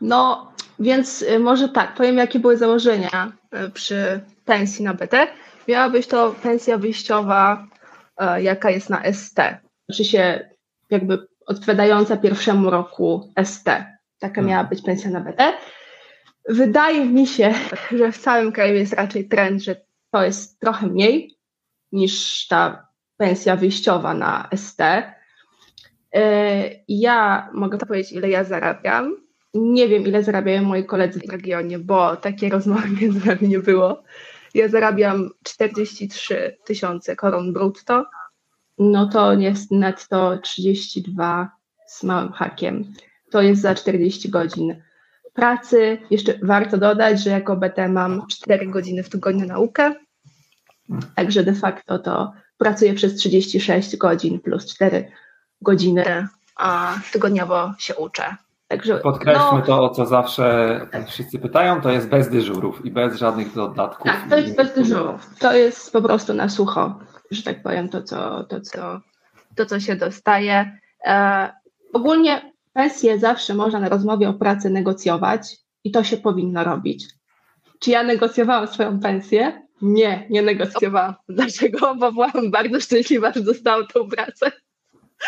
No, 0.01 0.53
więc 0.79 1.23
y, 1.23 1.39
może 1.39 1.69
tak, 1.69 1.95
powiem 1.95 2.17
jakie 2.17 2.39
były 2.39 2.57
założenia 2.57 3.33
y, 3.67 3.71
przy 3.71 4.21
pensji 4.45 4.85
na 4.85 4.95
BT. 4.95 5.27
Miała 5.69 5.91
być 5.91 6.07
to 6.07 6.35
pensja 6.43 6.79
wyjściowa, 6.79 7.67
y, 8.21 8.43
jaka 8.43 8.71
jest 8.71 8.91
na 8.91 9.13
ST. 9.13 9.39
Znaczy 9.89 10.05
się 10.05 10.51
jakby 10.91 11.27
odpowiadająca 11.47 12.17
pierwszemu 12.17 12.71
roku 12.71 13.33
ST. 13.45 13.85
Taka 14.19 14.43
miała 14.43 14.61
mhm. 14.61 14.69
być 14.69 14.83
pensja 14.83 15.11
na 15.11 15.21
BT. 15.21 15.53
wydaje 16.49 17.05
mi 17.05 17.27
się, 17.27 17.55
że 17.99 18.13
w 18.13 18.19
całym 18.19 18.53
kraju 18.53 18.75
jest 18.75 18.93
raczej 18.93 19.29
trend, 19.29 19.63
że 19.63 19.77
to 20.11 20.25
jest 20.25 20.61
trochę 20.61 20.87
mniej 20.87 21.39
niż 21.93 22.47
ta 22.47 22.89
pensja 23.17 23.57
wyjściowa 23.57 24.15
na 24.15 24.49
ST. 24.57 24.81
Ja 26.89 27.49
mogę 27.53 27.79
powiedzieć, 27.79 28.13
ile 28.13 28.29
ja 28.29 28.45
zarabiam. 28.45 29.28
Nie 29.55 29.89
wiem, 29.89 30.03
ile 30.03 30.23
zarabiają 30.23 30.63
moi 30.63 30.85
koledzy 30.85 31.21
w 31.21 31.31
regionie, 31.31 31.79
bo 31.79 32.17
takie 32.17 32.49
rozmowy 32.49 32.89
między 33.01 33.27
nami 33.27 33.49
nie 33.49 33.59
było. 33.59 34.03
Ja 34.55 34.69
zarabiam 34.69 35.31
43 35.43 36.57
tysiące 36.65 37.17
koron 37.17 37.53
brutto, 37.53 38.07
no 38.79 39.07
to 39.07 39.33
jest 39.33 39.71
netto 39.71 40.39
32 40.39 41.51
z 41.87 42.03
małym 42.03 42.33
hakiem. 42.33 42.93
To 43.31 43.43
jest 43.43 43.63
za 43.63 43.75
40 43.75 44.31
godzin 44.31 44.83
pracy. 45.35 45.99
Jeszcze 46.11 46.39
warto 46.43 46.79
dodać, 46.79 47.23
że 47.23 47.31
jako 47.31 47.57
BT 47.57 47.89
mam 47.89 48.27
4 48.27 48.67
godziny 48.67 49.03
w 49.03 49.09
tygodniu 49.09 49.47
naukę, 49.47 49.95
także 51.15 51.45
de 51.45 51.55
facto 51.55 51.99
to 51.99 52.33
pracuję 52.59 52.95
przez 52.95 53.15
36 53.15 53.97
godzin 53.97 54.41
plus 54.41 54.67
4 54.67 55.11
godziny, 55.63 56.29
a 56.57 56.99
tygodniowo 57.13 57.75
się 57.79 57.95
uczę. 57.95 58.37
Także, 58.69 58.99
Podkreślmy 58.99 59.59
no, 59.59 59.67
to, 59.67 59.83
o 59.83 59.91
co 59.91 60.07
zawsze 60.07 60.81
wszyscy 61.07 61.39
pytają, 61.39 61.81
to 61.81 61.91
jest 61.91 62.09
bez 62.09 62.29
dyżurów 62.29 62.87
i 62.87 62.91
bez 62.91 63.17
żadnych 63.17 63.55
dodatków. 63.55 64.05
Tak, 64.05 64.29
to 64.31 64.37
jest 64.37 64.57
bez 64.57 64.75
dyżurów. 64.75 65.39
To 65.39 65.55
jest 65.55 65.93
po 65.93 66.03
prostu 66.03 66.35
na 66.35 66.49
sucho, 66.49 66.99
że 67.31 67.43
tak 67.43 67.63
powiem, 67.63 67.89
to 67.89 68.03
co, 68.03 68.45
to, 68.45 68.61
co, 68.61 69.01
to, 69.55 69.67
co 69.67 69.81
się 69.81 69.97
dostaje. 69.97 70.79
E, 71.05 71.53
ogólnie 71.93 72.53
pensję 72.73 73.19
zawsze 73.19 73.55
można 73.55 73.81
na 73.81 73.89
rozmowie 73.89 74.29
o 74.29 74.35
pracy 74.35 74.71
negocjować 74.71 75.57
i 75.85 75.91
to 75.91 76.05
się 76.05 76.17
powinno 76.17 76.65
robić. 76.65 77.05
Czy 77.81 77.91
ja 77.91 78.03
negocjowałam 78.03 78.67
swoją 78.67 79.01
pensję? 79.01 79.63
Nie, 79.83 80.27
nie 80.31 80.43
negocjowałam. 80.43 81.15
Dlaczego? 81.29 81.95
Bo 81.95 82.13
byłam 82.13 82.51
bardzo 82.51 82.81
szczęśliwa, 82.81 83.33
że 83.33 83.41
dostałam 83.41 83.87
tą 83.87 84.09
pracę. 84.09 84.53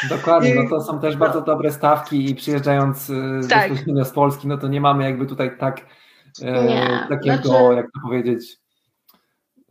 Dokładnie, 0.08 0.54
no 0.54 0.70
to 0.70 0.82
są 0.82 1.00
też 1.00 1.16
bardzo 1.16 1.40
dobre 1.40 1.72
stawki 1.72 2.30
i 2.30 2.34
przyjeżdżając 2.34 3.10
y, 3.10 3.40
tak. 3.48 3.68
bezpośrednio 3.68 4.04
z 4.04 4.10
Polski, 4.10 4.48
no 4.48 4.58
to 4.58 4.68
nie 4.68 4.80
mamy 4.80 5.04
jakby 5.04 5.26
tutaj 5.26 5.58
tak 5.58 5.86
e, 6.42 7.06
takiego, 7.08 7.48
znaczy... 7.48 7.74
jak 7.76 7.86
to 7.86 8.00
powiedzieć, 8.02 8.56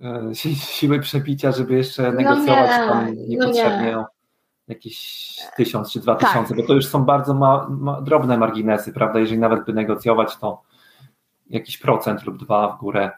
e, 0.02 0.36
siły 0.56 1.00
przepicia, 1.00 1.52
żeby 1.52 1.74
jeszcze 1.74 2.04
no 2.04 2.12
negocjować 2.12 2.70
no 2.70 2.84
nie, 2.84 2.90
tam 2.90 3.16
niepotrzebnie 3.28 3.92
no 3.92 4.00
nie. 4.00 4.06
jakieś 4.68 5.38
tysiąc 5.58 5.92
czy 5.92 6.00
dwa 6.00 6.16
tak. 6.16 6.30
tysiące, 6.30 6.56
bo 6.56 6.64
to 6.64 6.74
już 6.74 6.86
są 6.86 7.06
bardzo 7.06 7.34
ma, 7.34 7.68
ma, 7.70 8.02
drobne 8.02 8.38
marginesy, 8.38 8.94
prawda? 8.94 9.20
Jeżeli 9.20 9.40
nawet 9.40 9.66
by 9.66 9.74
negocjować, 9.74 10.38
to 10.38 10.62
jakiś 11.50 11.78
procent 11.78 12.26
lub 12.26 12.38
dwa 12.38 12.68
w 12.68 12.80
górę 12.80 13.12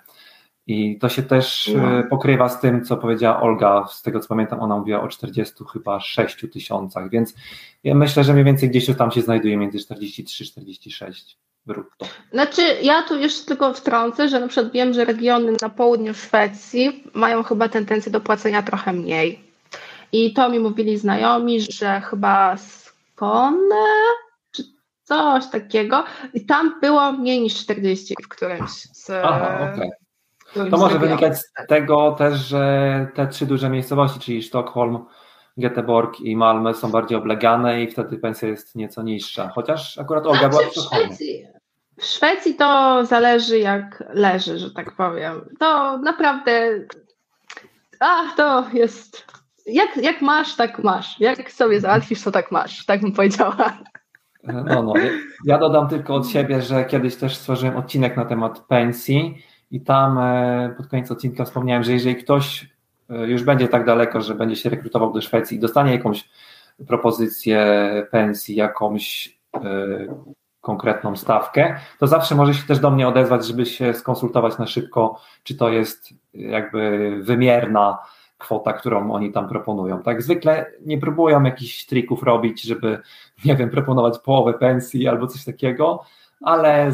i 0.68 1.00
to 1.00 1.10
się 1.10 1.24
też 1.24 1.72
no. 1.76 2.00
E, 2.00 2.04
pokrywa 2.04 2.50
z 2.50 2.62
tym, 2.62 2.86
co 2.86 2.98
powiedziała 2.98 3.42
Olga, 3.42 3.86
z 3.92 4.02
tego 4.02 4.20
co 4.20 4.28
pamiętam, 4.28 4.60
ona 4.60 4.78
mówiła 4.78 5.02
o 5.02 5.08
40 5.08 5.54
chyba 5.74 6.00
6 6.00 6.46
tysiącach, 6.54 7.10
więc 7.10 7.36
ja 7.84 7.96
myślę, 7.96 8.24
że 8.24 8.34
mniej 8.34 8.46
więcej 8.46 8.70
gdzieś 8.70 8.98
tam 8.98 9.12
się 9.12 9.22
znajduje 9.22 9.58
między 9.58 9.78
43-46 9.78 11.36
brutto. 11.66 12.06
Znaczy, 12.32 12.62
ja 12.82 13.04
tu 13.04 13.20
jeszcze 13.20 13.46
tylko 13.46 13.74
wtrącę, 13.74 14.30
że 14.30 14.40
na 14.40 14.48
przykład 14.48 14.74
wiem, 14.74 14.94
że 14.94 15.06
regiony 15.06 15.54
na 15.62 15.70
południu 15.70 16.14
Szwecji 16.14 17.04
mają 17.14 17.44
chyba 17.44 17.70
tendencję 17.70 18.12
do 18.12 18.22
płacenia 18.22 18.62
trochę 18.62 18.94
mniej. 18.94 19.40
I 20.12 20.34
to 20.34 20.50
mi 20.50 20.60
mówili 20.60 20.98
znajomi, 20.98 21.62
że 21.62 22.02
chyba 22.02 22.58
Skone 22.58 23.86
czy 24.52 24.64
coś 25.04 25.48
takiego. 25.48 26.04
I 26.34 26.46
tam 26.46 26.80
było 26.82 27.12
mniej 27.12 27.42
niż 27.42 27.56
40 27.56 28.16
w 28.24 28.28
którymś 28.28 28.72
z, 28.72 29.10
Aha, 29.10 29.74
okay. 29.74 30.01
To 30.54 30.78
może 30.78 31.00
wynikać 31.00 31.38
z 31.38 31.54
tego 31.68 32.12
też, 32.12 32.40
że 32.40 33.08
te 33.14 33.28
trzy 33.28 33.46
duże 33.46 33.70
miejscowości, 33.70 34.20
czyli 34.20 34.44
Sztokholm, 34.44 35.06
Göteborg 35.58 36.22
i 36.22 36.38
Malmö 36.38 36.74
są 36.74 36.92
bardziej 36.92 37.18
oblegane 37.18 37.84
i 37.84 37.92
wtedy 37.92 38.18
pensja 38.18 38.48
jest 38.48 38.76
nieco 38.76 39.04
niższa. 39.04 39.50
Chociaż 39.56 39.98
akurat 39.98 40.26
Olga 40.26 40.50
była 40.50 40.62
w 40.62 40.72
Sztokholmie. 40.72 41.16
W 42.00 42.06
Szwecji 42.06 42.56
to 42.56 43.02
zależy 43.06 43.60
jak 43.60 44.04
leży, 44.14 44.58
że 44.58 44.72
tak 44.72 44.96
powiem. 44.96 45.56
To 45.60 45.98
naprawdę 45.98 46.80
a, 48.02 48.36
to 48.38 48.66
jest 48.74 49.26
jak, 49.66 49.98
jak 49.98 50.22
masz, 50.22 50.56
tak 50.56 50.84
masz. 50.84 51.20
Jak 51.20 51.52
sobie 51.52 51.82
załatwisz, 51.82 52.24
to 52.24 52.32
tak 52.32 52.52
masz. 52.52 52.86
Tak 52.86 53.02
bym 53.02 53.12
powiedziała. 53.12 53.78
No, 54.44 54.84
no. 54.84 54.94
Ja 55.46 55.58
dodam 55.58 55.90
tylko 55.90 56.16
od 56.16 56.30
siebie, 56.30 56.62
że 56.62 56.86
kiedyś 56.86 57.16
też 57.16 57.36
stworzyłem 57.36 57.78
odcinek 57.78 58.18
na 58.18 58.26
temat 58.26 58.60
pensji 58.60 59.44
i 59.72 59.82
tam 59.82 60.18
e, 60.18 60.74
pod 60.78 60.88
koniec 60.88 61.12
odcinka 61.12 61.46
wspomniałem, 61.46 61.84
że 61.84 61.92
jeżeli 61.92 62.16
ktoś 62.16 62.70
e, 63.10 63.28
już 63.28 63.44
będzie 63.44 63.68
tak 63.68 63.86
daleko, 63.86 64.22
że 64.22 64.36
będzie 64.36 64.56
się 64.56 64.70
rekrutował 64.70 65.14
do 65.14 65.22
Szwecji 65.22 65.58
i 65.58 65.60
dostanie 65.60 65.92
jakąś 65.92 66.30
propozycję 66.88 67.58
pensji, 68.12 68.56
jakąś 68.56 69.38
e, 69.56 69.62
konkretną 70.62 71.16
stawkę, 71.16 71.76
to 72.00 72.08
zawsze 72.08 72.36
może 72.36 72.54
się 72.54 72.68
też 72.68 72.80
do 72.80 72.92
mnie 72.92 73.08
odezwać, 73.08 73.48
żeby 73.48 73.66
się 73.66 73.94
skonsultować 73.94 74.58
na 74.58 74.68
szybko, 74.68 75.20
czy 75.44 75.56
to 75.56 75.70
jest 75.70 76.10
jakby 76.34 77.12
wymierna 77.22 77.98
kwota, 78.38 78.74
którą 78.74 79.12
oni 79.12 79.32
tam 79.32 79.50
proponują. 79.50 80.04
Tak 80.04 80.22
zwykle 80.22 80.72
nie 80.86 80.98
próbują 80.98 81.44
jakichś 81.44 81.86
trików 81.86 82.24
robić, 82.24 82.62
żeby, 82.62 83.00
nie 83.46 83.56
wiem, 83.56 83.70
proponować 83.70 84.20
połowę 84.20 84.54
pensji 84.54 85.08
albo 85.08 85.28
coś 85.28 85.46
takiego, 85.46 86.04
ale 86.42 86.92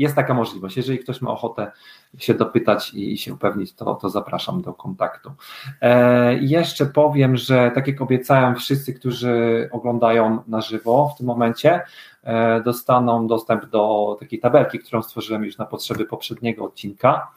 jest 0.00 0.14
taka 0.14 0.34
możliwość. 0.34 0.76
Jeżeli 0.76 0.98
ktoś 0.98 1.20
ma 1.20 1.30
ochotę 1.30 1.72
się 2.18 2.34
dopytać 2.34 2.94
i 2.94 3.18
się 3.18 3.34
upewnić, 3.34 3.74
to, 3.74 3.94
to 3.94 4.10
zapraszam 4.10 4.62
do 4.62 4.74
kontaktu. 4.74 5.32
E, 5.80 6.34
jeszcze 6.34 6.86
powiem, 6.86 7.36
że 7.36 7.70
tak 7.74 7.86
jak 7.86 8.00
obiecałem, 8.00 8.56
wszyscy, 8.56 8.94
którzy 8.94 9.68
oglądają 9.72 10.42
na 10.46 10.60
żywo 10.60 11.12
w 11.14 11.18
tym 11.18 11.26
momencie, 11.26 11.80
e, 12.22 12.62
dostaną 12.62 13.26
dostęp 13.26 13.66
do 13.66 14.16
takiej 14.20 14.38
tabelki, 14.38 14.78
którą 14.78 15.02
stworzyłem 15.02 15.44
już 15.44 15.58
na 15.58 15.66
potrzeby 15.66 16.04
poprzedniego 16.04 16.64
odcinka 16.64 17.32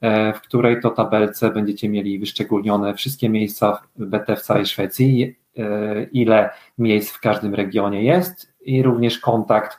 e, 0.00 0.32
w 0.32 0.40
której 0.40 0.80
to 0.80 0.90
tabelce 0.90 1.50
będziecie 1.50 1.88
mieli 1.88 2.18
wyszczególnione 2.18 2.94
wszystkie 2.94 3.28
miejsca 3.28 3.82
BT 3.96 4.36
w 4.36 4.42
całej 4.42 4.66
Szwecji, 4.66 5.36
e, 5.58 6.04
ile 6.04 6.50
miejsc 6.78 7.12
w 7.12 7.20
każdym 7.20 7.54
regionie 7.54 8.02
jest 8.02 8.54
i 8.64 8.82
również 8.82 9.18
kontakt 9.18 9.78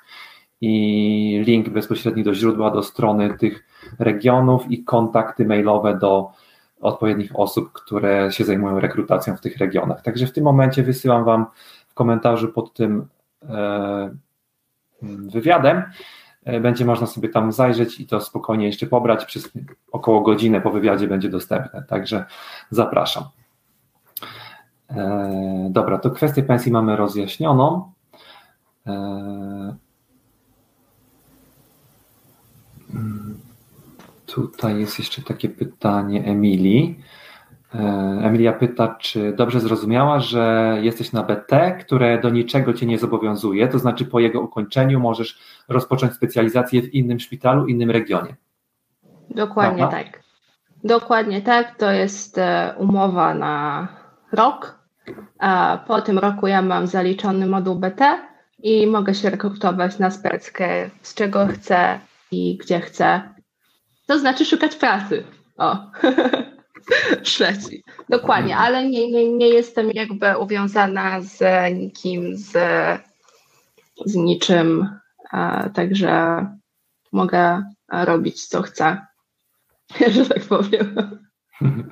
i 0.62 1.44
link 1.46 1.70
bezpośredni 1.70 2.24
do 2.24 2.34
źródła, 2.34 2.72
do 2.72 2.84
strony 2.84 3.38
tych 3.38 3.68
regionów 4.00 4.72
i 4.72 4.84
kontakty 4.84 5.46
mailowe 5.46 5.98
do 5.98 6.32
odpowiednich 6.82 7.40
osób, 7.40 7.72
które 7.72 8.32
się 8.32 8.46
zajmują 8.46 8.80
rekrutacją 8.80 9.36
w 9.38 9.42
tych 9.42 9.58
regionach. 9.58 10.02
Także 10.02 10.28
w 10.28 10.32
tym 10.32 10.44
momencie 10.44 10.84
wysyłam 10.84 11.24
Wam 11.24 11.46
w 11.88 11.94
komentarzu 11.94 12.48
pod 12.48 12.74
tym 12.74 13.08
e, 13.50 14.16
wywiadem. 15.02 15.84
E, 16.44 16.60
będzie 16.60 16.86
można 16.86 17.08
sobie 17.08 17.30
tam 17.30 17.52
zajrzeć 17.52 18.00
i 18.00 18.08
to 18.08 18.22
spokojnie 18.22 18.66
jeszcze 18.66 18.86
pobrać. 18.88 19.26
Przez 19.26 19.52
około 19.92 20.22
godzinę 20.22 20.62
po 20.62 20.72
wywiadzie 20.72 21.08
będzie 21.08 21.30
dostępne. 21.30 21.84
Także 21.84 22.26
zapraszam. 22.70 23.24
E, 24.90 25.68
dobra, 25.72 25.98
to 25.98 26.12
kwestię 26.12 26.44
pensji 26.44 26.72
mamy 26.72 26.96
rozjaśnioną. 26.96 27.92
Tutaj 34.26 34.80
jest 34.80 35.00
jeszcze 35.00 35.22
takie 35.22 35.50
pytanie 35.50 36.26
Emilii. 36.26 37.00
E, 37.76 37.80
Emilia 38.24 38.54
pyta, 38.54 38.96
czy 39.00 39.34
dobrze 39.34 39.60
zrozumiała, 39.60 40.20
że 40.20 40.78
jesteś 40.82 41.12
na 41.12 41.24
BT, 41.24 41.72
które 41.72 42.22
do 42.22 42.30
niczego 42.30 42.74
cię 42.74 42.86
nie 42.86 42.98
zobowiązuje, 42.98 43.68
to 43.68 43.80
znaczy 43.80 44.06
po 44.06 44.20
jego 44.20 44.42
ukończeniu 44.42 45.00
możesz 45.00 45.40
rozpocząć 45.68 46.14
specjalizację 46.14 46.82
w 46.82 46.94
innym 46.94 47.20
szpitalu, 47.20 47.68
innym 47.68 47.92
regionie. 47.92 48.36
Dokładnie 49.30 49.88
tak. 49.88 50.24
Dokładnie 50.84 51.42
tak. 51.42 51.76
To 51.78 51.92
jest 51.92 52.38
e, 52.38 52.74
umowa 52.78 53.34
na 53.34 53.88
rok. 54.32 54.80
Po 55.88 56.02
tym 56.02 56.20
roku 56.20 56.48
ja 56.48 56.62
mam 56.62 56.88
zaliczony 56.88 57.48
moduł 57.48 57.76
BT 57.76 58.20
i 58.60 58.88
mogę 58.88 59.14
się 59.14 59.30
rekrutować 59.30 60.00
na 60.00 60.12
speckę, 60.12 60.90
z 61.02 61.14
czego 61.14 61.48
chcę 61.48 62.00
i 62.32 62.58
gdzie 62.58 62.80
chcę 62.80 63.36
to 64.06 64.20
znaczy 64.20 64.46
szukać 64.46 64.76
pracy. 64.76 65.24
O. 65.58 65.78
w 67.24 67.30
Szwecji. 67.30 67.84
Dokładnie, 68.10 68.58
ale 68.58 68.90
nie, 68.90 69.12
nie, 69.12 69.34
nie 69.34 69.50
jestem 69.50 69.92
jakby 69.94 70.38
uwiązana 70.38 71.22
z 71.22 71.42
nikim, 71.74 72.38
z, 72.38 72.52
z 74.06 74.16
niczym, 74.16 74.90
także 75.74 76.46
mogę 77.12 77.64
robić 77.92 78.48
co 78.48 78.62
chcę, 78.62 79.06
że 80.14 80.26
tak 80.26 80.44
powiem. 80.44 80.96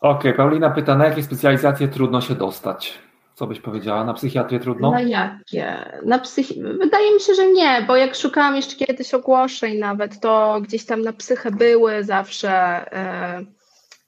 Okej, 0.00 0.20
okay, 0.20 0.34
Paulina 0.34 0.70
pyta, 0.70 0.96
na 0.96 1.04
jakie 1.06 1.22
specjalizacje 1.22 1.88
trudno 1.88 2.20
się 2.20 2.34
dostać? 2.34 2.98
Co 3.40 3.46
byś 3.46 3.60
powiedziała? 3.60 4.04
Na 4.04 4.14
psychiatrię 4.14 4.60
trudno? 4.60 4.90
Na 4.90 5.00
jakie? 5.00 6.00
Na 6.04 6.18
psychi... 6.18 6.62
Wydaje 6.62 7.14
mi 7.14 7.20
się, 7.20 7.34
że 7.34 7.52
nie, 7.52 7.84
bo 7.86 7.96
jak 7.96 8.14
szukałam 8.14 8.56
jeszcze 8.56 8.86
kiedyś 8.86 9.14
ogłoszeń 9.14 9.78
nawet, 9.78 10.20
to 10.20 10.60
gdzieś 10.62 10.86
tam 10.86 11.02
na 11.02 11.12
psychę 11.12 11.50
były 11.50 12.04
zawsze, 12.04 12.50
e, 12.92 13.44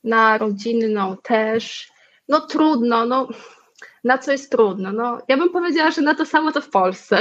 na 0.04 0.38
rodzinną 0.38 1.16
też. 1.22 1.92
No 2.28 2.40
trudno, 2.40 3.06
no 3.06 3.28
na 4.04 4.18
co 4.18 4.32
jest 4.32 4.50
trudno? 4.50 4.92
No, 4.92 5.18
ja 5.28 5.36
bym 5.36 5.50
powiedziała, 5.50 5.90
że 5.90 6.02
na 6.02 6.14
to 6.14 6.26
samo 6.26 6.52
to 6.52 6.60
w 6.60 6.70
Polsce. 6.70 7.18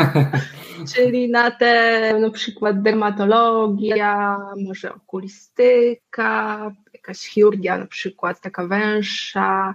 Czyli 0.94 1.30
na 1.30 1.50
te 1.50 2.18
na 2.20 2.30
przykład 2.30 2.82
dermatologia, 2.82 4.38
może 4.66 4.94
okulistyka, 4.94 6.70
jakaś 6.94 7.18
chirurgia 7.18 7.78
na 7.78 7.86
przykład, 7.86 8.40
taka 8.40 8.66
węższa. 8.66 9.74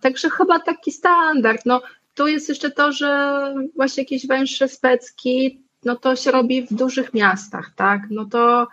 Także 0.00 0.30
chyba 0.30 0.58
taki 0.60 0.92
standard. 0.92 1.66
No, 1.66 1.82
tu 2.14 2.26
jest 2.26 2.48
jeszcze 2.48 2.70
to, 2.70 2.92
że 2.92 3.54
właśnie 3.76 4.02
jakieś 4.02 4.26
węższe 4.26 4.68
specki, 4.68 5.62
no 5.84 5.96
to 5.96 6.16
się 6.16 6.30
robi 6.30 6.66
w 6.66 6.74
dużych 6.74 7.14
miastach, 7.14 7.70
tak? 7.76 8.00
No 8.10 8.24
to 8.24 8.68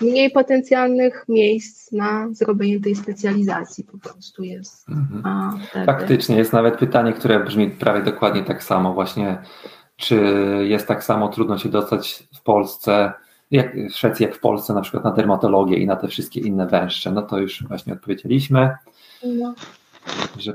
mniej 0.00 0.30
potencjalnych 0.30 1.24
miejsc 1.28 1.92
na 1.92 2.28
zrobienie 2.32 2.80
tej 2.80 2.96
specjalizacji 2.96 3.84
po 3.84 3.98
prostu 3.98 4.42
jest. 4.42 4.88
Mhm. 4.88 5.58
Faktycznie 5.86 6.36
jest 6.36 6.52
nawet 6.52 6.78
pytanie, 6.78 7.12
które 7.12 7.40
brzmi 7.40 7.70
prawie 7.70 8.02
dokładnie 8.02 8.44
tak 8.44 8.62
samo. 8.62 8.94
Właśnie, 8.94 9.38
czy 9.96 10.16
jest 10.62 10.86
tak 10.86 11.04
samo 11.04 11.28
trudno 11.28 11.58
się 11.58 11.68
dostać 11.68 12.28
w 12.36 12.42
Polsce, 12.42 13.12
jak 13.50 13.76
w 13.76 13.92
Szwecji, 13.92 14.26
jak 14.26 14.34
w 14.34 14.40
Polsce, 14.40 14.74
na 14.74 14.80
przykład 14.80 15.04
na 15.04 15.10
dermatologię 15.10 15.76
i 15.76 15.86
na 15.86 15.96
te 15.96 16.08
wszystkie 16.08 16.40
inne 16.40 16.66
węższe? 16.66 17.12
No 17.12 17.22
to 17.22 17.38
już 17.38 17.64
właśnie 17.68 17.92
odpowiedzieliśmy. 17.92 18.70
No. 19.24 19.54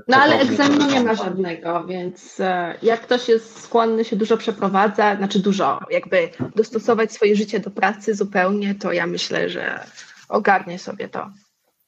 No 0.08 0.18
ale 0.18 0.40
egzaminu 0.40 0.92
nie 0.92 1.02
ma 1.02 1.16
żadnego, 1.16 1.86
więc 1.86 2.40
e, 2.40 2.76
jak 2.84 3.02
ktoś 3.02 3.30
jest 3.30 3.64
skłonny 3.64 4.06
się 4.06 4.16
dużo 4.16 4.38
przeprowadzać, 4.38 5.18
znaczy 5.18 5.40
dużo, 5.40 5.80
jakby 5.92 6.30
dostosować 6.56 7.14
swoje 7.14 7.36
życie 7.36 7.60
do 7.60 7.72
pracy 7.72 8.16
zupełnie, 8.16 8.76
to 8.76 8.94
ja 8.94 9.08
myślę, 9.08 9.50
że 9.50 9.80
ogarnie 10.30 10.80
sobie 10.80 11.10
to. 11.10 11.30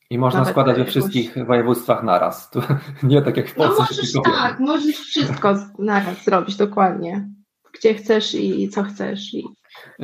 I 0.09 0.18
można 0.18 0.39
Nawet 0.39 0.51
składać 0.51 0.78
we 0.78 0.86
wszystkich 0.86 1.45
województwach 1.45 2.03
naraz. 2.03 2.49
To 2.49 2.62
nie 3.03 3.22
tak 3.22 3.38
jak 3.38 3.49
w 3.49 3.53
Polsce. 3.53 3.76
No 3.80 3.88
możesz 3.89 4.14
tak, 4.24 4.59
możesz 4.59 4.95
wszystko 4.95 5.55
naraz 5.80 6.24
zrobić 6.24 6.55
dokładnie. 6.55 7.30
Gdzie 7.74 7.93
chcesz 7.93 8.36
i 8.36 8.70
co 8.70 8.84
chcesz. 8.84 9.34
I... 9.34 9.43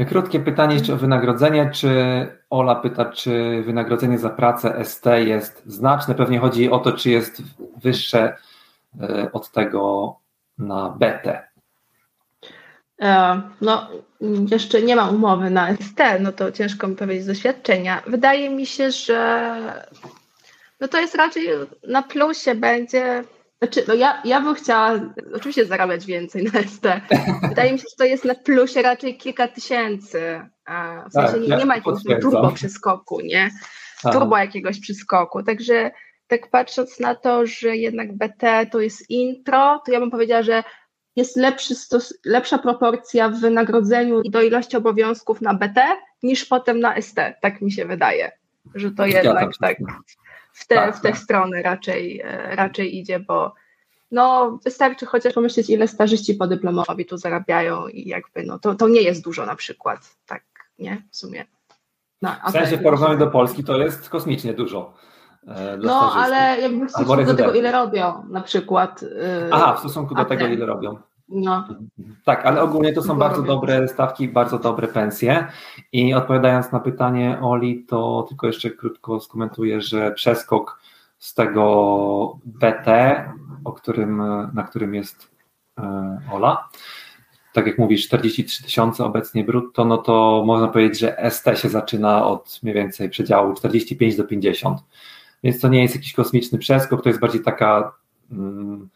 Krótkie 0.09 0.39
pytanie 0.39 0.73
jeszcze 0.73 0.93
o 0.93 0.97
wynagrodzenie. 0.97 1.71
Czy 1.73 1.89
Ola 2.49 2.75
pyta, 2.75 3.05
czy 3.05 3.63
wynagrodzenie 3.65 4.17
za 4.17 4.29
pracę 4.29 4.85
ST 4.85 5.05
jest 5.25 5.63
znaczne? 5.65 6.15
Pewnie 6.15 6.39
chodzi 6.39 6.71
o 6.71 6.79
to, 6.79 6.91
czy 6.91 7.09
jest 7.09 7.41
wyższe 7.83 8.37
e, 9.01 9.31
od 9.33 9.51
tego 9.51 10.15
na 10.57 10.89
BT. 10.89 11.47
E, 13.01 13.41
no, 13.61 13.87
jeszcze 14.51 14.81
nie 14.81 14.95
ma 14.95 15.09
umowy 15.09 15.49
na 15.49 15.75
ST, 15.75 15.99
no 16.19 16.31
to 16.31 16.51
ciężko 16.51 16.87
mi 16.87 16.95
powiedzieć 16.95 17.23
z 17.23 17.27
doświadczenia. 17.27 18.01
Wydaje 18.07 18.49
mi 18.49 18.65
się, 18.65 18.91
że 18.91 19.51
no 20.79 20.87
to 20.87 20.99
jest 20.99 21.15
raczej 21.15 21.47
na 21.87 22.03
plusie 22.03 22.55
będzie 22.55 23.23
znaczy, 23.61 23.83
no 23.87 23.93
ja, 23.93 24.21
ja 24.25 24.41
bym 24.41 24.55
chciała 24.55 24.99
oczywiście 25.33 25.65
zarabiać 25.65 26.05
więcej 26.05 26.43
na 26.43 26.61
ST. 26.61 26.85
Wydaje 27.49 27.73
mi 27.73 27.79
się, 27.79 27.85
że 27.89 27.95
to 27.97 28.03
jest 28.03 28.25
na 28.25 28.35
plusie 28.35 28.81
raczej 28.81 29.17
kilka 29.17 29.47
tysięcy. 29.47 30.49
W 31.09 31.13
sensie 31.13 31.33
tak, 31.33 31.41
nie, 31.41 31.57
nie 31.57 31.65
ma 31.65 31.75
jakiegoś 31.75 32.03
turbo 32.21 32.51
przeskoku, 32.51 33.21
nie? 33.21 33.51
Turbo 34.11 34.37
jakiegoś 34.37 34.79
przeskoku. 34.79 35.43
Także 35.43 35.91
tak 36.27 36.49
patrząc 36.49 36.99
na 36.99 37.15
to, 37.15 37.45
że 37.45 37.77
jednak 37.77 38.17
BT 38.17 38.65
to 38.71 38.79
jest 38.79 39.09
intro, 39.09 39.81
to 39.85 39.91
ja 39.91 39.99
bym 39.99 40.11
powiedziała, 40.11 40.43
że 40.43 40.63
jest 41.15 41.37
lepszy 41.37 41.75
stos, 41.75 42.13
lepsza 42.25 42.57
proporcja 42.57 43.29
w 43.29 43.39
wynagrodzeniu 43.39 44.21
do 44.29 44.41
ilości 44.41 44.77
obowiązków 44.77 45.41
na 45.41 45.53
BT 45.53 45.81
niż 46.23 46.45
potem 46.45 46.79
na 46.79 47.01
ST. 47.01 47.15
Tak 47.41 47.61
mi 47.61 47.71
się 47.71 47.85
wydaje, 47.85 48.31
że 48.75 48.91
to 48.91 49.05
jednak 49.05 49.57
tak 49.59 49.77
w 50.53 50.67
te, 50.67 50.75
tak, 50.75 50.95
w 50.95 51.01
te 51.01 51.09
tak. 51.09 51.17
strony 51.17 51.61
raczej, 51.61 52.21
e, 52.21 52.55
raczej 52.55 52.97
idzie, 52.97 53.19
bo 53.19 53.53
no, 54.11 54.59
wystarczy 54.63 55.05
chociaż 55.05 55.33
pomyśleć, 55.33 55.69
ile 55.69 55.87
stażyści 55.87 56.33
podyplomowi 56.33 57.05
tu 57.05 57.17
zarabiają 57.17 57.87
i 57.87 58.07
jakby, 58.07 58.43
no, 58.43 58.59
to, 58.59 58.75
to 58.75 58.87
nie 58.87 59.01
jest 59.01 59.23
dużo 59.23 59.45
na 59.45 59.55
przykład, 59.55 60.15
tak, 60.25 60.43
nie, 60.79 61.01
w 61.11 61.17
sumie. 61.17 61.45
No, 62.21 62.31
w 62.47 62.51
sensie 62.51 62.77
w 62.77 62.83
porównaniu 62.83 63.17
do 63.17 63.27
Polski 63.27 63.63
to 63.63 63.77
jest 63.77 64.09
kosmicznie 64.09 64.53
dużo. 64.53 64.93
E, 65.47 65.77
no, 65.77 66.13
ale 66.13 66.61
jakby 66.61 66.85
w 66.85 66.91
stosunku 66.91 67.23
do 67.23 67.33
tego, 67.35 67.53
ile 67.53 67.71
robią 67.71 68.23
na 68.29 68.41
przykład. 68.41 69.01
Yy, 69.01 69.09
Aha, 69.51 69.73
w 69.73 69.79
stosunku 69.79 70.15
do 70.15 70.25
tego, 70.25 70.47
ile 70.47 70.65
robią. 70.65 70.97
No. 71.29 71.67
Tak, 72.25 72.45
ale 72.45 72.61
ogólnie 72.61 72.93
to 72.93 73.01
są 73.01 73.17
bardzo 73.17 73.41
dobre 73.41 73.87
stawki, 73.87 74.27
bardzo 74.27 74.59
dobre 74.59 74.87
pensje. 74.87 75.47
I 75.91 76.13
odpowiadając 76.13 76.71
na 76.71 76.79
pytanie 76.79 77.37
Oli, 77.41 77.85
to 77.85 78.25
tylko 78.29 78.47
jeszcze 78.47 78.69
krótko 78.69 79.19
skomentuję, 79.19 79.81
że 79.81 80.11
przeskok 80.11 80.79
z 81.17 81.33
tego 81.33 82.39
BT, 82.45 83.23
o 83.65 83.73
którym, 83.73 84.17
na 84.53 84.63
którym 84.63 84.95
jest 84.95 85.31
e, 85.77 86.19
Ola, 86.31 86.69
tak 87.57 87.67
jak 87.67 87.77
mówisz, 87.77 88.07
43 88.07 88.63
tysiące 88.63 89.05
obecnie 89.05 89.43
brutto, 89.43 89.85
no 89.85 89.97
to 89.97 90.43
można 90.45 90.67
powiedzieć, 90.67 90.99
że 90.99 91.29
ST 91.29 91.45
się 91.55 91.69
zaczyna 91.69 92.27
od 92.27 92.59
mniej 92.63 92.75
więcej 92.75 93.09
przedziału 93.09 93.53
45 93.53 94.15
do 94.15 94.23
50. 94.23 94.79
Więc 95.43 95.59
to 95.59 95.67
nie 95.67 95.81
jest 95.81 95.95
jakiś 95.95 96.13
kosmiczny 96.13 96.59
przeskok, 96.59 97.03
to 97.03 97.09
jest 97.09 97.21
bardziej 97.21 97.43
taka. 97.43 97.93
Mm, 98.31 98.89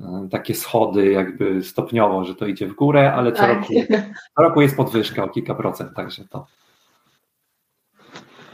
E, 0.00 0.28
takie 0.30 0.54
schody 0.54 1.10
jakby 1.10 1.62
stopniowo, 1.62 2.24
że 2.24 2.34
to 2.34 2.46
idzie 2.46 2.66
w 2.66 2.74
górę, 2.74 3.12
ale 3.12 3.32
co, 3.32 3.38
tak. 3.38 3.56
roku, 3.56 3.74
co 4.36 4.42
roku 4.42 4.60
jest 4.60 4.76
podwyżka 4.76 5.24
o 5.24 5.28
kilka 5.28 5.54
procent, 5.54 5.94
także 5.96 6.24
to 6.24 6.46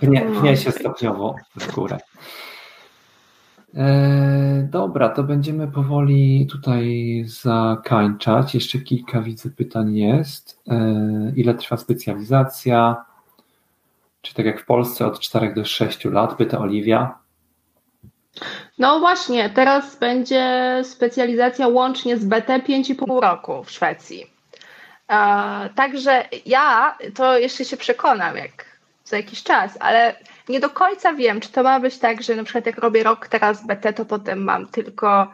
pnie, 0.00 0.26
pnie 0.40 0.56
się 0.56 0.72
stopniowo 0.72 1.34
w 1.56 1.74
górę. 1.74 1.98
E, 3.76 4.68
dobra, 4.70 5.08
to 5.08 5.22
będziemy 5.22 5.68
powoli 5.68 6.46
tutaj 6.50 7.22
zakończać. 7.26 8.54
Jeszcze 8.54 8.78
kilka 8.78 9.22
widzę 9.22 9.50
pytań 9.50 9.96
jest. 9.96 10.60
E, 10.68 11.32
ile 11.36 11.54
trwa 11.54 11.76
specjalizacja? 11.76 13.04
Czy 14.22 14.34
tak 14.34 14.46
jak 14.46 14.60
w 14.60 14.66
Polsce 14.66 15.06
od 15.06 15.20
4 15.20 15.54
do 15.54 15.64
6 15.64 16.04
lat? 16.04 16.36
Pyta 16.36 16.58
Oliwia. 16.58 17.18
No 18.78 19.00
właśnie, 19.00 19.50
teraz 19.50 19.98
będzie 19.98 20.80
specjalizacja 20.84 21.68
łącznie 21.68 22.16
z 22.16 22.24
BT 22.24 22.58
5,5 22.58 23.20
roku 23.20 23.64
w 23.64 23.70
Szwecji. 23.70 24.26
Także 25.74 26.24
ja 26.46 26.96
to 27.14 27.38
jeszcze 27.38 27.64
się 27.64 27.76
przekonam, 27.76 28.36
jak 28.36 28.64
za 29.04 29.16
jakiś 29.16 29.42
czas, 29.42 29.78
ale 29.80 30.14
nie 30.50 30.60
do 30.60 30.70
końca 30.70 31.14
wiem, 31.14 31.40
czy 31.40 31.52
to 31.52 31.62
ma 31.62 31.80
być 31.80 31.98
tak, 31.98 32.22
że 32.22 32.36
na 32.36 32.44
przykład 32.44 32.66
jak 32.66 32.78
robię 32.78 33.02
rok 33.02 33.28
teraz 33.28 33.66
BT, 33.66 33.92
to 33.92 34.04
potem 34.04 34.44
mam 34.44 34.68
tylko 34.68 35.32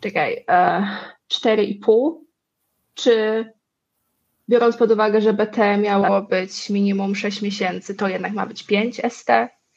czekaj, 0.00 0.44
4,5, 1.28 2.12
e, 2.12 2.24
czy 2.94 3.44
biorąc 4.48 4.76
pod 4.76 4.90
uwagę, 4.90 5.20
że 5.20 5.32
BT 5.32 5.78
miało 5.78 6.22
być 6.22 6.70
minimum 6.70 7.14
6 7.14 7.42
miesięcy, 7.42 7.94
to 7.94 8.08
jednak 8.08 8.32
ma 8.32 8.46
być 8.46 8.66
5 8.66 9.00
ST? 9.08 9.30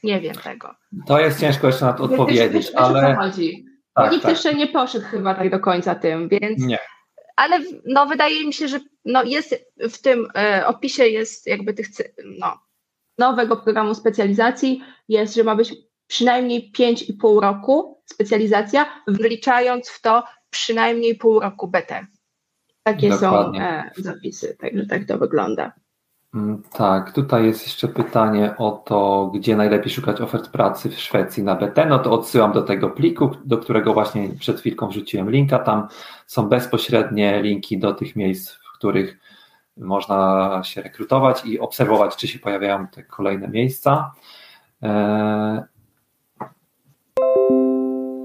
Nie 0.04 0.22
wiem 0.22 0.36
tego. 0.36 0.76
To 1.08 1.20
jest 1.20 1.40
ciężko 1.40 1.68
jeszcze 1.68 1.86
na 1.86 1.94
to 1.94 2.04
odpowiedzieć, 2.04 2.54
wiesz, 2.54 2.66
wiesz, 2.66 2.76
ale... 2.76 3.16
chodzi. 3.16 3.66
Tak, 3.94 4.12
Nikt 4.12 4.24
tak. 4.24 4.32
jeszcze 4.32 4.54
nie 4.54 4.68
poszedł 4.68 5.06
chyba 5.06 5.36
tak 5.36 5.50
do 5.50 5.60
końca 5.60 5.96
tym, 5.96 6.30
więc... 6.30 6.66
Nie. 6.66 6.80
Ale 7.36 7.60
no, 7.86 8.06
wydaje 8.06 8.46
mi 8.46 8.54
się, 8.54 8.68
że 8.68 8.80
no, 9.06 9.24
jest 9.24 9.72
w 9.78 10.02
tym 10.02 10.28
e, 10.36 10.68
opisie 10.68 11.08
jest 11.08 11.48
jakby 11.48 11.74
tych 11.74 11.88
no, 12.40 12.60
nowego 13.18 13.58
programu 13.58 13.96
specjalizacji 13.96 14.82
jest, 15.10 15.36
że 15.36 15.44
ma 15.44 15.56
być 15.56 15.76
przynajmniej 16.08 16.72
5,5 16.78 17.42
roku 17.42 18.02
specjalizacja, 18.06 18.86
wliczając 19.08 19.90
w 19.90 20.02
to 20.02 20.24
przynajmniej 20.50 21.16
pół 21.16 21.40
roku 21.40 21.68
BT. 21.68 22.08
Takie 22.84 23.10
Dokładnie. 23.10 23.60
są 23.96 24.02
e, 24.02 24.04
zapisy, 24.04 24.58
także 24.60 24.86
tak 24.86 25.06
to 25.06 25.18
wygląda. 25.18 25.74
Mm, 26.34 26.64
tak, 26.74 27.14
tutaj 27.14 27.46
jest 27.46 27.64
jeszcze 27.64 27.88
pytanie 27.88 28.58
o 28.58 28.72
to, 28.72 29.32
gdzie 29.36 29.56
najlepiej 29.56 29.92
szukać 29.92 30.22
ofert 30.22 30.50
pracy 30.50 30.90
w 30.90 31.00
Szwecji 31.00 31.44
na 31.44 31.56
BT. 31.56 31.86
No 31.86 32.00
to 32.00 32.12
odsyłam 32.12 32.52
do 32.52 32.62
tego 32.62 32.90
pliku, 32.90 33.30
do 33.46 33.58
którego 33.58 33.94
właśnie 33.94 34.30
przed 34.40 34.60
chwilką 34.60 34.88
wrzuciłem 34.88 35.30
linka. 35.30 35.60
Tam 35.60 35.88
są 36.28 36.50
bezpośrednie 36.50 37.42
linki 37.42 37.80
do 37.80 37.94
tych 37.94 38.16
miejsc, 38.16 38.52
w 38.52 38.74
których 38.74 39.18
można 39.78 40.62
się 40.64 40.82
rekrutować 40.82 41.46
i 41.46 41.60
obserwować, 41.60 42.16
czy 42.16 42.28
się 42.28 42.40
pojawiają 42.40 42.88
te 42.88 43.04
kolejne 43.04 43.48
miejsca. 43.48 44.12
E, 44.84 45.64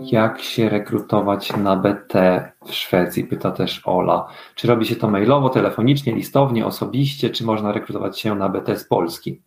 jak 0.01 0.40
się 0.40 0.68
rekrutować 0.68 1.57
na 1.57 1.76
BT 1.76 2.53
w 2.64 2.72
Szwecji? 2.74 3.24
Pyta 3.24 3.51
też 3.51 3.82
Ola. 3.84 4.28
Czy 4.55 4.68
robi 4.68 4.86
się 4.86 4.97
to 4.97 5.11
mailowo, 5.11 5.49
telefonicznie, 5.49 6.14
listownie, 6.14 6.66
osobiście, 6.66 7.30
czy 7.30 7.44
można 7.44 7.72
rekrutować 7.72 8.20
się 8.20 8.34
na 8.34 8.49
BT 8.49 8.76
z 8.76 8.84
Polski? 8.84 9.42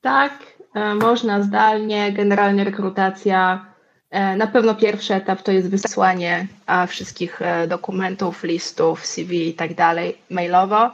Tak, 0.00 0.32
e, 0.74 0.94
można 0.94 1.42
zdalnie. 1.42 2.12
Generalnie 2.12 2.64
rekrutacja 2.64 3.66
na 4.12 4.46
pewno 4.46 4.74
pierwszy 4.74 5.14
etap 5.14 5.42
to 5.42 5.52
jest 5.52 5.70
wysłanie 5.70 6.46
wszystkich 6.88 7.42
e, 7.42 7.66
dokumentów, 7.66 8.44
listów, 8.44 9.06
CV 9.06 9.48
i 9.48 9.54
tak 9.54 9.74
dalej 9.74 10.18
mailowo. 10.30 10.90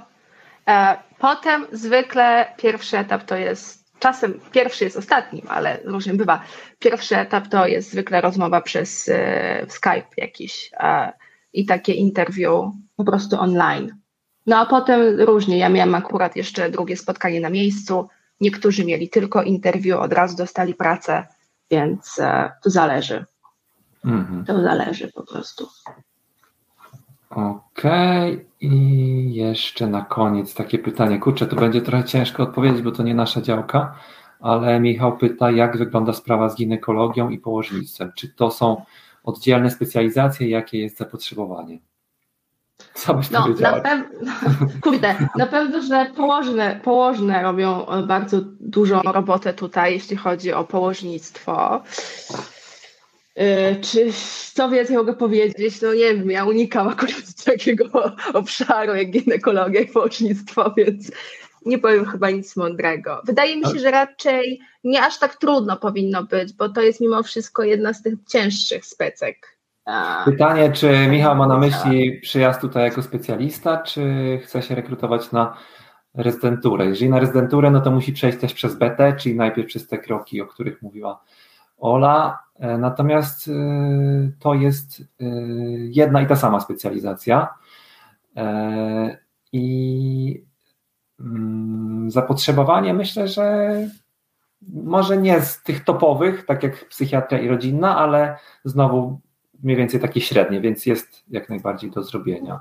E, 0.68 0.96
potem 1.18 1.66
zwykle 1.72 2.54
pierwszy 2.56 2.98
etap 2.98 3.24
to 3.24 3.36
jest, 3.36 3.84
czasem 3.98 4.40
pierwszy 4.52 4.84
jest 4.84 4.96
ostatnim, 4.96 5.46
ale 5.48 5.78
różnie 5.84 6.14
bywa. 6.14 6.42
Pierwszy 6.78 7.16
etap 7.16 7.48
to 7.48 7.66
jest 7.66 7.90
zwykle 7.90 8.20
rozmowa 8.20 8.60
przez 8.60 9.10
Skype 9.68 10.06
jakiś 10.16 10.70
i 11.52 11.66
takie 11.66 11.92
interview 11.92 12.64
po 12.96 13.04
prostu 13.04 13.40
online. 13.40 13.96
No 14.46 14.58
a 14.58 14.66
potem 14.66 15.20
różnie. 15.20 15.58
Ja 15.58 15.68
miałam 15.68 15.94
akurat 15.94 16.36
jeszcze 16.36 16.70
drugie 16.70 16.96
spotkanie 16.96 17.40
na 17.40 17.50
miejscu. 17.50 18.08
Niektórzy 18.40 18.84
mieli 18.84 19.08
tylko 19.08 19.42
interview, 19.42 20.00
od 20.00 20.12
razu 20.12 20.36
dostali 20.36 20.74
pracę 20.74 21.26
więc 21.72 22.18
e, 22.18 22.52
to 22.62 22.70
zależy. 22.70 23.24
Mhm. 24.04 24.44
To 24.44 24.62
zależy 24.62 25.12
po 25.14 25.26
prostu. 25.26 25.68
Okej, 27.30 28.34
okay. 28.34 28.46
i 28.60 29.34
jeszcze 29.34 29.86
na 29.86 30.02
koniec 30.02 30.54
takie 30.54 30.78
pytanie. 30.78 31.18
Kurczę, 31.18 31.46
to 31.46 31.56
będzie 31.56 31.82
trochę 31.82 32.04
ciężko 32.04 32.42
odpowiedzieć, 32.42 32.82
bo 32.82 32.92
to 32.92 33.02
nie 33.02 33.14
nasza 33.14 33.42
działka, 33.42 33.94
ale 34.40 34.80
Michał 34.80 35.16
pyta, 35.16 35.50
jak 35.50 35.76
wygląda 35.76 36.12
sprawa 36.12 36.48
z 36.48 36.56
ginekologią 36.56 37.30
i 37.30 37.38
położnictwem? 37.38 38.12
Czy 38.16 38.28
to 38.28 38.50
są 38.50 38.84
oddzielne 39.24 39.70
specjalizacje, 39.70 40.48
jakie 40.48 40.78
jest 40.78 40.98
zapotrzebowanie? 40.98 41.78
Co 42.94 43.14
byś 43.14 43.30
no, 43.30 43.48
na 43.60 43.80
pewno, 43.80 44.32
kurde, 44.82 45.14
na 45.36 45.46
pewno, 45.46 45.82
że 45.82 46.06
położne, 46.16 46.80
położne 46.84 47.42
robią 47.42 47.86
bardzo 48.06 48.40
dużą 48.60 49.02
robotę 49.02 49.54
tutaj, 49.54 49.92
jeśli 49.92 50.16
chodzi 50.16 50.52
o 50.52 50.64
położnictwo. 50.64 51.82
Yy, 53.36 53.44
czy 53.80 54.12
co 54.54 54.68
więcej 54.68 54.96
mogę 54.96 55.14
powiedzieć? 55.14 55.80
No 55.80 55.94
nie 55.94 56.14
wiem, 56.14 56.30
ja 56.30 56.44
unikam 56.44 56.88
akurat 56.88 57.34
takiego 57.44 58.12
obszaru 58.32 58.94
jak 58.94 59.10
ginekologia 59.10 59.80
i 59.80 59.86
położnictwo, 59.86 60.74
więc 60.76 61.10
nie 61.66 61.78
powiem 61.78 62.06
chyba 62.06 62.30
nic 62.30 62.56
mądrego. 62.56 63.22
Wydaje 63.24 63.56
mi 63.56 63.64
się, 63.64 63.78
że 63.78 63.90
raczej 63.90 64.60
nie 64.84 65.02
aż 65.02 65.18
tak 65.18 65.36
trudno 65.36 65.76
powinno 65.76 66.22
być, 66.22 66.52
bo 66.52 66.68
to 66.68 66.80
jest 66.80 67.00
mimo 67.00 67.22
wszystko 67.22 67.62
jedna 67.62 67.94
z 67.94 68.02
tych 68.02 68.14
cięższych 68.28 68.86
specek. 68.86 69.51
Pytanie, 70.24 70.72
czy 70.72 71.06
Michał 71.08 71.36
ma 71.36 71.46
na 71.46 71.58
myśli 71.58 72.20
przyjazd 72.20 72.60
tutaj 72.60 72.84
jako 72.84 73.02
specjalista, 73.02 73.82
czy 73.82 74.02
chce 74.42 74.62
się 74.62 74.74
rekrutować 74.74 75.32
na 75.32 75.56
rezydenturę? 76.14 76.86
Jeżeli 76.86 77.10
na 77.10 77.18
rezydenturę, 77.18 77.70
no 77.70 77.80
to 77.80 77.90
musi 77.90 78.12
przejść 78.12 78.38
też 78.38 78.54
przez 78.54 78.74
BT, 78.74 79.12
czyli 79.12 79.36
najpierw 79.36 79.68
przez 79.68 79.88
te 79.88 79.98
kroki, 79.98 80.40
o 80.40 80.46
których 80.46 80.82
mówiła 80.82 81.22
Ola. 81.78 82.38
E, 82.58 82.78
natomiast 82.78 83.48
e, 83.48 83.52
to 84.38 84.54
jest 84.54 85.00
e, 85.00 85.24
jedna 85.78 86.22
i 86.22 86.26
ta 86.26 86.36
sama 86.36 86.60
specjalizacja. 86.60 87.48
I 89.52 90.44
mm, 91.20 92.10
zapotrzebowanie 92.10 92.94
myślę, 92.94 93.28
że 93.28 93.74
może 94.68 95.16
nie 95.16 95.40
z 95.40 95.62
tych 95.62 95.84
topowych, 95.84 96.46
tak 96.46 96.62
jak 96.62 96.88
psychiatria 96.88 97.40
i 97.40 97.48
rodzinna, 97.48 97.96
ale 97.96 98.38
znowu 98.64 99.20
mniej 99.62 99.76
więcej 99.76 100.00
takie 100.00 100.20
średnie, 100.20 100.60
więc 100.60 100.86
jest 100.86 101.24
jak 101.30 101.48
najbardziej 101.48 101.90
do 101.90 102.02
zrobienia. 102.02 102.60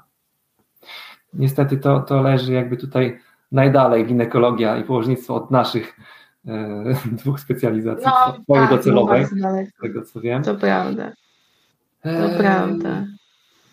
Niestety 1.34 1.78
to, 1.78 2.00
to 2.00 2.22
leży 2.22 2.54
jakby 2.54 2.78
tutaj 2.78 3.20
najdalej 3.52 4.06
ginekologia 4.06 4.78
i 4.78 4.84
położnictwo 4.84 5.36
od 5.36 5.52
naszych 5.52 6.00
e, 6.48 6.84
dwóch 7.24 7.40
specjalizacji 7.40 8.08
no, 8.48 8.56
tak, 8.56 8.70
docelowej, 8.70 9.26
z 9.26 9.82
tego 9.82 10.02
co 10.02 10.22
wiem. 10.22 10.44
To 10.44 10.56
prawda. 10.56 11.12
To 12.04 12.10
e, 12.10 12.38
prawda. 12.38 13.06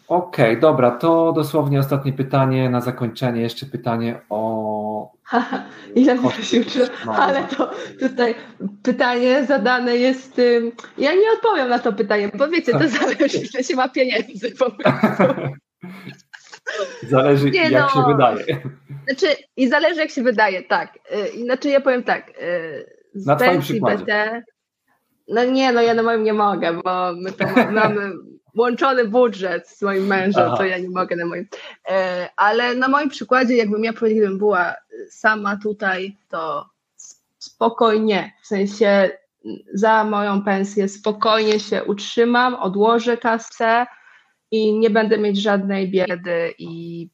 Okej, 0.08 0.50
okay, 0.50 0.60
dobra, 0.60 0.90
to 0.90 1.32
dosłownie 1.32 1.80
ostatnie 1.80 2.12
pytanie 2.12 2.70
na 2.70 2.80
zakończenie. 2.80 3.40
Jeszcze 3.40 3.66
pytanie 3.66 4.20
o. 4.30 4.87
Ile 5.94 6.18
się 6.42 6.60
uczy, 6.60 6.88
ale 7.06 7.44
to 7.44 7.70
tutaj 8.00 8.34
pytanie 8.82 9.44
zadane 9.44 9.96
jest. 9.96 10.40
Ja 10.98 11.14
nie 11.14 11.32
odpowiem 11.34 11.68
na 11.68 11.78
to 11.78 11.92
pytanie, 11.92 12.30
bo 12.34 12.48
wiecie, 12.48 12.72
to 12.72 12.88
zależy, 12.88 13.38
ile 13.54 13.64
się 13.64 13.76
ma 13.76 13.88
pieniędzy 13.88 14.50
po 14.50 14.70
prostu. 14.70 15.24
Zależy, 17.08 17.50
nie, 17.50 17.70
jak 17.70 17.72
no. 17.72 17.88
się 17.88 18.08
wydaje. 18.08 18.60
Znaczy, 19.06 19.36
i 19.56 19.68
zależy, 19.68 20.00
jak 20.00 20.10
się 20.10 20.22
wydaje, 20.22 20.62
tak. 20.62 20.98
Y, 21.36 21.42
znaczy, 21.42 21.68
ja 21.68 21.80
powiem 21.80 22.02
tak. 22.02 22.30
Y, 22.42 22.98
z 23.14 23.26
na 23.26 23.36
pensji 23.36 23.80
BT. 23.80 24.42
No 25.28 25.44
nie, 25.44 25.72
no 25.72 25.80
ja 25.80 25.94
na 25.94 26.02
moim 26.02 26.22
nie 26.22 26.32
mogę, 26.32 26.72
bo 26.84 27.12
my 27.16 27.32
to 27.32 27.46
mamy 27.70 28.12
łączony 28.56 29.04
budżet 29.04 29.68
z 29.68 29.82
moim 29.82 30.06
mężem, 30.06 30.44
Aha. 30.46 30.56
to 30.56 30.64
ja 30.64 30.78
nie 30.78 30.90
mogę 30.90 31.16
na 31.16 31.26
moim. 31.26 31.48
E, 31.88 32.28
ale 32.36 32.74
na 32.74 32.88
moim 32.88 33.08
przykładzie, 33.08 33.56
jakbym 33.56 33.84
ja 33.84 33.92
powiedzieć, 33.92 34.18
gdybym 34.18 34.38
była 34.38 34.74
sama 35.10 35.56
tutaj, 35.62 36.16
to 36.28 36.66
spokojnie, 37.38 38.32
w 38.42 38.46
sensie 38.46 39.10
za 39.74 40.04
moją 40.04 40.42
pensję 40.42 40.88
spokojnie 40.88 41.60
się 41.60 41.84
utrzymam, 41.84 42.54
odłożę 42.54 43.16
kasę 43.16 43.86
i 44.50 44.78
nie 44.78 44.90
będę 44.90 45.18
mieć 45.18 45.42
żadnej 45.42 45.90
biedy 45.90 46.54
i 46.58 47.08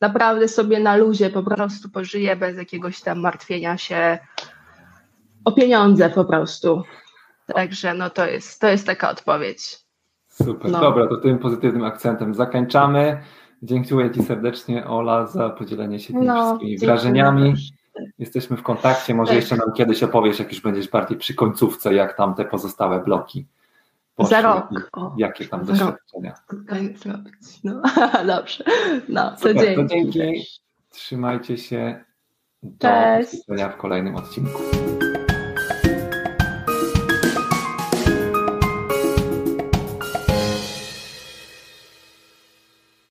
naprawdę 0.00 0.48
sobie 0.48 0.80
na 0.80 0.96
luzie 0.96 1.30
po 1.30 1.42
prostu 1.42 1.90
pożyję 1.90 2.36
bez 2.36 2.56
jakiegoś 2.56 3.00
tam 3.00 3.20
martwienia 3.20 3.78
się 3.78 4.18
o 5.44 5.52
pieniądze 5.52 6.10
po 6.10 6.24
prostu. 6.24 6.82
Także 7.54 7.94
no 7.94 8.10
to 8.10 8.26
jest, 8.26 8.60
to 8.60 8.68
jest 8.68 8.86
taka 8.86 9.10
odpowiedź. 9.10 9.83
Super, 10.42 10.70
no. 10.70 10.80
dobra, 10.80 11.06
to 11.06 11.16
tym 11.16 11.38
pozytywnym 11.38 11.84
akcentem 11.84 12.34
zakończamy. 12.34 13.20
Dziękuję 13.62 14.10
Ci 14.10 14.22
serdecznie, 14.22 14.86
Ola, 14.86 15.26
za 15.26 15.50
podzielenie 15.50 16.00
się 16.00 16.12
tymi 16.12 16.26
no, 16.26 16.46
wszystkimi 16.46 16.78
wrażeniami. 16.78 17.54
Jesteśmy 18.18 18.56
w 18.56 18.62
kontakcie, 18.62 19.14
może 19.14 19.28
tak. 19.28 19.36
jeszcze 19.36 19.56
nam 19.56 19.72
kiedyś 19.72 20.02
opowiesz, 20.02 20.38
jak 20.38 20.52
już 20.52 20.60
będziesz 20.60 20.88
bardziej 20.88 21.18
przy 21.18 21.34
końcówce, 21.34 21.94
jak 21.94 22.16
tam 22.16 22.34
te 22.34 22.44
pozostałe 22.44 23.04
bloki. 23.04 23.46
Za 24.18 24.42
rok. 24.42 24.68
O, 24.92 25.14
jakie 25.18 25.48
tam 25.48 25.64
doświadczenia. 25.64 26.34
No, 27.64 27.82
dobrze. 28.36 28.64
No, 29.08 29.36
co 29.36 29.48
Super, 29.48 29.56
dzięki. 29.56 29.76
To 29.76 30.10
dzięki. 30.10 30.46
Trzymajcie 30.90 31.58
się. 31.58 32.04
Do 32.62 32.88
Cześć. 32.88 33.46
w 33.74 33.76
kolejnym 33.76 34.16
odcinku. 34.16 34.62